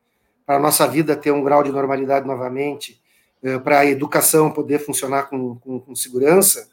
para 0.44 0.56
a 0.56 0.60
nossa 0.60 0.86
vida 0.86 1.16
ter 1.16 1.30
um 1.30 1.42
grau 1.42 1.62
de 1.62 1.70
normalidade 1.70 2.26
novamente, 2.26 3.00
uh, 3.42 3.60
para 3.60 3.80
a 3.80 3.86
educação 3.86 4.50
poder 4.50 4.78
funcionar 4.80 5.24
com, 5.24 5.56
com, 5.56 5.80
com 5.80 5.94
segurança, 5.94 6.70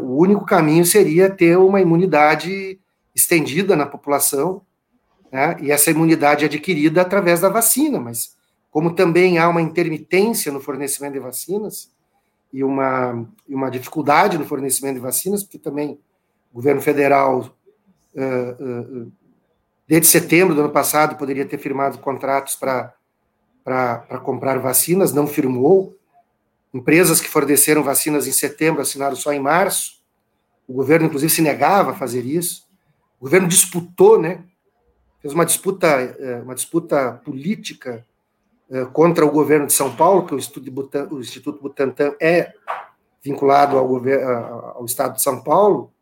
o 0.00 0.16
único 0.16 0.44
caminho 0.44 0.84
seria 0.84 1.30
ter 1.30 1.56
uma 1.56 1.80
imunidade 1.80 2.80
estendida 3.14 3.76
na 3.76 3.86
população, 3.86 4.62
né, 5.30 5.56
e 5.60 5.70
essa 5.70 5.90
imunidade 5.90 6.44
adquirida 6.46 7.02
através 7.02 7.40
da 7.40 7.48
vacina, 7.48 8.00
mas 8.00 8.34
como 8.72 8.94
também 8.94 9.38
há 9.38 9.48
uma 9.48 9.62
intermitência 9.62 10.50
no 10.50 10.58
fornecimento 10.58 11.12
de 11.12 11.20
vacinas 11.20 11.92
e 12.52 12.64
uma, 12.64 13.24
e 13.46 13.54
uma 13.54 13.70
dificuldade 13.70 14.36
no 14.36 14.44
fornecimento 14.44 14.94
de 14.94 15.00
vacinas, 15.00 15.44
porque 15.44 15.58
também 15.58 16.00
o 16.50 16.54
governo 16.56 16.80
federal, 16.80 17.54
uh, 18.16 19.04
uh, 19.04 19.12
desde 19.86 20.08
setembro 20.08 20.54
do 20.54 20.62
ano 20.62 20.70
passado, 20.72 21.16
poderia 21.16 21.46
ter 21.46 21.58
firmado 21.58 21.98
contratos 21.98 22.56
para 22.56 22.94
comprar 24.24 24.58
vacinas, 24.58 25.12
não 25.12 25.28
firmou, 25.28 25.96
Empresas 26.72 27.20
que 27.20 27.28
forneceram 27.28 27.82
vacinas 27.82 28.26
em 28.26 28.32
setembro 28.32 28.80
assinaram 28.80 29.14
só 29.14 29.30
em 29.32 29.38
março. 29.38 30.00
O 30.66 30.72
governo, 30.72 31.06
inclusive, 31.06 31.30
se 31.30 31.42
negava 31.42 31.90
a 31.90 31.94
fazer 31.94 32.24
isso. 32.24 32.66
O 33.20 33.24
governo 33.24 33.46
disputou, 33.46 34.18
né? 34.18 34.42
Fez 35.20 35.34
uma 35.34 35.44
disputa, 35.44 36.16
uma 36.42 36.54
disputa 36.54 37.20
política 37.24 38.06
contra 38.92 39.24
o 39.24 39.30
governo 39.30 39.66
de 39.66 39.72
São 39.72 39.94
Paulo, 39.94 40.24
que 40.26 40.34
o 40.34 40.38
Instituto, 40.38 41.14
o 41.14 41.20
Instituto 41.20 41.60
Butantan 41.60 42.14
é 42.20 42.54
vinculado 43.22 43.76
ao, 43.76 43.86
governo, 43.86 44.28
ao 44.74 44.84
Estado 44.84 45.14
de 45.14 45.22
São 45.22 45.42
Paulo. 45.42 45.92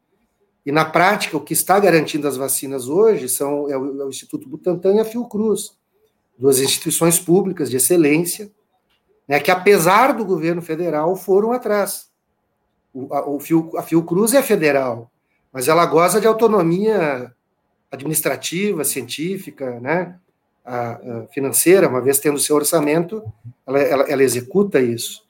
E, 0.64 0.71
na 0.71 0.85
prática, 0.85 1.37
o 1.37 1.41
que 1.41 1.53
está 1.53 1.79
garantindo 1.81 2.29
as 2.29 2.37
vacinas 2.37 2.89
hoje 2.89 3.29
são 3.29 3.68
é 3.68 3.77
o, 3.77 4.03
é 4.03 4.05
o 4.05 4.09
Instituto 4.09 4.49
Butantan 4.49 4.95
e 4.95 5.01
a 5.01 5.05
Fiocruz, 5.05 5.77
duas 6.39 6.61
instituições 6.61 7.18
públicas 7.18 7.68
de 7.68 7.77
excelência, 7.77 8.51
né, 9.27 9.41
que 9.41 9.51
apesar 9.51 10.12
do 10.12 10.25
governo 10.25 10.62
federal 10.62 11.14
foram 11.16 11.53
atrás. 11.53 12.11
O, 12.93 13.12
a, 13.14 13.29
o 13.29 13.39
Fio, 13.39 13.71
a 13.77 13.83
Fiocruz 13.83 14.35
é 14.35 14.43
federal, 14.43 15.11
mas 15.53 15.68
ela 15.68 15.87
goza 15.87 16.21
de 16.21 16.27
autonomia 16.27 17.33
administrativa, 17.91 18.85
científica, 18.85 19.81
né, 19.81 20.18
a, 20.71 20.93
a 20.93 21.27
financeira, 21.33 21.89
uma 21.89 22.01
vez 22.01 22.18
tendo 22.21 22.39
seu 22.39 22.55
orçamento, 22.55 23.23
ela, 23.66 23.81
ela, 23.81 24.05
ela 24.05 24.23
executa 24.23 24.81
isso. 24.81 25.29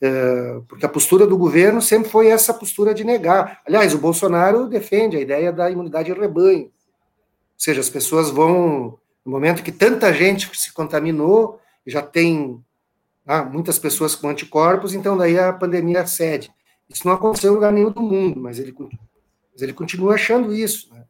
É, 0.00 0.60
porque 0.66 0.84
a 0.84 0.88
postura 0.88 1.26
do 1.26 1.36
governo 1.36 1.80
sempre 1.80 2.10
foi 2.10 2.28
essa 2.28 2.54
postura 2.54 2.94
de 2.94 3.04
negar. 3.04 3.60
Aliás, 3.66 3.94
o 3.94 3.98
Bolsonaro 3.98 4.66
defende 4.66 5.16
a 5.16 5.20
ideia 5.20 5.52
da 5.52 5.70
imunidade 5.70 6.12
de 6.12 6.18
rebanho. 6.18 6.64
Ou 6.64 6.70
seja, 7.56 7.80
as 7.80 7.88
pessoas 7.88 8.30
vão, 8.30 8.98
no 9.24 9.30
momento 9.30 9.62
que 9.62 9.70
tanta 9.70 10.12
gente 10.12 10.50
se 10.58 10.72
contaminou, 10.72 11.60
já 11.86 12.02
tem 12.02 12.60
ah, 13.26 13.44
muitas 13.44 13.78
pessoas 13.78 14.16
com 14.16 14.28
anticorpos, 14.28 14.94
então 14.94 15.16
daí 15.16 15.38
a 15.38 15.52
pandemia 15.52 16.06
cede. 16.06 16.50
Isso 16.88 17.06
não 17.06 17.14
aconteceu 17.14 17.52
em 17.52 17.54
lugar 17.54 17.72
nenhum 17.72 17.90
do 17.90 18.02
mundo, 18.02 18.40
mas 18.40 18.58
ele, 18.58 18.74
mas 19.52 19.62
ele 19.62 19.72
continua 19.72 20.14
achando 20.14 20.52
isso. 20.52 20.92
Né? 20.92 21.04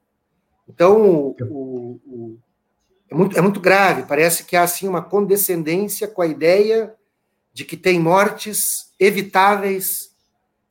Então, 0.69 1.35
o, 1.41 2.01
o, 2.05 2.39
é, 3.13 3.15
muito, 3.15 3.39
é 3.39 3.43
muito 3.43 3.61
grave, 3.61 4.05
parece 4.05 4.45
que 4.45 4.57
há 4.57 4.63
assim, 4.63 4.89
uma 4.89 5.03
condescendência 5.03 6.09
com 6.09 6.23
a 6.23 6.27
ideia 6.27 6.95
de 7.53 7.63
que 7.63 7.77
tem 7.77 8.01
mortes 8.01 8.91
evitáveis, 8.99 10.15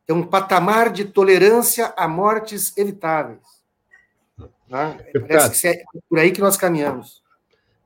tem 0.08 0.16
um 0.16 0.24
patamar 0.24 0.92
de 0.92 1.06
tolerância 1.06 1.94
a 1.96 2.08
mortes 2.08 2.76
evitáveis. 2.76 3.40
Né? 4.68 4.98
Parece 5.28 5.62
que 5.62 5.68
é 5.68 5.84
por 6.10 6.18
aí 6.18 6.32
que 6.32 6.42
nós 6.42 6.58
caminhamos. 6.58 7.22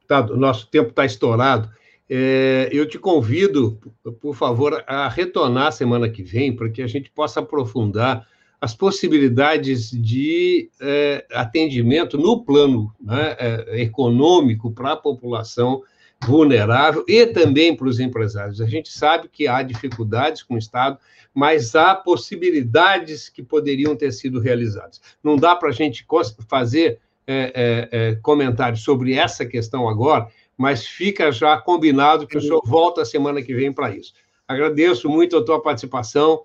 Tá, 0.07 0.21
o 0.21 0.37
nosso 0.37 0.67
tempo 0.67 0.89
está 0.89 1.03
estourado. 1.03 1.69
É, 2.09 2.69
eu 2.71 2.87
te 2.87 2.97
convido, 2.97 3.77
por 4.21 4.35
favor, 4.35 4.83
a 4.87 5.09
retornar 5.09 5.73
semana 5.73 6.07
que 6.07 6.23
vem, 6.23 6.55
para 6.55 6.69
que 6.69 6.81
a 6.81 6.87
gente 6.87 7.09
possa 7.09 7.41
aprofundar 7.41 8.25
as 8.65 8.73
possibilidades 8.73 9.91
de 9.91 10.71
é, 10.81 11.23
atendimento 11.31 12.17
no 12.17 12.43
plano 12.43 12.91
né, 12.99 13.35
é, 13.37 13.81
econômico 13.83 14.71
para 14.71 14.93
a 14.93 14.97
população 14.97 15.83
vulnerável 16.25 17.05
e 17.07 17.27
também 17.27 17.75
para 17.75 17.87
os 17.87 17.99
empresários. 17.99 18.59
A 18.59 18.65
gente 18.65 18.91
sabe 18.91 19.29
que 19.31 19.47
há 19.47 19.61
dificuldades 19.61 20.41
com 20.41 20.55
o 20.55 20.57
Estado, 20.57 20.97
mas 21.31 21.75
há 21.75 21.93
possibilidades 21.93 23.29
que 23.29 23.43
poderiam 23.43 23.95
ter 23.95 24.11
sido 24.11 24.39
realizadas. 24.39 24.99
Não 25.23 25.35
dá 25.35 25.55
para 25.55 25.69
a 25.69 25.71
gente 25.71 26.03
fazer 26.49 26.97
é, 27.27 28.17
comentários 28.23 28.81
sobre 28.81 29.13
essa 29.13 29.45
questão 29.45 29.87
agora, 29.87 30.27
mas 30.57 30.87
fica 30.87 31.31
já 31.31 31.55
combinado 31.55 32.25
que 32.25 32.35
o 32.35 32.41
senhor 32.41 32.63
volta 32.65 33.03
a 33.03 33.05
semana 33.05 33.43
que 33.43 33.53
vem 33.53 33.71
para 33.71 33.95
isso. 33.95 34.11
Agradeço 34.47 35.07
muito 35.07 35.37
a 35.37 35.45
tua 35.45 35.61
participação 35.61 36.41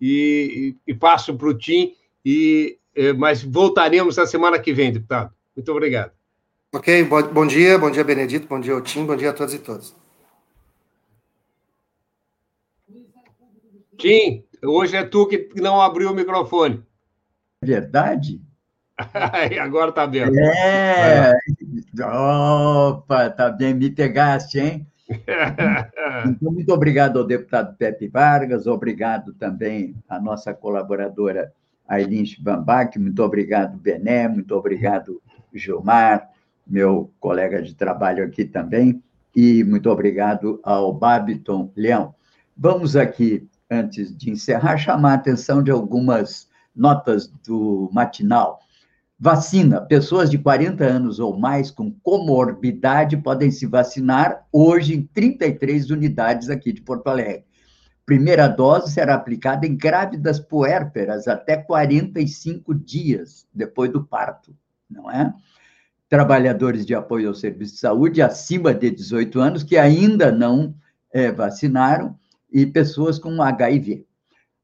e, 0.00 0.74
e, 0.86 0.94
passo 0.94 1.36
para 1.36 1.48
o 1.48 1.54
Tim, 1.54 1.94
e, 2.24 2.78
é, 2.94 3.12
mas 3.12 3.42
voltaremos 3.42 4.16
na 4.16 4.26
semana 4.26 4.58
que 4.58 4.72
vem, 4.72 4.92
deputado. 4.92 5.32
Muito 5.56 5.70
obrigado. 5.70 6.12
Ok, 6.72 7.04
bom, 7.04 7.22
bom 7.22 7.46
dia, 7.46 7.78
bom 7.78 7.90
dia, 7.90 8.02
Benedito, 8.02 8.48
bom 8.48 8.60
dia, 8.60 8.80
Tim, 8.80 9.06
bom 9.06 9.16
dia 9.16 9.30
a 9.30 9.32
todos 9.32 9.54
e 9.54 9.58
todas. 9.58 9.94
Tim, 13.96 14.44
hoje 14.62 14.96
é 14.96 15.04
tu 15.04 15.26
que 15.26 15.48
não 15.56 15.80
abriu 15.80 16.10
o 16.10 16.14
microfone. 16.14 16.82
Verdade? 17.62 18.40
Agora 19.60 19.92
tá 19.92 20.06
vendo. 20.06 20.38
É. 20.38 21.32
Opa, 22.00 23.30
tá 23.30 23.50
bem, 23.50 23.74
me 23.74 23.90
pegaste, 23.90 24.58
hein? 24.58 24.86
Então, 26.26 26.52
muito 26.52 26.72
obrigado 26.72 27.18
ao 27.18 27.26
deputado 27.26 27.76
Pepe 27.76 28.08
Vargas, 28.08 28.66
obrigado 28.66 29.34
também 29.34 29.94
à 30.08 30.18
nossa 30.18 30.54
colaboradora 30.54 31.52
Aileen 31.86 32.24
Schwambach, 32.24 32.98
muito 32.98 33.22
obrigado, 33.22 33.76
Bené, 33.76 34.26
muito 34.28 34.54
obrigado, 34.54 35.20
Gilmar, 35.52 36.30
meu 36.66 37.12
colega 37.20 37.60
de 37.60 37.74
trabalho 37.74 38.24
aqui 38.24 38.44
também, 38.44 39.02
e 39.36 39.62
muito 39.64 39.90
obrigado 39.90 40.60
ao 40.62 40.92
Babiton 40.92 41.70
Leão. 41.76 42.14
Vamos 42.56 42.96
aqui, 42.96 43.46
antes 43.70 44.16
de 44.16 44.30
encerrar, 44.30 44.78
chamar 44.78 45.12
a 45.12 45.14
atenção 45.14 45.62
de 45.62 45.70
algumas 45.70 46.48
notas 46.74 47.26
do 47.46 47.90
matinal. 47.92 48.60
Vacina. 49.24 49.80
Pessoas 49.80 50.28
de 50.28 50.36
40 50.36 50.84
anos 50.84 51.18
ou 51.18 51.34
mais 51.34 51.70
com 51.70 51.90
comorbidade 51.90 53.16
podem 53.16 53.50
se 53.50 53.64
vacinar 53.64 54.46
hoje 54.52 54.94
em 54.94 55.02
33 55.02 55.88
unidades 55.88 56.50
aqui 56.50 56.74
de 56.74 56.82
Porto 56.82 57.06
Alegre. 57.06 57.46
Primeira 58.04 58.46
dose 58.46 58.92
será 58.92 59.14
aplicada 59.14 59.66
em 59.66 59.74
grávidas 59.74 60.38
puérperas 60.38 61.26
até 61.26 61.56
45 61.56 62.74
dias 62.74 63.46
depois 63.54 63.90
do 63.90 64.04
parto, 64.04 64.54
não 64.90 65.10
é? 65.10 65.32
trabalhadores 66.06 66.84
de 66.84 66.94
apoio 66.94 67.28
ao 67.28 67.34
serviço 67.34 67.72
de 67.72 67.80
saúde 67.80 68.20
acima 68.20 68.74
de 68.74 68.90
18 68.90 69.40
anos 69.40 69.62
que 69.62 69.78
ainda 69.78 70.30
não 70.30 70.74
é, 71.10 71.32
vacinaram 71.32 72.14
e 72.52 72.66
pessoas 72.66 73.18
com 73.18 73.40
HIV. 73.40 74.04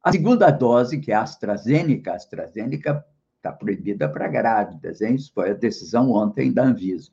A 0.04 0.12
segunda 0.12 0.50
dose, 0.50 0.98
que 0.98 1.12
é 1.12 1.14
a 1.14 1.22
AstraZeneca, 1.22 2.12
a 2.12 2.16
AstraZeneca 2.16 3.02
está 3.40 3.52
proibida 3.52 4.08
para 4.08 4.28
grávidas, 4.28 5.00
hein? 5.00 5.14
Isso 5.14 5.32
foi 5.34 5.50
a 5.50 5.54
decisão 5.54 6.10
ontem 6.10 6.52
da 6.52 6.64
Anvisa. 6.64 7.10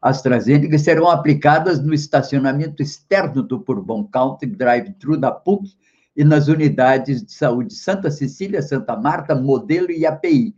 As 0.00 0.16
AstraZeneca 0.16 0.78
serão 0.78 1.08
aplicadas 1.08 1.82
no 1.82 1.92
estacionamento 1.92 2.82
externo 2.82 3.42
do 3.42 3.58
Bourbon 3.58 4.04
Country 4.04 4.48
Drive-Thru 4.48 5.16
da 5.16 5.30
PUC 5.30 5.74
e 6.16 6.24
nas 6.24 6.48
unidades 6.48 7.22
de 7.22 7.32
saúde 7.32 7.74
Santa 7.74 8.10
Cecília, 8.10 8.62
Santa 8.62 8.96
Marta, 8.96 9.34
Modelo 9.34 9.90
e 9.90 10.06
API 10.06 10.54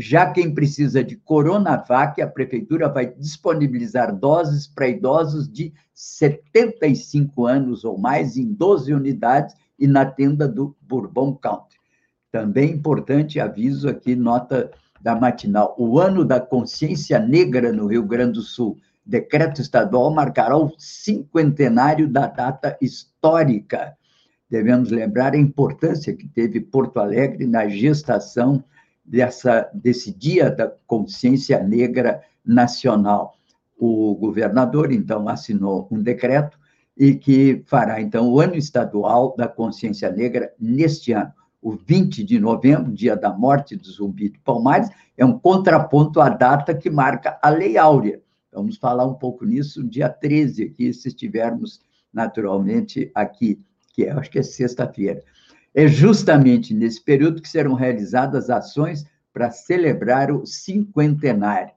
já 0.00 0.30
quem 0.30 0.54
precisa 0.54 1.02
de 1.02 1.16
Coronavac, 1.16 2.22
a 2.22 2.26
prefeitura 2.28 2.88
vai 2.88 3.12
disponibilizar 3.12 4.14
doses 4.14 4.68
para 4.68 4.86
idosos 4.86 5.50
de 5.50 5.74
75 5.92 7.46
anos 7.46 7.84
ou 7.84 7.98
mais 7.98 8.36
em 8.36 8.52
12 8.52 8.94
unidades 8.94 9.56
e 9.76 9.88
na 9.88 10.06
tenda 10.06 10.46
do 10.46 10.76
Bourbon 10.80 11.34
Country. 11.34 11.77
Também 12.30 12.72
importante 12.72 13.40
aviso 13.40 13.88
aqui, 13.88 14.14
nota 14.14 14.70
da 15.00 15.14
matinal. 15.14 15.74
O 15.78 15.98
ano 15.98 16.24
da 16.24 16.40
consciência 16.40 17.18
negra 17.18 17.72
no 17.72 17.86
Rio 17.86 18.02
Grande 18.02 18.32
do 18.34 18.42
Sul. 18.42 18.78
Decreto 19.04 19.62
estadual 19.62 20.12
marcará 20.12 20.56
o 20.56 20.72
cinquentenário 20.78 22.06
da 22.06 22.26
data 22.26 22.76
histórica. 22.80 23.96
Devemos 24.50 24.90
lembrar 24.90 25.32
a 25.32 25.38
importância 25.38 26.14
que 26.14 26.28
teve 26.28 26.60
Porto 26.60 26.98
Alegre 26.98 27.46
na 27.46 27.68
gestação 27.68 28.62
dessa, 29.04 29.70
desse 29.72 30.12
Dia 30.12 30.50
da 30.50 30.70
Consciência 30.86 31.62
Negra 31.62 32.22
Nacional. 32.44 33.34
O 33.78 34.14
governador, 34.14 34.92
então, 34.92 35.28
assinou 35.28 35.88
um 35.90 36.02
decreto 36.02 36.58
e 36.96 37.14
que 37.14 37.62
fará, 37.66 38.00
então, 38.00 38.28
o 38.28 38.40
ano 38.40 38.56
estadual 38.56 39.34
da 39.36 39.46
consciência 39.46 40.10
negra 40.10 40.52
neste 40.58 41.12
ano. 41.12 41.32
O 41.60 41.72
20 41.72 42.22
de 42.22 42.38
novembro, 42.38 42.92
dia 42.92 43.16
da 43.16 43.30
morte 43.30 43.74
do 43.74 43.90
Zumbi 43.90 44.28
de 44.28 44.38
Palmares, 44.38 44.88
é 45.16 45.24
um 45.24 45.36
contraponto 45.38 46.20
à 46.20 46.28
data 46.28 46.74
que 46.74 46.88
marca 46.88 47.38
a 47.42 47.50
Lei 47.50 47.76
Áurea. 47.76 48.20
Vamos 48.52 48.76
falar 48.76 49.04
um 49.06 49.14
pouco 49.14 49.44
nisso 49.44 49.82
dia 49.82 50.08
13 50.08 50.64
aqui, 50.64 50.92
se 50.92 51.08
estivermos 51.08 51.80
naturalmente 52.12 53.10
aqui, 53.14 53.60
que 53.92 54.04
é, 54.04 54.12
acho 54.12 54.30
que 54.30 54.38
é 54.38 54.42
sexta-feira. 54.42 55.22
É 55.74 55.86
justamente 55.86 56.72
nesse 56.72 57.02
período 57.02 57.42
que 57.42 57.48
serão 57.48 57.74
realizadas 57.74 58.50
ações 58.50 59.04
para 59.32 59.50
celebrar 59.50 60.32
o 60.32 60.46
cinquentenário. 60.46 61.72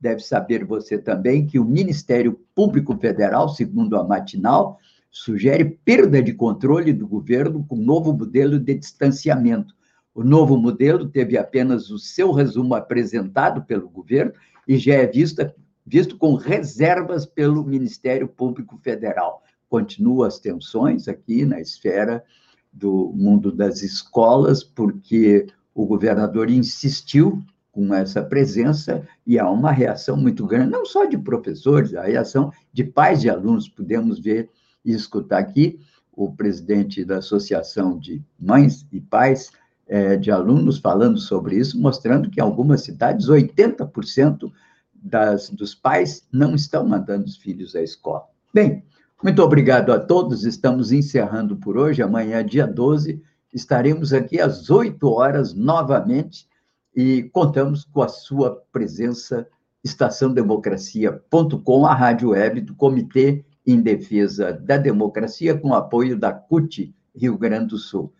Deve 0.00 0.20
saber 0.20 0.64
você 0.64 0.98
também 0.98 1.46
que 1.46 1.58
o 1.58 1.64
Ministério 1.64 2.40
Público 2.54 2.96
Federal, 2.96 3.48
segundo 3.48 3.96
a 3.96 4.04
Matinal, 4.04 4.78
sugere 5.16 5.64
perda 5.82 6.22
de 6.22 6.34
controle 6.34 6.92
do 6.92 7.08
governo 7.08 7.64
com 7.66 7.74
novo 7.74 8.12
modelo 8.12 8.60
de 8.60 8.74
distanciamento. 8.74 9.74
O 10.14 10.22
novo 10.22 10.58
modelo 10.58 11.08
teve 11.08 11.38
apenas 11.38 11.90
o 11.90 11.98
seu 11.98 12.32
resumo 12.32 12.74
apresentado 12.74 13.62
pelo 13.62 13.88
governo 13.88 14.32
e 14.68 14.76
já 14.76 14.94
é 14.94 15.06
visto, 15.06 15.50
visto 15.86 16.18
com 16.18 16.34
reservas 16.34 17.24
pelo 17.24 17.64
Ministério 17.64 18.28
Público 18.28 18.78
Federal. 18.82 19.42
Continuam 19.70 20.26
as 20.26 20.38
tensões 20.38 21.08
aqui 21.08 21.46
na 21.46 21.62
esfera 21.62 22.22
do 22.70 23.10
mundo 23.16 23.50
das 23.50 23.82
escolas, 23.82 24.62
porque 24.62 25.46
o 25.74 25.86
governador 25.86 26.50
insistiu 26.50 27.42
com 27.72 27.94
essa 27.94 28.22
presença 28.22 29.06
e 29.26 29.38
há 29.38 29.50
uma 29.50 29.72
reação 29.72 30.14
muito 30.14 30.46
grande, 30.46 30.72
não 30.72 30.84
só 30.84 31.06
de 31.06 31.16
professores, 31.16 31.94
a 31.94 32.02
reação 32.02 32.52
de 32.70 32.84
pais 32.84 33.22
de 33.22 33.30
alunos. 33.30 33.66
Podemos 33.66 34.20
ver 34.20 34.50
escutar 34.92 35.38
aqui 35.38 35.80
o 36.12 36.32
presidente 36.32 37.04
da 37.04 37.18
Associação 37.18 37.98
de 37.98 38.22
Mães 38.38 38.86
e 38.90 39.00
Pais 39.00 39.50
é, 39.86 40.16
de 40.16 40.30
Alunos 40.30 40.78
falando 40.78 41.18
sobre 41.18 41.56
isso, 41.56 41.80
mostrando 41.80 42.30
que 42.30 42.40
em 42.40 42.42
algumas 42.42 42.82
cidades 42.82 43.28
80% 43.28 44.50
das, 44.94 45.50
dos 45.50 45.74
pais 45.74 46.26
não 46.32 46.54
estão 46.54 46.86
mandando 46.86 47.26
os 47.26 47.36
filhos 47.36 47.76
à 47.76 47.82
escola. 47.82 48.24
Bem, 48.52 48.82
muito 49.22 49.42
obrigado 49.42 49.92
a 49.92 50.00
todos. 50.00 50.44
Estamos 50.44 50.90
encerrando 50.90 51.56
por 51.56 51.76
hoje. 51.76 52.02
Amanhã, 52.02 52.44
dia 52.44 52.66
12, 52.66 53.22
estaremos 53.52 54.12
aqui 54.12 54.40
às 54.40 54.70
8 54.70 55.06
horas 55.08 55.54
novamente 55.54 56.48
e 56.94 57.24
contamos 57.32 57.84
com 57.84 58.02
a 58.02 58.08
sua 58.08 58.62
presença. 58.72 59.46
Estaçãodemocracia.com, 59.84 61.86
a 61.86 61.94
rádio 61.94 62.30
web 62.30 62.60
do 62.60 62.74
Comitê 62.74 63.44
em 63.66 63.80
Defesa 63.80 64.52
da 64.52 64.76
Democracia, 64.76 65.58
com 65.58 65.74
apoio 65.74 66.18
da 66.18 66.32
CUT 66.32 66.94
Rio 67.14 67.36
Grande 67.36 67.68
do 67.68 67.78
Sul. 67.78 68.12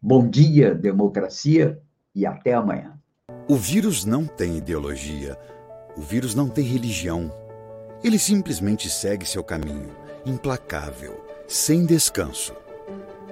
Bom 0.00 0.28
dia, 0.28 0.74
democracia, 0.74 1.80
e 2.14 2.26
até 2.26 2.54
amanhã. 2.54 2.98
O 3.48 3.56
vírus 3.56 4.04
não 4.04 4.26
tem 4.26 4.58
ideologia, 4.58 5.38
o 5.96 6.00
vírus 6.00 6.34
não 6.34 6.48
tem 6.48 6.64
religião. 6.64 7.32
Ele 8.02 8.18
simplesmente 8.18 8.90
segue 8.90 9.26
seu 9.26 9.44
caminho 9.44 9.94
implacável, 10.24 11.24
sem 11.46 11.84
descanso. 11.84 12.54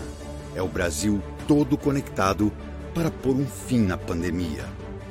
É 0.54 0.62
o 0.62 0.68
Brasil 0.68 1.20
todo 1.48 1.76
conectado 1.76 2.52
para 2.94 3.10
pôr 3.10 3.34
um 3.34 3.46
fim 3.46 3.80
na 3.80 3.98
pandemia. 3.98 4.64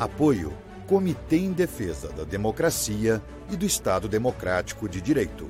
Apoio 0.04 0.52
Comitê 0.86 1.38
em 1.38 1.54
Defesa 1.54 2.10
da 2.10 2.26
Democracia 2.26 3.22
e 3.50 3.56
do 3.56 3.66
Estado 3.66 4.10
Democrático 4.10 4.90
de 4.90 5.00
Direito. 5.00 5.50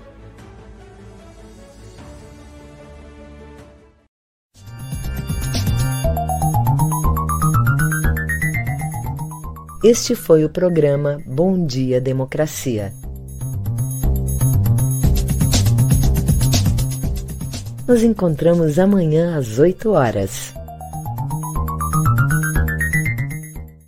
Este 9.83 10.15
foi 10.15 10.45
o 10.45 10.49
programa 10.49 11.19
Bom 11.25 11.65
Dia 11.65 11.99
Democracia. 11.99 12.93
Nos 17.87 18.03
encontramos 18.03 18.77
amanhã 18.77 19.35
às 19.35 19.57
8 19.57 19.89
horas. 19.89 20.53